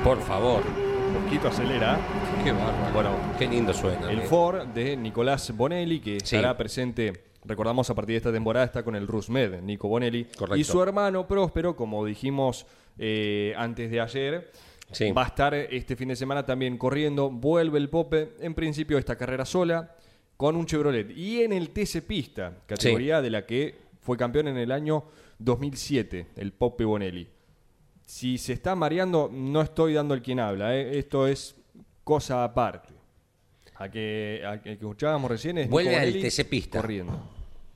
Por 0.04 0.20
favor. 0.20 0.62
Un 1.16 1.24
poquito 1.24 1.48
acelera. 1.48 1.96
Qué 2.44 2.52
bárbaro. 2.52 2.92
Bueno, 2.92 3.10
Qué 3.38 3.48
lindo 3.48 3.72
suena. 3.72 4.10
El 4.10 4.20
eh. 4.20 4.22
Ford 4.22 4.66
de 4.68 4.96
Nicolás 4.96 5.54
Bonelli, 5.56 6.00
que 6.00 6.20
Sí. 6.20 6.36
estará 6.36 6.56
presente, 6.56 7.24
recordamos 7.44 7.88
a 7.90 7.94
partir 7.94 8.14
de 8.14 8.18
esta 8.18 8.32
temporada, 8.32 8.66
está 8.66 8.82
con 8.84 8.94
el 8.94 9.06
Rusmed, 9.06 9.60
Nico 9.62 9.88
Bonelli. 9.88 10.24
Correcto. 10.24 10.56
Y 10.56 10.64
su 10.64 10.80
hermano 10.82 11.26
Próspero, 11.26 11.74
como 11.74 12.04
dijimos 12.04 12.66
eh, 12.98 13.54
antes 13.56 13.90
de 13.90 14.00
ayer, 14.00 14.52
Sí. 14.92 15.10
va 15.12 15.24
a 15.24 15.26
estar 15.26 15.54
este 15.54 15.96
fin 15.96 16.08
de 16.08 16.16
semana 16.16 16.44
también 16.44 16.76
corriendo. 16.76 17.30
Vuelve 17.30 17.78
el 17.78 17.88
Pope, 17.88 18.34
en 18.40 18.54
principio, 18.54 18.98
esta 18.98 19.16
carrera 19.16 19.44
sola, 19.46 19.96
con 20.36 20.54
un 20.54 20.66
Chevrolet. 20.66 21.10
Y 21.16 21.40
en 21.42 21.52
el 21.52 21.70
TC 21.70 22.02
Pista, 22.02 22.58
categoría 22.66 23.22
de 23.22 23.30
la 23.30 23.46
que 23.46 23.76
fue 24.02 24.16
campeón 24.18 24.48
en 24.48 24.58
el 24.58 24.70
año 24.70 25.04
2007, 25.38 26.26
el 26.36 26.52
Pope 26.52 26.84
Bonelli. 26.84 27.28
Si 28.04 28.36
se 28.36 28.52
está 28.52 28.74
mareando, 28.76 29.30
no 29.32 29.62
estoy 29.62 29.94
dando 29.94 30.12
el 30.14 30.20
quien 30.22 30.38
habla. 30.38 30.76
¿eh? 30.76 30.98
Esto 30.98 31.26
es 31.26 31.56
cosa 32.04 32.44
aparte. 32.44 32.91
A 33.82 33.90
que, 33.90 34.42
a 34.46 34.60
que 34.62 34.72
escuchábamos 34.72 35.30
recién 35.30 35.58
es 35.58 35.64
Nico 35.66 35.72
Vuelve 35.72 35.96
al 35.96 36.06
Bonelli 36.12 36.22
TC 36.30 36.44
Pista. 36.48 36.80
corriendo. 36.80 37.30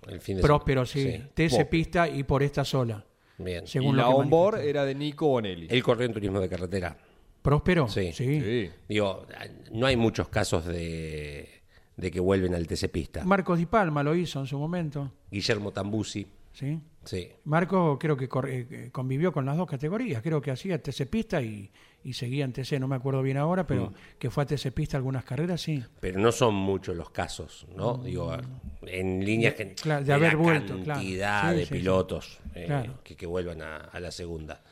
El 0.08 0.20
fin 0.20 0.36
de 0.36 0.42
Próspero, 0.42 0.86
sí. 0.86 1.20
TC. 1.34 1.64
Pista 1.68 2.08
y 2.08 2.22
por 2.22 2.42
esta 2.42 2.64
sola. 2.64 3.04
Bien. 3.38 3.66
Según 3.66 3.94
y 3.94 3.96
lo 3.96 4.02
la 4.02 4.08
que 4.08 4.14
onboard 4.14 4.52
manifestó. 4.54 4.70
era 4.70 4.84
de 4.84 4.94
Nico 4.94 5.26
Bonelli. 5.26 5.66
Él 5.68 5.82
corrió 5.82 6.06
en 6.06 6.12
turismo 6.12 6.38
de 6.40 6.48
carretera. 6.48 6.96
¿Próspero? 7.42 7.88
Sí. 7.88 8.12
Sí. 8.12 8.70
Digo, 8.88 9.26
no 9.72 9.86
hay 9.86 9.96
muchos 9.96 10.28
casos 10.28 10.64
de, 10.66 11.48
de 11.96 12.10
que 12.10 12.20
vuelven 12.20 12.54
al 12.54 12.66
TC 12.68 12.88
Pista. 12.88 13.24
Marcos 13.24 13.58
Di 13.58 13.66
Palma 13.66 14.02
lo 14.04 14.14
hizo 14.14 14.38
en 14.40 14.46
su 14.46 14.58
momento. 14.58 15.12
Guillermo 15.30 15.72
Tambusi. 15.72 16.26
¿sí? 16.52 16.78
Sí. 17.04 17.28
Marcos 17.44 17.98
creo 18.00 18.16
que 18.16 18.28
cor- 18.28 18.48
eh, 18.48 18.66
eh, 18.70 18.88
convivió 18.92 19.32
con 19.32 19.44
las 19.44 19.56
dos 19.56 19.66
categorías. 19.68 20.22
Creo 20.22 20.40
que 20.40 20.50
hacía 20.52 20.80
TC 20.80 21.06
Pista 21.10 21.42
y, 21.42 21.70
y 22.06 22.12
seguía 22.12 22.44
en 22.44 22.52
TC, 22.52 22.78
no 22.78 22.86
me 22.86 22.94
acuerdo 22.96 23.20
bien 23.22 23.36
ahora, 23.36 23.66
pero 23.66 23.92
que 24.18 24.30
fue 24.30 24.44
a 24.44 24.46
TC 24.46 24.70
Pista 24.72 24.96
algunas 24.96 25.24
carreras, 25.24 25.60
sí. 25.60 25.82
Pero 26.00 26.20
no 26.20 26.30
son 26.30 26.54
muchos 26.54 26.96
los 26.96 27.10
casos, 27.10 27.66
¿no? 27.74 27.98
Digo, 27.98 28.32
en 28.86 29.24
líneas 29.24 29.54
que. 29.54 29.64
Mm. 29.66 29.74
claro, 29.74 30.04
de 30.04 30.12
haber 30.12 30.36
vuelto, 30.36 30.74
claro. 30.74 31.00
cantidad 31.00 31.50
Sí, 31.50 31.56
de 31.56 31.62
sí, 31.62 31.66
sí. 31.68 31.74
pilotos 31.74 32.38
eh, 32.54 32.64
Claro. 32.66 32.98
que, 33.02 33.16
que 33.16 33.26
vuelvan 33.26 33.60
a, 33.62 33.76
a 33.76 33.98
la 34.00 34.10
segunda. 34.12 34.62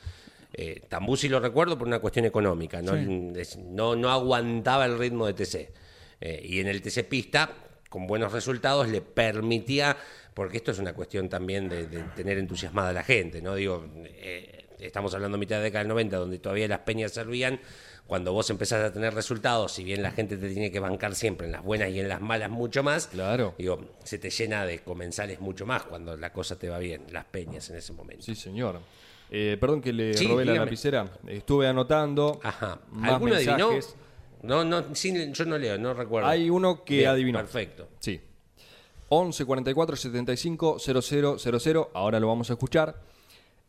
Eh, 0.52 0.82
Tambusi 0.88 1.28
lo 1.28 1.40
recuerdo 1.40 1.76
por 1.76 1.88
una 1.88 1.98
cuestión 1.98 2.24
económica, 2.26 2.80
no, 2.80 2.92
Sí. 2.94 3.58
No, 3.70 3.96
no 3.96 4.10
aguantaba 4.10 4.86
el 4.86 4.96
ritmo 4.96 5.26
de 5.26 5.34
TC. 5.34 5.72
Eh, 6.20 6.40
y 6.44 6.60
en 6.60 6.68
el 6.68 6.80
TC 6.80 7.02
Pista, 7.08 7.50
con 7.88 8.06
buenos 8.06 8.32
resultados, 8.32 8.88
le 8.88 9.00
permitía, 9.00 9.96
porque 10.32 10.58
esto 10.58 10.70
es 10.70 10.78
una 10.78 10.92
cuestión 10.92 11.28
también 11.28 11.68
de, 11.68 11.88
de 11.88 12.02
tener 12.14 12.38
entusiasmada 12.38 12.90
a 12.90 12.92
la 12.92 13.02
gente, 13.02 13.42
¿no? 13.42 13.56
Digo, 13.56 13.84
eh, 14.04 14.53
estamos 14.86 15.14
hablando 15.14 15.38
mitad 15.38 15.56
de 15.56 15.60
la 15.60 15.64
década 15.64 15.80
del 15.84 15.88
90, 15.88 16.16
donde 16.16 16.38
todavía 16.38 16.68
las 16.68 16.80
peñas 16.80 17.12
servían. 17.12 17.60
Cuando 18.06 18.32
vos 18.34 18.50
empezás 18.50 18.84
a 18.84 18.92
tener 18.92 19.14
resultados, 19.14 19.72
si 19.72 19.82
bien 19.82 20.02
la 20.02 20.10
gente 20.10 20.36
te 20.36 20.50
tiene 20.50 20.70
que 20.70 20.78
bancar 20.78 21.14
siempre 21.14 21.46
en 21.46 21.52
las 21.52 21.62
buenas 21.64 21.88
y 21.90 22.00
en 22.00 22.08
las 22.08 22.20
malas 22.20 22.50
mucho 22.50 22.82
más, 22.82 23.06
Claro. 23.06 23.54
digo, 23.56 23.80
se 24.04 24.18
te 24.18 24.28
llena 24.28 24.66
de 24.66 24.80
comensales 24.80 25.40
mucho 25.40 25.64
más 25.64 25.84
cuando 25.84 26.14
la 26.16 26.30
cosa 26.32 26.58
te 26.58 26.68
va 26.68 26.78
bien, 26.78 27.02
las 27.10 27.24
peñas 27.24 27.70
en 27.70 27.76
ese 27.76 27.92
momento. 27.94 28.22
Sí, 28.22 28.34
señor. 28.34 28.80
Eh, 29.30 29.56
perdón 29.58 29.80
que 29.80 29.92
le 29.92 30.12
Sí, 30.14 30.26
robé 30.26 30.44
la 30.44 30.52
lapicera. 30.54 31.08
Estuve 31.26 31.66
anotando 31.66 32.40
Ajá. 32.42 32.78
más 32.90 33.12
¿Alguno 33.14 33.36
adivinó? 33.36 33.70
No, 34.42 34.62
no, 34.62 34.92
yo 34.92 35.44
no 35.46 35.56
leo, 35.56 35.78
no 35.78 35.94
recuerdo. 35.94 36.28
Hay 36.28 36.50
uno 36.50 36.84
que 36.84 36.98
Bien, 36.98 37.08
adivinó. 37.08 37.38
Perfecto. 37.38 37.88
Sí. 38.00 38.20
11 39.08 39.44
44 39.46 39.96
75 39.96 40.78
0000. 40.78 41.86
Ahora 41.94 42.20
lo 42.20 42.28
vamos 42.28 42.50
a 42.50 42.52
escuchar. 42.52 43.00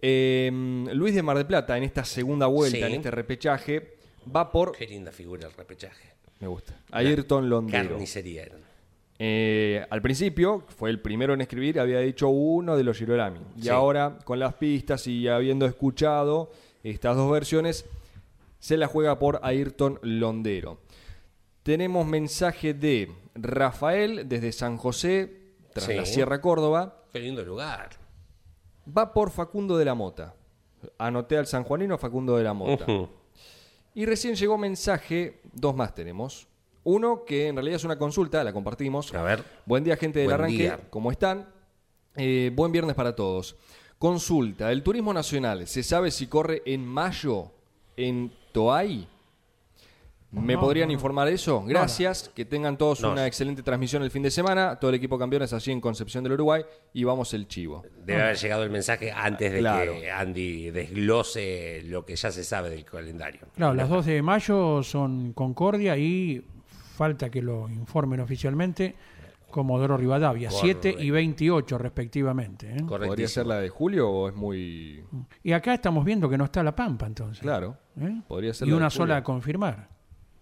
Eh, 0.08 0.52
Luis 0.94 1.16
de 1.16 1.24
Mar 1.24 1.36
del 1.36 1.48
Plata, 1.48 1.76
en 1.78 1.84
esta 1.84 2.06
segunda 2.06 2.46
vuelta, 2.46 2.78
Sí. 2.78 2.84
en 2.84 2.92
este 2.94 3.10
repechaje, 3.10 3.96
va 4.34 4.52
por. 4.52 4.74
Qué 4.74 4.86
linda 4.86 5.12
figura 5.12 5.48
el 5.48 5.54
repechaje. 5.54 6.10
Me 6.42 6.48
gusta. 6.48 6.80
Ayrton 6.92 7.50
Londero. 7.50 7.90
Carnicería 7.90 8.44
eran. 8.44 8.60
Eh, 9.18 9.84
al 9.90 10.04
principio, 10.04 10.64
fue 10.78 10.92
el 10.92 11.00
primero 11.00 11.34
en 11.34 11.42
escribir, 11.42 11.80
había 11.80 12.00
dicho 12.02 12.28
uno 12.30 12.78
de 12.78 12.84
los 12.84 12.98
Girolami. 12.98 13.40
Y 13.58 13.64
Sí. 13.64 13.70
ahora, 13.70 14.20
con 14.26 14.38
las 14.38 14.54
pistas 14.56 15.08
y 15.08 15.28
habiendo 15.28 15.66
escuchado 15.66 16.52
estas 16.84 17.16
dos 17.16 17.32
versiones, 17.32 17.86
se 18.60 18.78
la 18.78 18.86
juega 18.86 19.18
por 19.18 19.40
Ayrton 19.42 19.98
Londero. 20.04 20.82
Tenemos 21.64 22.06
mensaje 22.06 22.76
de 22.76 23.10
Rafael 23.34 24.30
desde 24.30 24.52
San 24.52 24.78
José, 24.78 25.32
tras 25.74 25.88
Sí. 25.88 25.94
la 25.96 26.06
Sierra 26.06 26.42
Córdoba. 26.42 27.06
Qué 27.12 27.20
lindo 27.22 27.44
lugar. 27.44 27.90
Va 28.86 29.14
por 29.14 29.32
Facundo 29.32 29.78
de 29.78 29.86
la 29.86 29.96
Mota. 29.96 30.36
Anoté 30.98 31.38
al 31.38 31.48
sanjuanino 31.48 31.98
Facundo 31.98 32.38
de 32.38 32.44
la 32.44 32.54
Mota. 32.54 32.86
Y 33.94 34.06
recién 34.06 34.36
llegó 34.36 34.58
mensaje, 34.58 35.42
dos 35.54 35.76
más 35.76 35.96
tenemos. 35.96 36.48
Uno 36.84 37.24
que 37.26 37.48
en 37.48 37.56
realidad 37.56 37.78
es 37.78 37.84
una 37.84 37.98
consulta, 37.98 38.44
la 38.44 38.54
compartimos. 38.54 39.14
A 39.14 39.24
ver. 39.24 39.44
Buen 39.66 39.84
día, 39.84 39.96
gente 39.98 40.20
del 40.20 40.28
Buen 40.28 40.40
arranque. 40.40 40.58
día. 40.58 40.80
¿Cómo 40.90 41.12
están? 41.12 41.50
Eh, 42.16 42.52
buen 42.54 42.72
viernes 42.72 42.96
para 42.96 43.16
todos. 43.16 43.56
Consulta, 43.98 44.72
¿el 44.72 44.84
turismo 44.84 45.14
nacional 45.14 45.66
se 45.68 45.82
sabe 45.82 46.12
si 46.12 46.28
corre 46.28 46.62
en 46.66 46.86
mayo 46.86 47.52
en 47.98 48.32
Toay? 48.52 49.08
¿Me 50.36 50.54
No, 50.54 50.60
podrían 50.60 50.88
no, 50.90 50.94
informar 50.94 51.28
eso? 51.30 51.64
Gracias, 51.66 52.30
que 52.36 52.46
tengan 52.46 52.78
todos 52.78 53.02
No. 53.02 53.12
una 53.12 53.26
excelente 53.26 53.64
transmisión 53.64 54.04
el 54.04 54.12
fin 54.12 54.22
de 54.24 54.30
semana. 54.32 54.78
Todo 54.78 54.90
el 54.90 54.96
equipo 54.96 55.18
campeones 55.18 55.54
allí 55.54 55.72
en 55.72 55.82
Concepción 55.82 56.24
del 56.24 56.34
Uruguay 56.34 56.64
y 56.94 57.04
vamos 57.04 57.34
el 57.34 57.48
chivo. 57.48 57.84
Debe 58.06 58.22
haber 58.22 58.38
llegado 58.38 58.64
el 58.64 58.70
mensaje 58.70 59.12
antes 59.12 59.52
de 59.54 59.60
Claro. 59.60 59.94
que 59.94 60.12
Andy 60.12 60.70
desglose 60.72 61.82
lo 61.86 62.06
que 62.06 62.16
ya 62.16 62.32
se 62.32 62.44
sabe 62.44 62.70
del 62.70 62.84
calendario. 62.86 63.42
Claro, 63.56 63.74
las 63.74 63.90
2 63.90 64.06
de 64.06 64.22
mayo 64.22 64.84
son 64.84 65.34
Concordia 65.34 65.98
y 65.98 66.44
falta 66.96 67.30
que 67.30 67.42
lo 67.42 67.70
informen 67.70 68.20
oficialmente 68.20 68.96
Comodoro 69.50 69.96
Rivadavia, 69.96 70.52
7 70.52 70.90
y 70.90 70.92
Correcto. 70.94 71.14
28 71.14 71.78
respectivamente. 71.78 72.76
¿eh? 72.76 72.84
¿Podría 72.86 73.28
ser 73.30 73.46
la 73.48 73.60
de 73.62 73.70
julio 73.70 74.10
o 74.10 74.28
es 74.28 74.36
muy...? 74.36 75.02
Y 75.44 75.54
acá 75.54 75.74
estamos 75.74 76.04
viendo 76.04 76.30
que 76.30 76.38
no 76.38 76.44
está 76.46 76.62
La 76.62 76.76
Pampa 76.76 77.06
entonces. 77.08 77.40
Claro, 77.42 77.78
¿eh? 78.02 78.22
podría 78.28 78.54
ser 78.54 78.68
Y 78.68 78.72
la 78.72 78.76
de 78.76 78.78
una 78.82 78.90
julio. 78.90 78.98
sola 79.06 79.18
a 79.18 79.24
confirmar. 79.24 79.95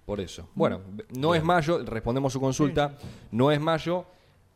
Por 0.06 0.20
eso. 0.20 0.49
Bueno, 0.54 0.82
no 1.18 1.34
es 1.34 1.43
mayo, 1.43 1.84
respondemos 1.86 2.34
su 2.34 2.39
consulta, 2.41 2.97
no 3.32 3.51
es 3.51 3.60
mayo, 3.62 4.06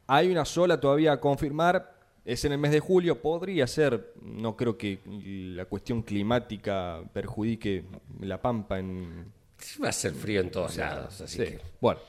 hay 0.05 0.29
una 0.31 0.43
sola 0.45 0.79
todavía 0.79 1.13
a 1.13 1.19
confirmar, 1.21 1.95
es 2.25 2.43
en 2.43 2.51
el 2.51 2.57
mes 2.57 2.71
de 2.71 2.81
julio, 2.81 3.21
podría 3.21 3.65
ser, 3.67 4.13
no 4.21 4.57
creo 4.57 4.77
que 4.77 4.99
la 5.55 5.65
cuestión 5.65 6.01
climática 6.01 7.01
perjudique 7.13 7.85
la 8.19 8.41
pampa 8.41 8.79
en... 8.79 9.31
Va 9.83 9.89
a 9.89 9.91
ser 9.93 10.13
frío 10.13 10.41
en 10.41 10.51
todos 10.51 10.75
lados, 10.77 11.21
así 11.21 11.37
Sí. 11.37 11.43
que. 11.51 11.61
Bueno, 11.79 11.99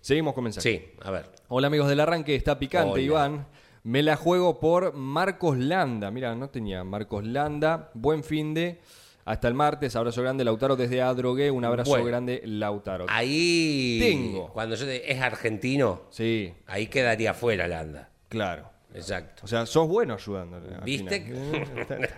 seguimos 0.00 0.34
con 0.34 0.44
mensajes. 0.44 0.70
Sí, 0.70 0.92
a 1.02 1.10
ver. 1.10 1.30
Hola 1.48 1.66
amigos 1.68 1.88
del 1.88 1.98
arranque, 2.00 2.34
está 2.36 2.58
picante 2.58 2.92
Hola. 2.92 3.02
Iván. 3.02 3.46
Me 3.84 4.02
la 4.04 4.14
juego 4.14 4.60
por 4.60 4.94
Marcos 4.94 5.58
Landa. 5.58 6.12
Mira, 6.12 6.36
no 6.36 6.48
tenía 6.50 6.84
Marcos 6.84 7.24
Landa. 7.24 7.90
Buen 7.94 8.22
fin 8.22 8.54
de. 8.54 8.80
Hasta 9.24 9.48
el 9.48 9.54
martes. 9.54 9.94
Abrazo 9.96 10.20
grande, 10.22 10.44
Lautaro 10.44 10.74
desde 10.76 11.00
Adrogué. 11.02 11.50
Un 11.50 11.64
abrazo 11.64 11.90
Bueno. 11.90 12.06
grande, 12.06 12.42
Lautaro. 12.44 13.06
Ahí. 13.08 13.98
Tengo. 14.00 14.48
Cuando 14.52 14.74
yo 14.76 14.84
te, 14.86 15.10
es 15.12 15.20
argentino, 15.20 16.02
Sí, 16.10 16.52
ahí 16.66 16.86
quedaría 16.88 17.34
fuera 17.34 17.66
Landa. 17.68 18.08
claro. 18.28 18.70
Exacto. 18.94 19.40
O 19.44 19.48
sea, 19.48 19.64
sos 19.64 19.88
bueno 19.88 20.12
ayudándole. 20.12 20.66
¿Viste? 20.84 21.22
final. 21.22 22.10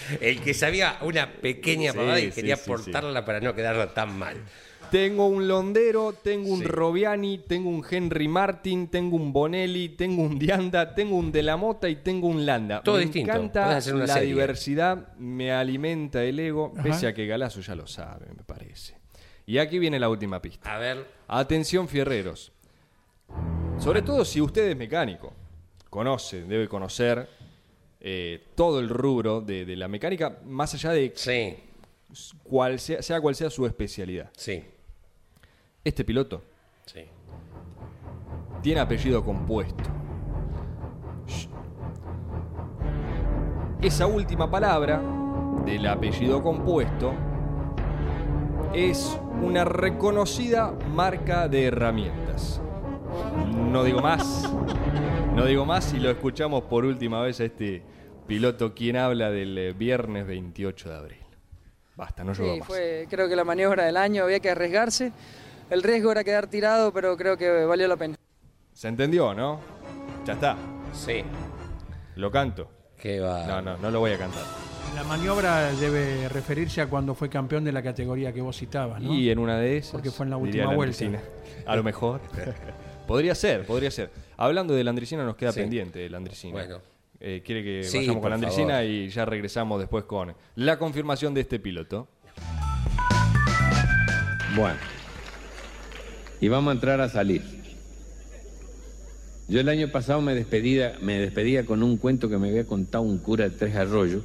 El 0.22 0.40
que 0.40 0.54
sabía 0.54 0.96
una 1.02 1.30
pequeña 1.30 1.92
Sí, 1.92 1.98
pavada 1.98 2.18
y 2.18 2.30
quería 2.30 2.56
sí, 2.56 2.62
sí. 2.64 2.70
portarla 2.70 3.26
para 3.26 3.40
no 3.40 3.54
quedar 3.54 3.92
tan 3.92 4.18
mal. 4.18 4.36
Tengo 4.94 5.26
un 5.26 5.48
Londero, 5.48 6.12
tengo 6.12 6.50
un 6.52 6.60
Sí. 6.60 6.66
Robiani, 6.66 7.38
tengo 7.38 7.68
un 7.68 7.84
Henry 7.90 8.28
Martin, 8.28 8.86
tengo 8.86 9.16
un 9.16 9.32
Bonelli, 9.32 9.88
tengo 9.88 10.22
un 10.22 10.38
Dianda, 10.38 10.94
tengo 10.94 11.16
un 11.16 11.32
De 11.32 11.42
la 11.42 11.56
Mota 11.56 11.88
y 11.88 11.96
tengo 11.96 12.28
un 12.28 12.46
Landa. 12.46 12.80
Todo 12.80 12.98
me 12.98 13.00
distinto. 13.02 13.32
encanta 13.32 13.76
hacer 13.76 13.92
una 13.96 14.06
la 14.06 14.14
serie. 14.14 14.28
diversidad, 14.28 15.16
me 15.16 15.50
alimenta 15.50 16.22
el 16.22 16.38
ego, 16.38 16.70
Ajá. 16.74 16.84
pese 16.84 17.08
a 17.08 17.12
que 17.12 17.26
Galazo 17.26 17.60
ya 17.60 17.74
lo 17.74 17.88
sabe, 17.88 18.26
me 18.36 18.44
parece. 18.44 18.96
Y 19.46 19.58
aquí 19.58 19.80
viene 19.80 19.98
la 19.98 20.08
última 20.08 20.40
pista. 20.40 20.72
A 20.72 20.78
ver. 20.78 21.04
Atención, 21.26 21.88
fierreros. 21.88 22.52
Sobre 23.80 24.00
todo 24.02 24.24
si 24.24 24.40
usted 24.40 24.68
es 24.68 24.76
mecánico, 24.76 25.32
conoce, 25.90 26.44
debe 26.44 26.68
conocer 26.68 27.28
eh, 28.00 28.44
todo 28.54 28.78
el 28.78 28.88
rubro 28.88 29.40
de, 29.40 29.64
de 29.64 29.74
la 29.74 29.88
mecánica, 29.88 30.38
más 30.44 30.72
allá 30.74 30.92
de 30.92 31.12
Sí, 31.16 31.56
cual 32.44 32.78
sea, 32.78 33.02
sea 33.02 33.20
cual 33.20 33.34
sea 33.34 33.50
su 33.50 33.66
especialidad. 33.66 34.30
sí, 34.36 34.62
Este 35.84 36.04
piloto 36.04 36.42
sí. 36.86 37.04
tiene 38.62 38.80
apellido 38.80 39.22
compuesto. 39.24 39.84
Esa 43.82 44.06
última 44.06 44.50
palabra 44.50 45.02
del 45.66 45.86
apellido 45.86 46.42
compuesto 46.42 47.12
es 48.72 49.18
una 49.42 49.64
reconocida 49.64 50.72
marca 50.94 51.48
de 51.48 51.64
herramientas. 51.66 52.60
No 53.54 53.84
digo 53.84 54.00
más. 54.00 54.50
No 55.34 55.44
digo 55.44 55.66
más 55.66 55.92
y 55.92 55.98
lo 55.98 56.10
escuchamos 56.10 56.62
por 56.62 56.84
última 56.84 57.20
vez 57.20 57.40
a 57.40 57.44
este 57.44 57.82
piloto 58.26 58.74
quien 58.74 58.96
habla 58.96 59.30
del 59.30 59.58
eh, 59.58 59.72
viernes 59.72 60.26
28 60.26 60.88
de 60.88 60.96
abril. 60.96 61.18
Basta, 61.96 62.24
no 62.24 62.34
Sí, 62.34 62.42
lloro 62.42 62.56
más. 62.58 62.66
fue 62.66 63.06
creo 63.10 63.28
que 63.28 63.36
la 63.36 63.44
maniobra 63.44 63.84
del 63.84 63.96
año, 63.98 64.24
había 64.24 64.40
que 64.40 64.50
arriesgarse. 64.50 65.12
El 65.70 65.82
riesgo 65.82 66.12
era 66.12 66.24
quedar 66.24 66.46
tirado, 66.48 66.92
pero 66.92 67.16
creo 67.16 67.36
que 67.36 67.64
valió 67.64 67.88
la 67.88 67.96
pena. 67.96 68.16
¿Se 68.72 68.88
entendió, 68.88 69.34
no? 69.34 69.60
Ya 70.26 70.34
está. 70.34 70.56
Sí. 70.92 71.22
Lo 72.16 72.30
canto. 72.30 72.70
Qué 72.98 73.20
va. 73.20 73.46
No, 73.46 73.62
no, 73.62 73.76
no 73.78 73.90
lo 73.90 74.00
voy 74.00 74.12
a 74.12 74.18
cantar. 74.18 74.42
La 74.94 75.02
maniobra 75.04 75.72
debe 75.72 76.28
referirse 76.28 76.80
a 76.80 76.86
cuando 76.86 77.14
fue 77.14 77.28
campeón 77.28 77.64
de 77.64 77.72
la 77.72 77.82
categoría 77.82 78.32
que 78.32 78.40
vos 78.40 78.56
citabas, 78.56 79.00
¿no? 79.02 79.12
Y 79.12 79.28
en 79.30 79.38
una 79.38 79.58
de 79.58 79.78
esas. 79.78 79.92
Porque 79.92 80.10
fue 80.10 80.24
en 80.24 80.30
la 80.30 80.36
última 80.36 80.72
vuelta. 80.74 81.04
A 81.66 81.76
lo 81.76 81.82
mejor. 81.82 82.20
podría 83.08 83.34
ser, 83.34 83.66
podría 83.66 83.90
ser. 83.90 84.10
Hablando 84.36 84.74
de 84.74 84.84
Landricina, 84.84 85.24
nos 85.24 85.36
queda 85.36 85.52
Sí. 85.52 85.60
pendiente 85.60 85.98
de 85.98 86.10
Landricina. 86.10 86.52
Bueno. 86.54 86.78
Eh, 87.20 87.42
¿Quiere 87.44 87.62
que 87.64 87.84
Sí, 87.84 87.98
vayamos 87.98 88.16
por 88.16 88.22
con 88.22 88.30
Landricina 88.32 88.74
favor. 88.74 88.84
y 88.84 89.08
ya 89.08 89.24
regresamos 89.24 89.80
después 89.80 90.04
con 90.04 90.34
la 90.56 90.78
confirmación 90.78 91.32
de 91.34 91.40
este 91.40 91.58
piloto? 91.58 92.06
Bueno. 94.54 94.76
Y 96.44 96.48
vamos 96.48 96.72
a 96.72 96.74
entrar 96.74 97.00
a 97.00 97.08
salir. 97.08 97.40
Yo 99.48 99.60
el 99.60 99.68
año 99.70 99.90
pasado 99.90 100.20
me 100.20 100.34
despedía, 100.34 100.98
me 101.00 101.18
despedía 101.18 101.64
con 101.64 101.82
un 101.82 101.96
cuento 101.96 102.28
que 102.28 102.36
me 102.36 102.50
había 102.50 102.66
contado 102.66 103.02
un 103.02 103.16
cura 103.16 103.48
de 103.48 103.56
Tres 103.56 103.74
Arroyos, 103.76 104.24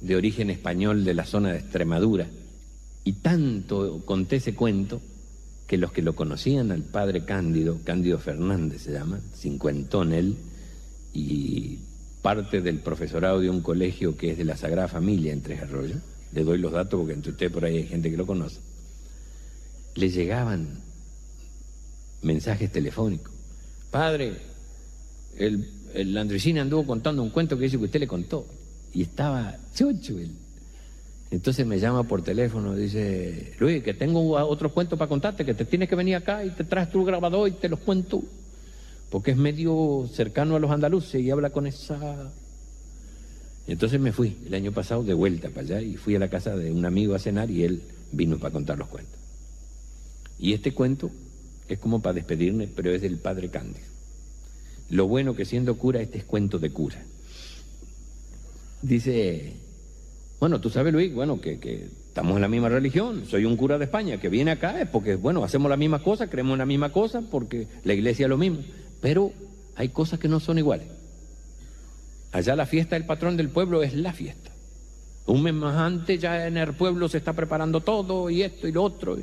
de 0.00 0.16
origen 0.16 0.50
español 0.50 1.04
de 1.04 1.14
la 1.14 1.24
zona 1.24 1.52
de 1.52 1.60
Extremadura. 1.60 2.26
Y 3.04 3.12
tanto 3.12 4.02
conté 4.04 4.34
ese 4.34 4.56
cuento 4.56 5.00
que 5.68 5.78
los 5.78 5.92
que 5.92 6.02
lo 6.02 6.16
conocían 6.16 6.72
al 6.72 6.82
padre 6.82 7.24
Cándido, 7.24 7.78
Cándido 7.84 8.18
Fernández 8.18 8.82
se 8.82 8.90
llama, 8.90 9.20
cincuentón 9.32 10.12
él, 10.12 10.34
y 11.14 11.78
parte 12.20 12.62
del 12.62 12.80
profesorado 12.80 13.38
de 13.38 13.48
un 13.48 13.60
colegio 13.60 14.16
que 14.16 14.32
es 14.32 14.38
de 14.38 14.44
la 14.44 14.56
Sagrada 14.56 14.88
Familia 14.88 15.32
en 15.32 15.42
Tres 15.42 15.62
Arroyos, 15.62 16.00
le 16.32 16.42
doy 16.42 16.58
los 16.58 16.72
datos 16.72 16.98
porque 16.98 17.14
entre 17.14 17.30
ustedes 17.30 17.52
por 17.52 17.64
ahí 17.64 17.76
hay 17.76 17.86
gente 17.86 18.10
que 18.10 18.16
lo 18.16 18.26
conoce, 18.26 18.58
le 19.94 20.10
llegaban 20.10 20.87
mensajes 22.22 22.70
telefónicos. 22.70 23.32
Padre, 23.90 24.34
el, 25.36 25.68
el 25.94 26.14
Landricina 26.14 26.62
anduvo 26.62 26.86
contando 26.86 27.22
un 27.22 27.30
cuento 27.30 27.56
que 27.56 27.64
dice 27.64 27.78
que 27.78 27.84
usted 27.84 28.00
le 28.00 28.06
contó. 28.06 28.46
Y 28.92 29.02
estaba 29.02 29.56
chocho 29.74 30.18
él. 30.18 30.32
Entonces 31.30 31.66
me 31.66 31.78
llama 31.78 32.04
por 32.04 32.22
teléfono, 32.22 32.74
dice, 32.74 33.52
Luis, 33.58 33.82
que 33.82 33.92
tengo 33.92 34.30
otro 34.30 34.72
cuento 34.72 34.96
para 34.96 35.08
contarte, 35.08 35.44
que 35.44 35.52
te 35.52 35.66
tienes 35.66 35.88
que 35.88 35.94
venir 35.94 36.16
acá 36.16 36.42
y 36.44 36.50
te 36.50 36.64
traes 36.64 36.90
tu 36.90 37.04
grabador 37.04 37.48
y 37.48 37.52
te 37.52 37.68
los 37.68 37.80
cuento. 37.80 38.22
Porque 39.10 39.32
es 39.32 39.36
medio 39.36 40.08
cercano 40.12 40.56
a 40.56 40.58
los 40.58 40.70
andaluces 40.70 41.20
y 41.20 41.30
habla 41.30 41.50
con 41.50 41.66
esa... 41.66 42.32
Entonces 43.66 44.00
me 44.00 44.12
fui 44.12 44.38
el 44.46 44.54
año 44.54 44.72
pasado 44.72 45.02
de 45.02 45.12
vuelta 45.12 45.50
para 45.50 45.60
allá 45.60 45.80
y 45.82 45.96
fui 45.96 46.16
a 46.16 46.18
la 46.18 46.28
casa 46.28 46.56
de 46.56 46.72
un 46.72 46.86
amigo 46.86 47.14
a 47.14 47.18
cenar 47.18 47.50
y 47.50 47.64
él 47.64 47.82
vino 48.12 48.38
para 48.38 48.52
contar 48.52 48.78
los 48.78 48.88
cuentos. 48.88 49.14
Y 50.38 50.54
este 50.54 50.72
cuento 50.72 51.10
es 51.74 51.80
como 51.80 52.00
para 52.00 52.14
despedirme, 52.14 52.68
pero 52.68 52.92
es 52.92 53.02
del 53.02 53.18
padre 53.18 53.48
Cándido. 53.48 53.86
Lo 54.90 55.06
bueno 55.06 55.34
que 55.34 55.44
siendo 55.44 55.76
cura, 55.76 56.00
este 56.00 56.18
es 56.18 56.24
cuento 56.24 56.58
de 56.58 56.70
cura. 56.70 57.02
Dice, 58.80 59.54
bueno, 60.40 60.60
tú 60.60 60.70
sabes, 60.70 60.92
Luis, 60.92 61.12
bueno, 61.12 61.40
que, 61.40 61.58
que 61.58 61.88
estamos 62.08 62.36
en 62.36 62.42
la 62.42 62.48
misma 62.48 62.68
religión, 62.68 63.26
soy 63.26 63.44
un 63.44 63.56
cura 63.56 63.78
de 63.78 63.84
España, 63.84 64.18
que 64.18 64.28
viene 64.28 64.52
acá 64.52 64.80
es 64.80 64.88
porque, 64.88 65.16
bueno, 65.16 65.44
hacemos 65.44 65.68
la 65.68 65.76
misma 65.76 66.02
cosa, 66.02 66.30
creemos 66.30 66.54
en 66.54 66.58
la 66.60 66.66
misma 66.66 66.90
cosa, 66.92 67.22
porque 67.22 67.66
la 67.84 67.94
iglesia 67.94 68.24
es 68.24 68.30
lo 68.30 68.38
mismo, 68.38 68.60
pero 69.00 69.32
hay 69.76 69.90
cosas 69.90 70.18
que 70.18 70.28
no 70.28 70.40
son 70.40 70.58
iguales. 70.58 70.88
Allá 72.32 72.56
la 72.56 72.66
fiesta 72.66 72.96
del 72.96 73.06
patrón 73.06 73.36
del 73.36 73.48
pueblo 73.48 73.82
es 73.82 73.94
la 73.94 74.12
fiesta. 74.12 74.50
Un 75.26 75.42
mes 75.42 75.54
más 75.54 75.76
antes 75.76 76.20
ya 76.20 76.46
en 76.46 76.56
el 76.56 76.72
pueblo 76.74 77.08
se 77.08 77.18
está 77.18 77.34
preparando 77.34 77.80
todo 77.80 78.30
y 78.30 78.42
esto 78.42 78.66
y 78.66 78.72
lo 78.72 78.82
otro. 78.82 79.18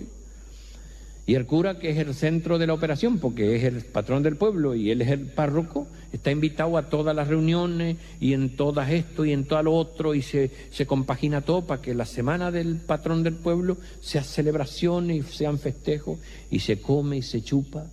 Y 1.27 1.33
el 1.33 1.47
cura, 1.47 1.79
que 1.79 1.89
es 1.89 1.97
el 1.97 2.13
centro 2.13 2.59
de 2.59 2.67
la 2.67 2.73
operación, 2.73 3.17
porque 3.17 3.55
es 3.55 3.63
el 3.63 3.83
patrón 3.83 4.21
del 4.21 4.35
pueblo 4.35 4.75
y 4.75 4.91
él 4.91 5.01
es 5.01 5.09
el 5.09 5.21
párroco, 5.21 5.87
está 6.13 6.29
invitado 6.29 6.77
a 6.77 6.87
todas 6.87 7.15
las 7.15 7.27
reuniones 7.27 7.97
y 8.19 8.33
en 8.33 8.55
todas 8.55 8.91
esto 8.91 9.25
y 9.25 9.31
en 9.31 9.45
todo 9.45 9.63
lo 9.63 9.73
otro 9.73 10.13
y 10.13 10.21
se, 10.21 10.51
se 10.69 10.85
compagina 10.85 11.41
todo 11.41 11.65
para 11.65 11.81
que 11.81 11.95
la 11.95 12.05
semana 12.05 12.51
del 12.51 12.77
patrón 12.77 13.23
del 13.23 13.33
pueblo 13.33 13.77
sea 14.01 14.23
celebraciones 14.23 15.17
y 15.17 15.23
sean 15.23 15.57
festejos 15.57 16.19
y 16.51 16.59
se 16.59 16.79
come 16.79 17.17
y 17.17 17.21
se 17.23 17.41
chupa 17.41 17.87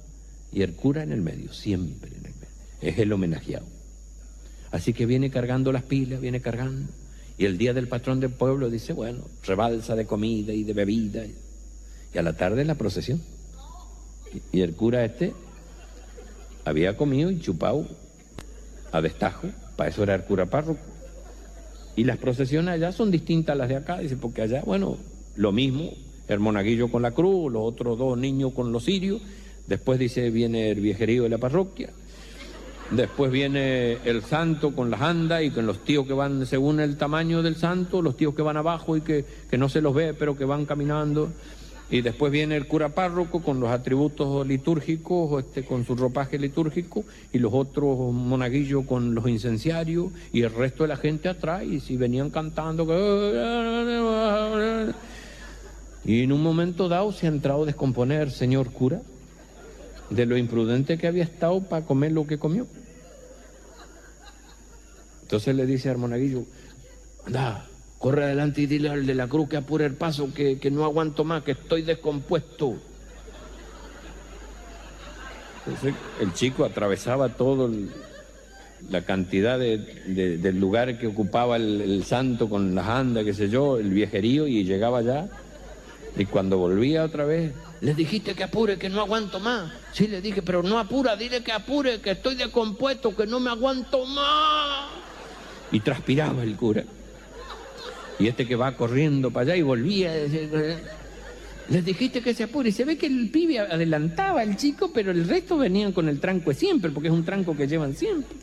y 0.53 0.61
el 0.61 0.75
cura 0.75 1.03
en 1.03 1.13
el 1.13 1.23
medio, 1.23 1.53
siempre 1.53 2.11
en 2.11 2.27
el 2.27 2.35
medio. 2.35 2.49
Es 2.83 2.99
el 2.99 3.13
homenajeado. 3.13 3.65
Así 4.71 4.93
que 4.93 5.07
viene 5.07 5.31
cargando 5.31 5.73
las 5.73 5.85
pilas, 5.85 6.21
viene 6.21 6.43
cargando. 6.43 6.93
Y 7.39 7.47
el 7.47 7.57
día 7.57 7.73
del 7.73 7.89
patrón 7.89 8.21
del 8.21 8.31
pueblo 8.31 8.69
dice, 8.69 8.93
bueno, 8.93 9.25
rebalsa 9.47 9.97
de 9.97 10.05
comida 10.05 10.53
y 10.53 10.65
de 10.65 10.73
bebida. 10.75 11.25
Y 12.15 12.19
a 12.19 12.23
la 12.23 12.35
tarde 12.35 12.65
la 12.65 12.75
procesión. 12.75 13.21
Y, 14.53 14.61
el 14.61 14.75
cura 14.75 15.05
este 15.05 15.35
había 16.65 16.97
comido 16.97 17.31
y 17.31 17.41
chupado 17.41 17.87
a 18.93 19.01
destajo, 19.01 19.49
para 19.77 19.91
eso 19.91 20.03
era 20.03 20.15
el 20.15 20.23
cura 20.23 20.47
párroco. 20.47 20.81
Y 21.97 22.05
las 22.05 22.19
procesiones 22.19 22.75
allá 22.75 22.93
son 22.93 23.11
distintas 23.11 23.55
a 23.55 23.57
las 23.57 23.69
de 23.69 23.77
acá, 23.77 23.99
dice, 23.99 24.17
porque 24.17 24.43
allá, 24.43 24.63
bueno, 24.65 24.97
lo 25.37 25.53
mismo, 25.53 25.91
el 26.29 26.39
monaguillo 26.39 26.91
con 26.91 27.03
la 27.03 27.11
cruz, 27.11 27.53
los 27.53 27.63
otros 27.63 27.99
dos 27.99 28.17
niños 28.17 28.53
con 28.53 28.73
los 28.73 28.85
cirios, 28.85 29.21
después 29.67 29.99
dice, 29.99 30.31
viene 30.31 30.71
el 30.71 30.81
viejerío 30.81 31.25
de 31.25 31.29
la 31.29 31.39
parroquia, 31.39 31.91
Después 32.93 33.33
viene 33.33 33.97
el 34.05 34.23
santo 34.23 34.75
con 34.75 34.91
las 34.91 35.01
andas 35.01 35.43
y 35.43 35.51
con 35.51 35.65
los 35.65 35.83
tíos 35.83 36.07
que 36.07 36.13
van 36.13 36.45
según 36.45 36.79
el 36.79 36.99
tamaño 36.99 37.43
del 37.43 37.57
santo, 37.57 38.03
los 38.03 38.19
tíos 38.19 38.35
que 38.35 38.43
van 38.43 38.59
abajo 38.59 38.99
y 38.99 39.01
que, 39.01 39.25
que 39.51 39.57
no 39.57 39.71
se 39.71 39.81
los 39.81 39.95
ve, 39.95 40.13
pero 40.13 40.37
que 40.37 40.45
van 40.45 40.67
caminando. 40.67 41.33
Y 41.93 42.01
después 42.01 42.33
viene 42.33 42.57
el 42.57 42.67
cura 42.67 42.89
párroco 42.89 43.43
con 43.43 43.61
los 43.61 43.69
atributos 43.69 44.47
litúrgicos, 44.47 45.45
este, 45.45 45.63
con 45.63 45.85
su 45.85 45.95
ropaje 45.95 46.39
litúrgico, 46.39 47.05
y 47.35 47.39
los 47.39 47.53
otros 47.53 48.15
monaguillos 48.15 48.87
con 48.87 49.15
los 49.15 49.29
incenciarios, 49.29 50.07
y 50.33 50.41
el 50.41 50.55
resto 50.55 50.85
de 50.85 50.89
la 50.89 50.97
gente 50.97 51.29
atrás, 51.29 51.65
y 51.65 51.81
si 51.81 51.99
venían 51.99 52.31
cantando. 52.31 52.85
Y 56.07 56.23
en 56.23 56.33
un 56.33 56.43
momento 56.43 56.89
dado 56.89 57.13
se 57.13 57.27
ha 57.27 57.29
entrado 57.29 57.65
a 57.65 57.67
descomponer, 57.67 58.31
señor 58.31 58.71
cura, 58.71 59.03
de 60.09 60.25
lo 60.25 60.39
imprudente 60.39 60.97
que 60.97 61.07
había 61.07 61.25
estado 61.25 61.61
para 61.61 61.85
comer 61.85 62.13
lo 62.13 62.27
que 62.27 62.39
comió. 62.39 62.67
Entonces 65.21 65.55
le 65.55 65.67
dice 65.67 65.91
al 65.91 65.99
monaguillo, 65.99 66.45
anda, 67.27 67.67
corre 68.03 68.25
adelante 68.25 68.63
y 68.63 68.67
dile 68.67 68.89
al 68.91 69.07
de 69.07 69.15
la 69.15 69.29
cruz 69.29 69.49
que 69.49 69.57
apure 69.57 69.87
el 69.87 69.95
paso, 69.95 70.35
que, 70.35 70.59
que 70.59 70.73
no 70.73 70.85
aguanto 70.85 71.23
más, 71.23 71.45
que 71.45 71.53
estoy 71.53 71.83
descompuesto. 71.83 72.75
Entonces 75.65 75.95
el 76.21 76.33
chico 76.35 76.65
atravesaba 76.65 77.29
todo 77.29 77.67
el- 77.67 77.91
la 78.91 79.03
cantidad 79.03 79.57
de, 79.61 79.79
de- 79.79 80.37
del 80.39 80.59
lugar 80.59 80.99
que 80.99 81.07
ocupaba 81.07 81.55
el, 81.55 81.81
el 81.81 82.05
santo 82.05 82.49
con 82.49 82.75
las 82.75 82.89
andas, 82.89 83.25
qué 83.25 83.33
sé 83.35 83.49
yo, 83.49 83.79
el 83.79 83.91
viejerío, 83.91 84.49
y 84.49 84.65
llegaba 84.65 84.99
allá. 84.99 85.29
Y 86.17 86.25
cuando 86.27 86.59
volvía 86.59 87.05
otra 87.05 87.25
vez, 87.25 87.53
le 87.81 87.95
dijiste 87.95 88.35
que 88.35 88.43
apure, 88.43 88.79
que 88.79 88.89
no 88.91 89.01
aguanto 89.01 89.39
más. 89.39 89.73
Sí, 89.93 90.09
le 90.09 90.21
dije, 90.21 90.43
pero 90.43 90.65
no 90.65 90.81
apura, 90.81 91.15
dile 91.15 91.45
que 91.45 91.53
apure, 91.53 92.01
que 92.01 92.11
estoy 92.11 92.35
descompuesto, 92.35 93.15
que 93.15 93.27
no 93.29 93.39
me 93.39 93.51
aguanto 93.51 94.05
más. 94.07 94.89
Y 95.71 95.79
transpiraba 95.79 96.43
el 96.43 96.57
cura. 96.57 96.83
Y 98.23 98.29
este 98.29 98.47
que 98.47 98.55
va 98.55 98.77
corriendo 98.77 99.33
para 99.33 99.47
allá 99.47 99.57
y 99.57 99.63
volvía 99.63 100.13
decir, 100.13 100.49
les 101.69 101.85
dijiste 101.85 102.23
que 102.23 102.35
se 102.35 102.45
apure. 102.45 102.69
Y 102.69 102.73
se 102.73 102.85
ve 102.85 102.97
que 102.97 103.07
el 103.07 103.31
pibe 103.31 103.59
adelantaba 103.59 104.43
al 104.43 104.57
chico, 104.57 104.93
pero 104.95 105.11
el 105.11 105.27
resto 105.27 105.59
venían 105.59 105.91
con 105.91 106.09
el 106.09 106.21
tranco 106.21 106.55
siempre, 106.55 106.93
porque 106.93 107.09
es 107.09 107.15
un 107.15 107.25
tranco 107.25 107.57
que 107.57 107.67
llevan 107.67 107.97
siempre. 107.97 108.37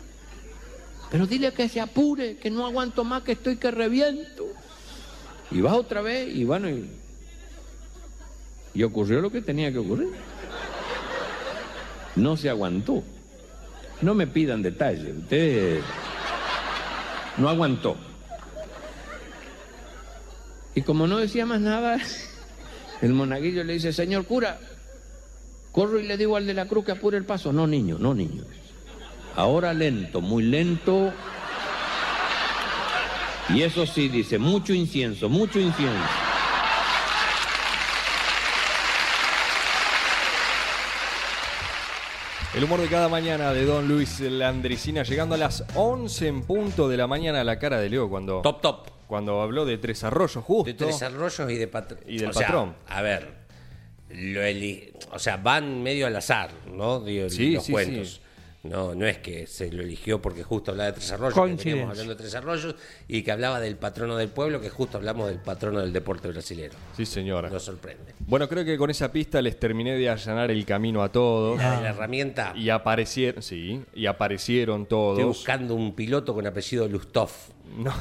Pero 1.10 1.26
dile 1.26 1.54
que 1.54 1.70
se 1.70 1.80
apure, 1.80 2.36
que 2.36 2.52
no 2.52 2.66
aguanto 2.66 3.06
más, 3.06 3.24
que 3.24 3.32
estoy 3.32 3.56
que 3.56 3.72
reviento. 3.72 4.48
Y 5.50 5.62
va 5.62 5.76
otra 5.76 6.02
vez, 6.02 6.28
y 6.36 6.44
bueno, 6.44 6.70
y, 6.70 6.86
y 8.74 8.84
ocurrió 8.84 9.22
lo 9.22 9.32
que 9.32 9.40
tenía 9.40 9.72
que 9.72 9.78
ocurrir. 9.78 10.10
No 12.18 12.36
se 12.36 12.50
aguantó. 12.50 13.02
No 14.02 14.14
me 14.14 14.28
pidan 14.28 14.62
detalles, 14.62 15.16
ustedes 15.18 15.86
no 17.38 17.48
aguantó. 17.48 18.09
Y 20.76 20.82
como 20.82 21.08
no 21.08 21.18
decía 21.18 21.46
más 21.46 21.62
nada, 21.62 21.98
el 23.02 23.14
monaguillo 23.14 23.64
le 23.64 23.74
dice, 23.74 23.94
señor 23.94 24.26
cura, 24.26 24.60
corro 25.72 26.00
y 26.00 26.08
le 26.08 26.18
digo 26.18 26.36
al 26.36 26.46
de 26.46 26.54
la 26.54 26.68
cruz 26.68 26.86
que 26.86 26.92
apure 26.92 27.18
el 27.18 27.26
paso. 27.26 27.52
No, 27.52 27.68
niño, 27.68 27.98
no, 28.00 28.14
niño. 28.14 28.44
Ahora 29.36 29.74
lento, 29.74 30.22
muy 30.22 30.44
lento. 30.44 31.14
Y 33.50 33.64
eso 33.64 33.86
sí, 33.86 34.10
dice, 34.10 34.38
mucho 34.38 34.74
incienso, 34.74 35.28
mucho 35.28 35.60
incienso. 35.60 35.98
El 42.56 42.64
humor 42.64 42.82
de 42.82 42.88
cada 42.88 43.10
mañana 43.10 43.54
de 43.54 43.64
Don 43.64 43.88
Luis 43.88 44.20
Landricina, 44.20 45.04
llegando 45.04 45.36
a 45.36 45.38
las 45.38 45.64
11 45.76 46.28
en 46.28 46.42
punto 46.42 46.90
de 46.90 46.98
la 46.98 47.08
mañana 47.08 47.42
a 47.42 47.44
la 47.44 47.58
cara 47.58 47.80
de 47.80 47.90
Leo 47.90 48.10
cuando 48.10 48.42
Top, 48.42 48.62
top. 48.62 48.99
Cuando 49.10 49.42
habló 49.42 49.66
de 49.66 49.80
Tres 49.80 50.04
Arroyos, 50.04 50.44
justo. 50.46 50.66
De 50.66 50.76
Tres 50.76 51.02
Arroyos 51.02 51.52
y 51.52 51.56
de 51.56 51.68
patrón. 51.68 52.00
Y 52.08 52.20
del 52.20 52.30
patrón. 52.30 52.76
A 52.88 53.02
ver, 53.02 53.28
lo 54.12 54.42
o 55.12 55.18
sea, 55.20 55.38
van 55.38 55.82
medio 55.82 56.06
al 56.06 56.16
azar, 56.16 56.52
¿no? 56.72 57.00
Digo, 57.02 57.28
Sí, 57.30 57.54
los 57.54 57.64
sí, 57.66 57.72
cuentos. 57.72 58.08
sí. 58.14 58.22
No, 58.62 58.94
no 58.94 59.08
es 59.08 59.20
que 59.20 59.48
se 59.48 59.72
lo 59.72 59.82
eligió 59.82 60.22
porque 60.22 60.44
justo 60.44 60.72
hablaba 60.72 60.88
de 60.92 60.94
Tres 60.98 61.12
Arroyos, 61.14 61.62
que 61.64 61.82
hablando 61.82 62.14
de 62.14 62.16
Tres 62.16 62.36
Arroyos, 62.36 62.76
y 63.08 63.24
que 63.24 63.32
hablaba 63.32 63.60
del 63.62 63.78
patrono 63.78 64.16
del 64.18 64.28
pueblo, 64.30 64.60
que 64.62 64.70
justo 64.70 64.98
hablamos 64.98 65.28
del 65.30 65.40
patrono 65.40 65.80
del 65.80 65.92
deporte 65.94 66.28
brasilero. 66.28 66.76
Sí, 66.96 67.06
señora. 67.06 67.50
Nos 67.50 67.64
sorprende. 67.64 68.14
Bueno, 68.20 68.48
creo 68.50 68.64
que 68.66 68.78
con 68.78 68.90
esa 68.92 69.12
pista 69.14 69.42
les 69.42 69.58
terminé 69.58 69.94
de 69.98 70.10
allanar 70.10 70.52
el 70.52 70.66
camino 70.66 71.02
a 71.02 71.10
todos. 71.10 71.58
La 71.58 71.78
de 71.78 71.84
la 71.84 71.90
herramienta, 71.90 72.54
Y 72.56 72.70
aparecieron, 72.70 73.42
sí, 73.42 73.82
y 73.96 74.06
aparecieron 74.06 74.82
estoy 74.84 74.90
todos. 74.90 75.24
buscando 75.24 75.74
un 75.74 75.96
piloto 75.96 76.36
con 76.36 76.46
apellido 76.46 76.88
Lustov 76.88 77.32
No. 77.78 77.94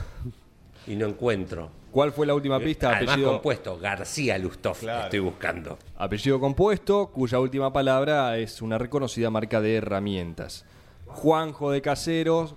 Y 0.88 0.96
no 0.96 1.06
encuentro. 1.06 1.70
¿Cuál 1.90 2.12
fue 2.12 2.26
la 2.26 2.34
última 2.34 2.58
pista? 2.60 2.90
Además 2.90 3.14
Apellido, 3.14 3.32
compuesto, 3.32 3.78
García 3.78 4.36
Lustov, 4.38 4.76
Claro. 4.78 5.04
estoy 5.04 5.20
buscando. 5.20 5.78
apellido 5.96 6.38
compuesto, 6.38 7.06
cuya 7.08 7.38
última 7.40 7.72
palabra 7.72 8.36
es 8.36 8.60
una 8.62 8.76
reconocida 8.78 9.30
marca 9.30 9.60
de 9.60 9.76
herramientas. 9.76 10.64
Juanjo 11.06 11.70
de 11.70 11.80
Caseros 11.80 12.54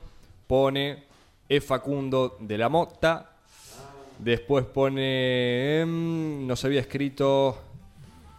pone 0.47 1.05
E. 1.47 1.61
Facundo 1.61 2.37
de 2.39 2.57
la 2.57 2.67
Mota. 2.69 3.31
Después 4.19 4.65
pone. 4.65 5.81
em, 5.81 6.45
nos 6.45 6.63
había 6.65 6.81
escrito 6.81 7.57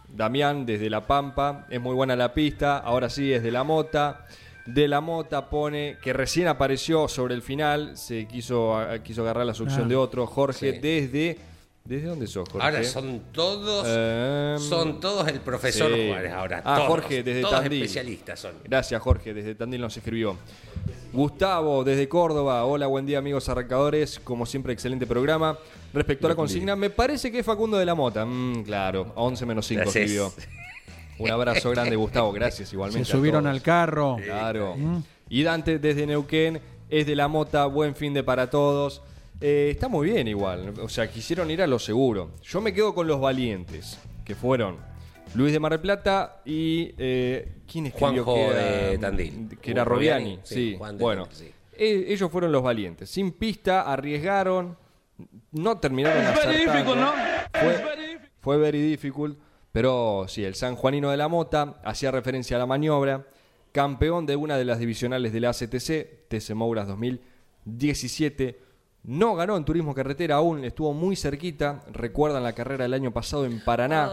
Damián 0.07 0.65
desde 0.65 0.89
La 0.89 1.01
Pampa. 1.05 1.65
Es 1.69 1.81
muy 1.81 1.95
buena 1.95 2.15
la 2.15 2.33
pista. 2.33 2.77
Ahora 2.77 3.09
sí 3.09 3.33
es 3.33 3.41
de 3.43 3.51
la 3.51 3.63
Mota. 3.63 4.25
De 4.65 4.87
la 4.87 5.01
Mota 5.01 5.49
pone 5.49 5.97
que 6.01 6.13
recién 6.13 6.47
apareció 6.47 7.07
sobre 7.07 7.35
el 7.35 7.41
final. 7.41 7.97
Se 7.97 8.25
quiso, 8.27 8.77
a- 8.77 8.99
quiso 9.03 9.21
agarrar 9.23 9.45
la 9.45 9.53
succión 9.53 9.83
Ah. 9.85 9.87
de 9.89 9.95
otro. 9.95 10.25
Jorge 10.25 10.73
Sí. 10.73 10.79
desde. 10.79 11.37
¿Desde 11.85 12.07
dónde 12.07 12.27
sos, 12.27 12.47
Jorge? 12.47 12.65
Ahora 12.65 12.81
son 12.85 13.23
todos, 13.33 13.85
Em, 13.89 14.57
son 14.69 15.01
todos 15.01 15.27
el 15.27 15.41
profesor 15.41 15.91
sí. 15.93 16.07
Juárez. 16.07 16.31
Ahora, 16.31 16.61
Ah, 16.63 16.75
todos, 16.77 16.87
Jorge, 16.87 17.23
desde 17.23 17.41
todos 17.41 17.55
Tandil. 17.61 17.81
especialistas 17.83 18.39
son. 18.39 18.53
Gracias, 18.63 19.01
Jorge. 19.01 19.33
Desde 19.33 19.53
Tandil 19.53 19.81
nos 19.81 19.97
escribió. 19.97 20.37
Gustavo, 21.11 21.83
desde 21.83 22.07
Córdoba. 22.07 22.63
Hola, 22.63 22.87
buen 22.87 23.05
día, 23.05 23.17
amigos 23.17 23.49
arrancadores. 23.49 24.17
Como 24.23 24.45
siempre, 24.45 24.71
excelente 24.71 25.05
programa. 25.05 25.57
Respecto 25.93 26.27
a 26.27 26.29
la 26.29 26.35
consigna, 26.35 26.77
me 26.77 26.89
parece 26.89 27.29
que 27.29 27.39
es 27.39 27.45
Facundo 27.45 27.77
de 27.77 27.85
la 27.85 27.95
Mota. 27.95 28.25
Mm, 28.25 28.63
claro, 28.63 29.11
11 29.15 29.45
menos 29.45 29.65
5 29.67 29.81
Gracias. 29.81 30.05
escribió. 30.05 30.31
Un 31.19 31.31
abrazo 31.31 31.69
grande, 31.71 31.95
Gustavo. 31.95 32.31
Gracias, 32.31 32.69
Se 32.69 32.75
igualmente. 32.75 33.09
a 33.09 33.11
subieron 33.11 33.43
todos. 33.43 33.55
al 33.55 33.61
carro. 33.61 34.17
Claro. 34.23 34.75
Y 35.29 35.43
Dante 35.43 35.79
desde 35.79 36.05
Neuquén 36.05 36.59
es 36.89 37.05
de 37.05 37.15
la 37.15 37.27
Mota. 37.27 37.65
Buen 37.65 37.95
fin 37.95 38.13
de 38.13 38.23
para 38.23 38.49
todos. 38.49 39.01
Eh, 39.41 39.69
está 39.71 39.87
muy 39.87 40.09
bien 40.11 40.27
igual. 40.27 40.73
O 40.81 40.89
sea, 40.89 41.09
quisieron 41.09 41.49
ir 41.51 41.61
a 41.61 41.67
lo 41.67 41.79
seguro. 41.79 42.31
Yo 42.43 42.61
me 42.61 42.73
quedo 42.73 42.93
con 42.95 43.07
los 43.07 43.19
valientes, 43.19 43.99
que 44.23 44.35
fueron 44.35 44.77
Luis 45.35 45.51
de 45.51 45.59
Mar 45.59 45.71
del 45.71 45.81
Plata 45.81 46.41
y... 46.45 46.93
Eh, 46.97 47.55
¿Quién 47.69 47.87
escribió 47.87 48.23
Juanjo 48.23 48.35
que 48.35 48.45
era, 48.45 48.89
de 48.89 48.97
Tandil. 48.99 49.57
Que 49.61 49.71
era 49.71 49.83
Robiani, 49.83 50.39
sí, 50.43 50.55
Sí, 50.55 50.75
Juan 50.77 50.97
de 50.97 51.03
bueno. 51.03 51.25
Tandil, 51.25 51.47
sí. 51.47 51.53
Eh, 51.77 52.05
ellos 52.09 52.31
fueron 52.31 52.51
los 52.51 52.61
valientes. 52.63 53.09
Sin 53.09 53.31
pista, 53.31 53.81
arriesgaron. 53.81 54.77
No 55.51 55.77
terminaron 55.79 56.23
acertando. 56.25 57.13
Fue, 57.53 58.19
fue 58.39 58.57
very 58.57 58.81
difficult. 58.81 59.37
Pero 59.73 60.25
sí, 60.29 60.45
el 60.45 60.55
San 60.55 60.75
Juanino 60.77 61.09
de 61.11 61.17
la 61.17 61.27
Mota 61.27 61.81
hacía 61.83 62.11
referencia 62.11 62.55
a 62.55 62.59
la 62.59 62.65
maniobra. 62.65 63.25
Campeón 63.73 64.25
de 64.27 64.35
una 64.35 64.55
de 64.55 64.65
las 64.65 64.77
divisionales 64.79 65.33
de 65.33 65.39
la 65.41 65.49
ACTC, 65.49 66.27
TC 66.29 66.53
Mouras 66.53 66.87
2017. 66.87 68.59
No 69.05 69.35
ganó 69.35 69.57
en 69.57 69.65
turismo 69.65 69.93
carretera 69.93 70.35
aún, 70.35 70.63
estuvo 70.63 70.93
muy 70.93 71.15
cerquita. 71.15 71.83
Recuerdan 71.91 72.43
la 72.43 72.53
carrera 72.53 72.83
del 72.83 72.93
año 72.93 73.11
pasado 73.11 73.45
en 73.45 73.61
Paraná. 73.63 74.09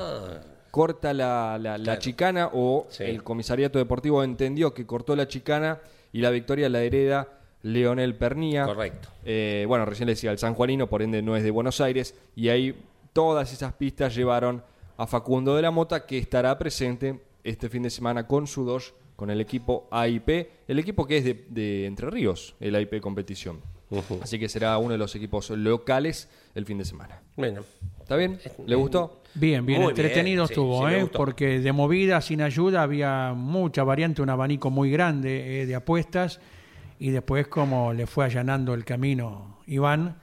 Corta 0.71 1.13
la, 1.13 1.59
la- 1.61 1.79
la 1.79 1.99
chicana 1.99 2.49
o 2.53 2.87
Sí. 2.91 3.05
el 3.05 3.23
comisariato 3.23 3.79
deportivo 3.79 4.23
entendió 4.25 4.73
que 4.73 4.87
cortó 4.87 5.15
la 5.15 5.29
chicana 5.29 5.81
y 6.13 6.21
la 6.21 6.31
victoria 6.31 6.69
la 6.69 6.81
hereda 6.83 7.29
Leonel 7.63 8.17
Pernía. 8.17 8.65
Correcto. 8.65 9.09
Eh, 9.25 9.65
bueno, 9.69 9.85
recién 9.85 10.07
le 10.07 10.13
decía 10.15 10.31
el 10.31 10.39
San 10.39 10.55
Juanino, 10.55 10.87
por 10.89 11.03
ende 11.03 11.23
no 11.23 11.37
es 11.37 11.43
de 11.45 11.51
Buenos 11.51 11.81
Aires. 11.81 12.15
Y 12.35 12.49
ahí 12.49 12.75
todas 13.13 13.53
esas 13.53 13.73
pistas 13.75 14.15
llevaron 14.15 14.63
a 15.01 15.07
Facundo 15.07 15.57
de 15.57 15.63
la 15.63 15.71
Mota, 15.71 16.05
que 16.05 16.19
estará 16.19 16.59
presente 16.59 17.21
este 17.43 17.71
fin 17.71 17.83
de 17.83 17.89
semana 17.89 18.27
con 18.27 18.47
su 18.47 18.67
dos, 18.67 18.93
con 19.17 19.31
el 19.31 19.41
equipo 19.41 19.89
AIP, 19.91 20.29
el 20.69 20.79
equipo 20.79 21.07
que 21.07 21.17
es 21.17 21.25
de, 21.25 21.47
de 21.49 21.87
Entre 21.87 22.11
Ríos, 22.11 22.55
el 22.61 22.75
AIP 22.75 23.01
competición. 23.01 23.61
Así 24.21 24.39
que 24.39 24.47
será 24.51 24.77
uno 24.77 24.93
de 24.93 24.99
los 24.99 25.17
equipos 25.17 25.49
locales 25.49 26.29
el 26.55 26.67
fin 26.67 26.77
de 26.77 26.85
semana. 26.85 27.23
Bueno, 27.35 27.63
¿Está 27.99 28.15
bien? 28.17 28.39
¿Le 28.67 28.77
gustó? 28.77 29.23
Bien, 29.33 29.65
bien, 29.65 29.81
Muy 29.81 29.91
entretenido 29.91 30.43
bien, 30.45 30.51
estuvo, 30.51 30.87
sí 30.87 30.95
¿eh? 30.95 31.03
gustó. 31.03 31.17
porque 31.17 31.61
de 31.61 31.73
movida, 31.73 32.21
sin 32.21 32.43
ayuda, 32.43 32.83
había 32.83 33.33
mucha 33.35 33.83
variante, 33.85 34.21
un 34.21 34.29
abanico 34.29 34.69
muy 34.69 34.91
grande 34.91 35.63
eh, 35.63 35.67
de 35.67 35.75
apuestas, 35.77 36.41
y 36.99 37.09
después 37.09 37.49
como 37.49 37.95
le 37.95 38.07
fue 38.07 38.27
allanando 38.27 38.75
el 38.75 38.85
camino 38.85 39.61
Iván, 39.67 40.19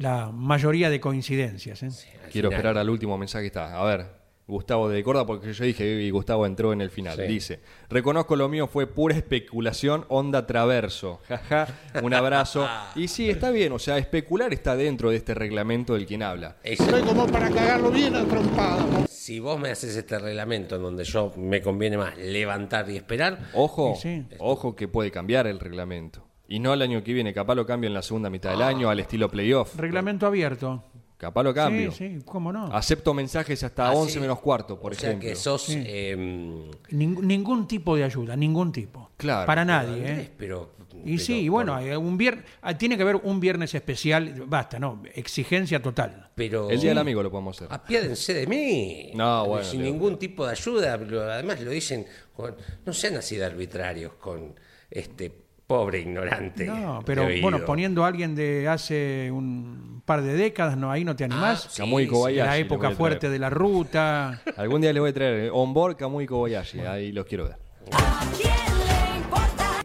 la 0.00 0.30
mayoría 0.32 0.88
de 0.88 0.98
coincidencias. 0.98 1.82
¿eh? 1.82 1.90
Quiero 2.32 2.48
final. 2.48 2.52
esperar 2.52 2.78
al 2.78 2.88
último 2.88 3.18
mensaje 3.18 3.42
que 3.42 3.46
está. 3.48 3.78
A 3.78 3.84
ver, 3.84 4.06
Gustavo 4.46 4.88
de 4.88 5.04
Córdoba, 5.04 5.26
porque 5.26 5.52
yo 5.52 5.64
dije 5.64 5.84
y 6.02 6.08
Gustavo 6.10 6.46
entró 6.46 6.72
en 6.72 6.80
el 6.80 6.88
final. 6.90 7.16
Sí. 7.16 7.22
Dice, 7.24 7.60
reconozco 7.90 8.34
lo 8.34 8.48
mío 8.48 8.66
fue 8.66 8.86
pura 8.86 9.14
especulación, 9.14 10.06
onda 10.08 10.46
traverso. 10.46 11.20
Jaja, 11.28 11.68
un 12.02 12.14
abrazo. 12.14 12.66
y 12.96 13.08
sí, 13.08 13.28
está 13.28 13.50
bien, 13.50 13.72
o 13.72 13.78
sea, 13.78 13.98
especular 13.98 14.52
está 14.54 14.74
dentro 14.74 15.10
de 15.10 15.16
este 15.18 15.34
reglamento 15.34 15.92
del 15.94 16.06
quien 16.06 16.22
habla. 16.22 16.56
Eso. 16.64 16.84
como 17.06 17.26
para 17.26 17.50
cagarlo 17.50 17.90
bien 17.90 18.16
a 18.16 18.24
trompada. 18.24 19.06
Si 19.06 19.38
vos 19.38 19.60
me 19.60 19.68
haces 19.70 19.94
este 19.96 20.18
reglamento 20.18 20.76
en 20.76 20.82
donde 20.82 21.04
yo 21.04 21.30
me 21.36 21.60
conviene 21.60 21.98
más 21.98 22.16
levantar 22.16 22.88
y 22.90 22.96
esperar, 22.96 23.38
Ojo, 23.52 23.94
Sí, 24.00 24.24
sí. 24.30 24.36
ojo 24.38 24.74
que 24.74 24.88
puede 24.88 25.10
cambiar 25.10 25.46
el 25.46 25.60
reglamento. 25.60 26.26
Y 26.50 26.58
no 26.58 26.74
el 26.74 26.82
año 26.82 27.02
que 27.02 27.12
viene, 27.14 27.32
capaz 27.32 27.54
lo 27.54 27.64
cambio 27.64 27.88
en 27.88 27.94
la 27.94 28.02
segunda 28.02 28.28
mitad 28.28 28.50
del 28.50 28.60
año 28.62 28.90
al 28.90 28.98
estilo 29.00 29.30
playoff. 29.30 29.76
Reglamento 29.76 30.26
abierto. 30.26 30.84
Capaz 31.16 31.42
lo 31.44 31.54
cambio. 31.54 31.92
Sí, 31.92 32.16
sí, 32.18 32.24
cómo 32.24 32.50
no. 32.52 32.66
Acepto 32.74 33.14
mensajes 33.14 33.62
hasta 33.62 33.90
Así, 33.90 33.98
11 33.98 34.20
menos 34.20 34.40
cuarto, 34.40 34.80
por 34.80 34.92
o 34.92 34.94
sea 34.94 35.10
ejemplo. 35.10 35.28
que 35.28 35.36
sos... 35.36 35.68
em, 35.68 36.70
Ning- 36.90 37.20
ningún 37.22 37.68
tipo 37.68 37.94
de 37.94 38.04
ayuda, 38.04 38.34
ningún 38.36 38.72
tipo. 38.72 39.10
Claro. 39.16 39.46
Para 39.46 39.64
nadie, 39.64 39.96
Andrés, 39.98 40.18
¿eh? 40.26 40.30
pero, 40.36 40.72
Y 41.04 41.12
pero 41.12 41.18
sí, 41.18 41.40
y 41.42 41.48
bueno, 41.50 41.74
hay 41.74 41.90
un 41.90 42.18
vier- 42.18 42.42
ah, 42.62 42.76
tiene 42.76 42.96
que 42.96 43.02
haber 43.02 43.16
un 43.16 43.38
viernes 43.38 43.74
especial, 43.74 44.44
basta, 44.46 44.78
no, 44.80 45.02
exigencia 45.14 45.80
total. 45.82 46.30
pero 46.34 46.70
El 46.70 46.80
día 46.80 46.90
del 46.92 46.98
amigo 46.98 47.22
lo 47.22 47.30
podemos 47.30 47.54
hacer. 47.60 47.68
apiádense 47.70 48.32
de 48.34 48.46
mí. 48.46 49.10
No, 49.14 49.46
bueno, 49.46 49.64
Sin 49.64 49.82
Leo. 49.82 49.92
ningún 49.92 50.18
tipo 50.18 50.46
de 50.46 50.52
ayuda. 50.52 50.94
además 50.94 51.60
lo 51.60 51.70
dicen, 51.70 52.06
con- 52.34 52.56
no 52.86 52.92
sean 52.94 53.16
así 53.18 53.36
de 53.36 53.44
arbitrarios 53.44 54.14
con 54.14 54.54
este 54.90 55.30
pobre 55.70 56.00
ignorante. 56.00 56.64
No, 56.66 57.00
pero 57.06 57.28
bueno, 57.40 57.64
poniendo 57.64 58.04
a 58.04 58.08
alguien 58.08 58.34
de 58.34 58.66
hace 58.66 59.30
un 59.30 60.02
par 60.04 60.20
de 60.20 60.34
décadas, 60.34 60.76
no, 60.76 60.90
ahí 60.90 61.04
no 61.04 61.14
te 61.14 61.22
animás. 61.22 61.66
Ah, 61.66 61.68
sí, 61.70 61.80
Camuy 61.80 62.06
sí. 62.06 62.10
Kobayashi. 62.10 62.48
la 62.48 62.56
le 62.56 62.60
época 62.62 62.90
fuerte 62.90 63.30
de 63.30 63.38
la 63.38 63.50
ruta. 63.50 64.42
Algún 64.56 64.80
día 64.80 64.92
les 64.92 65.00
voy 65.00 65.10
a 65.10 65.14
traer 65.14 65.50
On 65.54 65.72
Board 65.72 65.94
Kamui 65.94 66.26
Kobayashi. 66.26 66.80
Ahí 66.80 67.12
los 67.12 67.24
quiero 67.24 67.44
ver. 67.44 68.69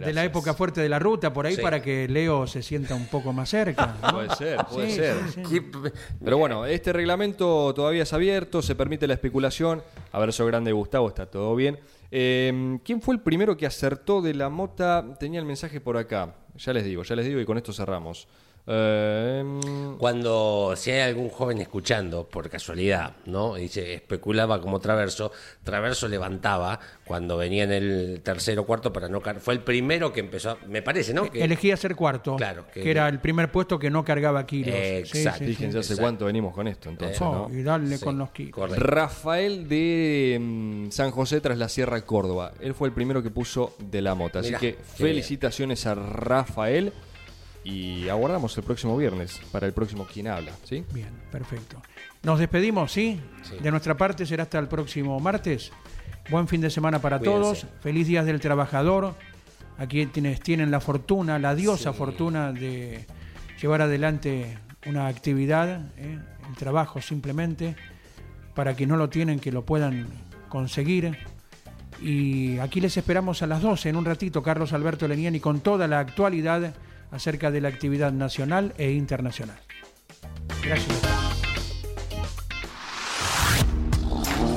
De 0.06 0.14
la 0.14 0.24
época 0.24 0.54
fuerte 0.54 0.82
de 0.82 0.90
la 0.90 1.00
ruta, 1.00 1.34
por 1.34 1.46
ahí 1.46 1.56
Sí. 1.56 1.62
para 1.62 1.82
que 1.82 2.08
Leo 2.08 2.48
se 2.48 2.62
sienta 2.62 2.96
un 2.96 3.08
poco 3.08 3.34
más 3.34 3.50
cerca. 3.50 3.96
¿no? 4.02 4.12
Puede 4.14 4.36
ser, 4.36 4.58
puede 4.72 4.90
Sí, 4.90 4.96
ser. 4.96 5.16
sí, 5.34 5.42
sí. 5.46 5.60
¿Qué- 5.62 5.92
Pero 6.24 6.38
bueno, 6.38 6.66
este 6.66 6.94
reglamento 6.94 7.74
todavía 7.74 8.04
es 8.04 8.14
abierto, 8.14 8.62
se 8.62 8.76
permite 8.76 9.08
la 9.08 9.14
especulación. 9.16 9.82
Abrazo 10.12 10.46
grande, 10.46 10.72
Gustavo, 10.72 11.08
está 11.10 11.26
todo 11.26 11.56
bien. 11.56 11.80
Eh, 12.12 12.78
¿Quién 12.84 13.02
fue 13.02 13.16
el 13.16 13.22
primero 13.22 13.58
que 13.58 13.66
acertó 13.66 14.22
de 14.22 14.34
la 14.34 14.50
mota? 14.50 15.04
Tenía 15.20 15.40
el 15.40 15.46
mensaje 15.46 15.82
por 15.82 15.98
acá. 15.98 16.36
Ya 16.58 16.72
les 16.72 16.86
digo, 16.86 17.04
ya 17.04 17.16
les 17.16 17.26
digo 17.26 17.40
y 17.42 17.46
con 17.46 17.58
esto 17.58 17.74
cerramos. 17.74 18.28
Eh, 18.68 19.96
Cuando, 20.00 20.74
si 20.76 20.92
hay 20.92 21.02
algún 21.02 21.30
joven 21.30 21.60
escuchando, 21.60 22.28
por 22.28 22.50
casualidad, 22.50 23.14
¿no? 23.26 23.58
Y 23.58 23.68
se 23.68 23.94
especulaba 23.94 24.60
como 24.60 24.80
Traverso, 24.80 25.32
Traverso 25.64 26.08
levantaba 26.08 26.80
cuando 27.06 27.38
venía 27.38 27.64
en 27.64 27.72
el 27.72 28.22
tercero 28.24 28.64
o 28.64 28.66
cuarto 28.66 28.92
para 28.92 29.08
no 29.08 29.22
caer. 29.22 29.40
Fue 29.40 29.54
el 29.54 29.62
primero 29.62 30.12
que 30.12 30.20
empezó, 30.20 30.52
a- 30.52 30.58
me 30.68 30.82
parece, 30.82 31.14
¿no? 31.14 31.30
Que- 31.32 31.44
Elegía 31.44 31.78
ser 31.78 31.96
cuarto, 31.96 32.36
Claro, 32.36 32.66
que, 32.74 32.82
que- 32.82 32.92
era 32.92 33.08
el 33.08 33.20
primer 33.20 33.52
puesto 33.52 33.78
que 33.80 33.90
no 33.90 34.04
cargaba 34.04 34.46
kilos. 34.46 34.74
Sí, 34.76 35.20
Exacto. 35.20 35.40
sí, 35.40 35.46
sí. 35.46 35.54
fíjense 35.56 35.80
hace 35.80 35.98
cuánto 35.98 36.26
venimos 36.26 36.54
con 36.54 36.68
esto 36.68 36.90
entonces, 36.90 37.22
Oh, 37.22 37.48
¿no? 37.50 37.56
y 37.58 37.64
darle 37.64 37.98
Sí, 37.98 38.04
con 38.04 38.18
los 38.18 38.32
kilos. 38.32 38.54
correcto. 38.54 38.84
Rafael 38.84 39.70
de 39.70 40.38
mm, 40.42 40.90
San 40.92 41.12
José 41.12 41.40
tras 41.40 41.58
la 41.58 41.70
Sierra 41.70 42.02
Córdoba. 42.02 42.54
Él 42.60 42.74
fue 42.74 42.88
el 42.88 42.94
primero 42.94 43.22
que 43.24 43.30
puso 43.32 43.76
de 43.80 44.02
la 44.02 44.16
mota. 44.16 44.40
Así 44.40 44.50
Mirá, 44.50 44.60
que 44.60 44.74
felicitaciones 44.96 45.86
a 45.86 45.96
Rafael. 45.96 46.92
Y 47.66 48.08
aguardamos 48.10 48.56
el 48.58 48.64
próximo 48.64 48.96
viernes 48.96 49.42
para 49.52 49.66
el 49.66 49.74
próximo 49.74 50.06
Quien 50.06 50.28
Habla. 50.28 50.52
¿sí? 50.64 50.86
Bien, 50.94 51.10
perfecto. 51.32 51.82
Nos 52.24 52.40
despedimos, 52.40 52.92
¿sí? 52.92 53.20
Sí. 53.44 53.56
De 53.62 53.72
nuestra 53.72 53.98
parte 53.98 54.26
será 54.26 54.44
hasta 54.44 54.60
el 54.60 54.68
próximo 54.68 55.20
martes. 55.20 55.72
Buen 56.30 56.48
fin 56.48 56.62
de 56.62 56.70
semana 56.70 57.00
para 57.00 57.18
Cuídense. 57.20 57.40
todos. 57.42 57.66
Feliz 57.82 58.08
Días 58.08 58.26
del 58.26 58.40
Trabajador. 58.40 59.16
Aquí 59.78 60.06
quienes 60.08 60.40
tienen 60.42 60.70
la 60.72 60.80
fortuna, 60.80 61.38
la 61.40 61.56
diosa 61.56 61.92
Sí. 61.92 61.98
fortuna 61.98 62.52
de 62.54 63.06
llevar 63.62 63.82
adelante 63.82 64.58
una 64.86 65.08
actividad, 65.08 65.82
¿eh? 65.98 66.20
el 66.48 66.56
trabajo 66.56 67.02
simplemente, 67.02 67.76
para 68.54 68.76
que 68.76 68.86
no 68.86 68.96
lo 68.96 69.10
tienen, 69.10 69.40
que 69.40 69.52
lo 69.52 69.66
puedan 69.66 70.08
conseguir. 70.50 71.18
Y 72.02 72.60
aquí 72.60 72.80
les 72.80 72.96
esperamos 72.98 73.42
a 73.42 73.48
las 73.48 73.62
12, 73.62 73.90
en 73.90 73.96
un 73.96 74.06
ratito, 74.06 74.44
Carlos 74.44 74.72
Alberto 74.74 75.08
Leniani, 75.08 75.40
con 75.40 75.62
toda 75.62 75.88
la 75.88 76.00
actualidad 76.00 76.74
acerca 77.16 77.50
de 77.50 77.62
la 77.62 77.70
actividad 77.70 78.12
nacional 78.12 78.74
e 78.78 78.92
internacional. 78.92 79.58
Gracias. 80.62 81.02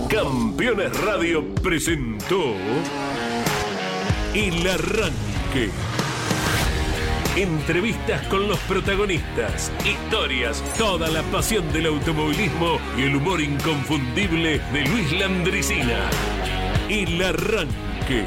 Campeones 0.08 0.98
Radio 1.02 1.54
presentó 1.54 2.54
El 4.34 4.66
Arranque. 4.66 5.70
Entrevistas 7.36 8.26
con 8.26 8.48
los 8.48 8.58
protagonistas, 8.60 9.70
historias, 9.84 10.60
toda 10.76 11.08
la 11.08 11.22
pasión 11.24 11.72
del 11.72 11.86
automovilismo 11.86 12.80
y 12.96 13.02
el 13.02 13.16
humor 13.16 13.40
inconfundible 13.40 14.58
de 14.72 14.84
Luis 14.86 15.12
Landricina. 15.12 16.10
El 16.88 17.22
Arranque. 17.22 18.26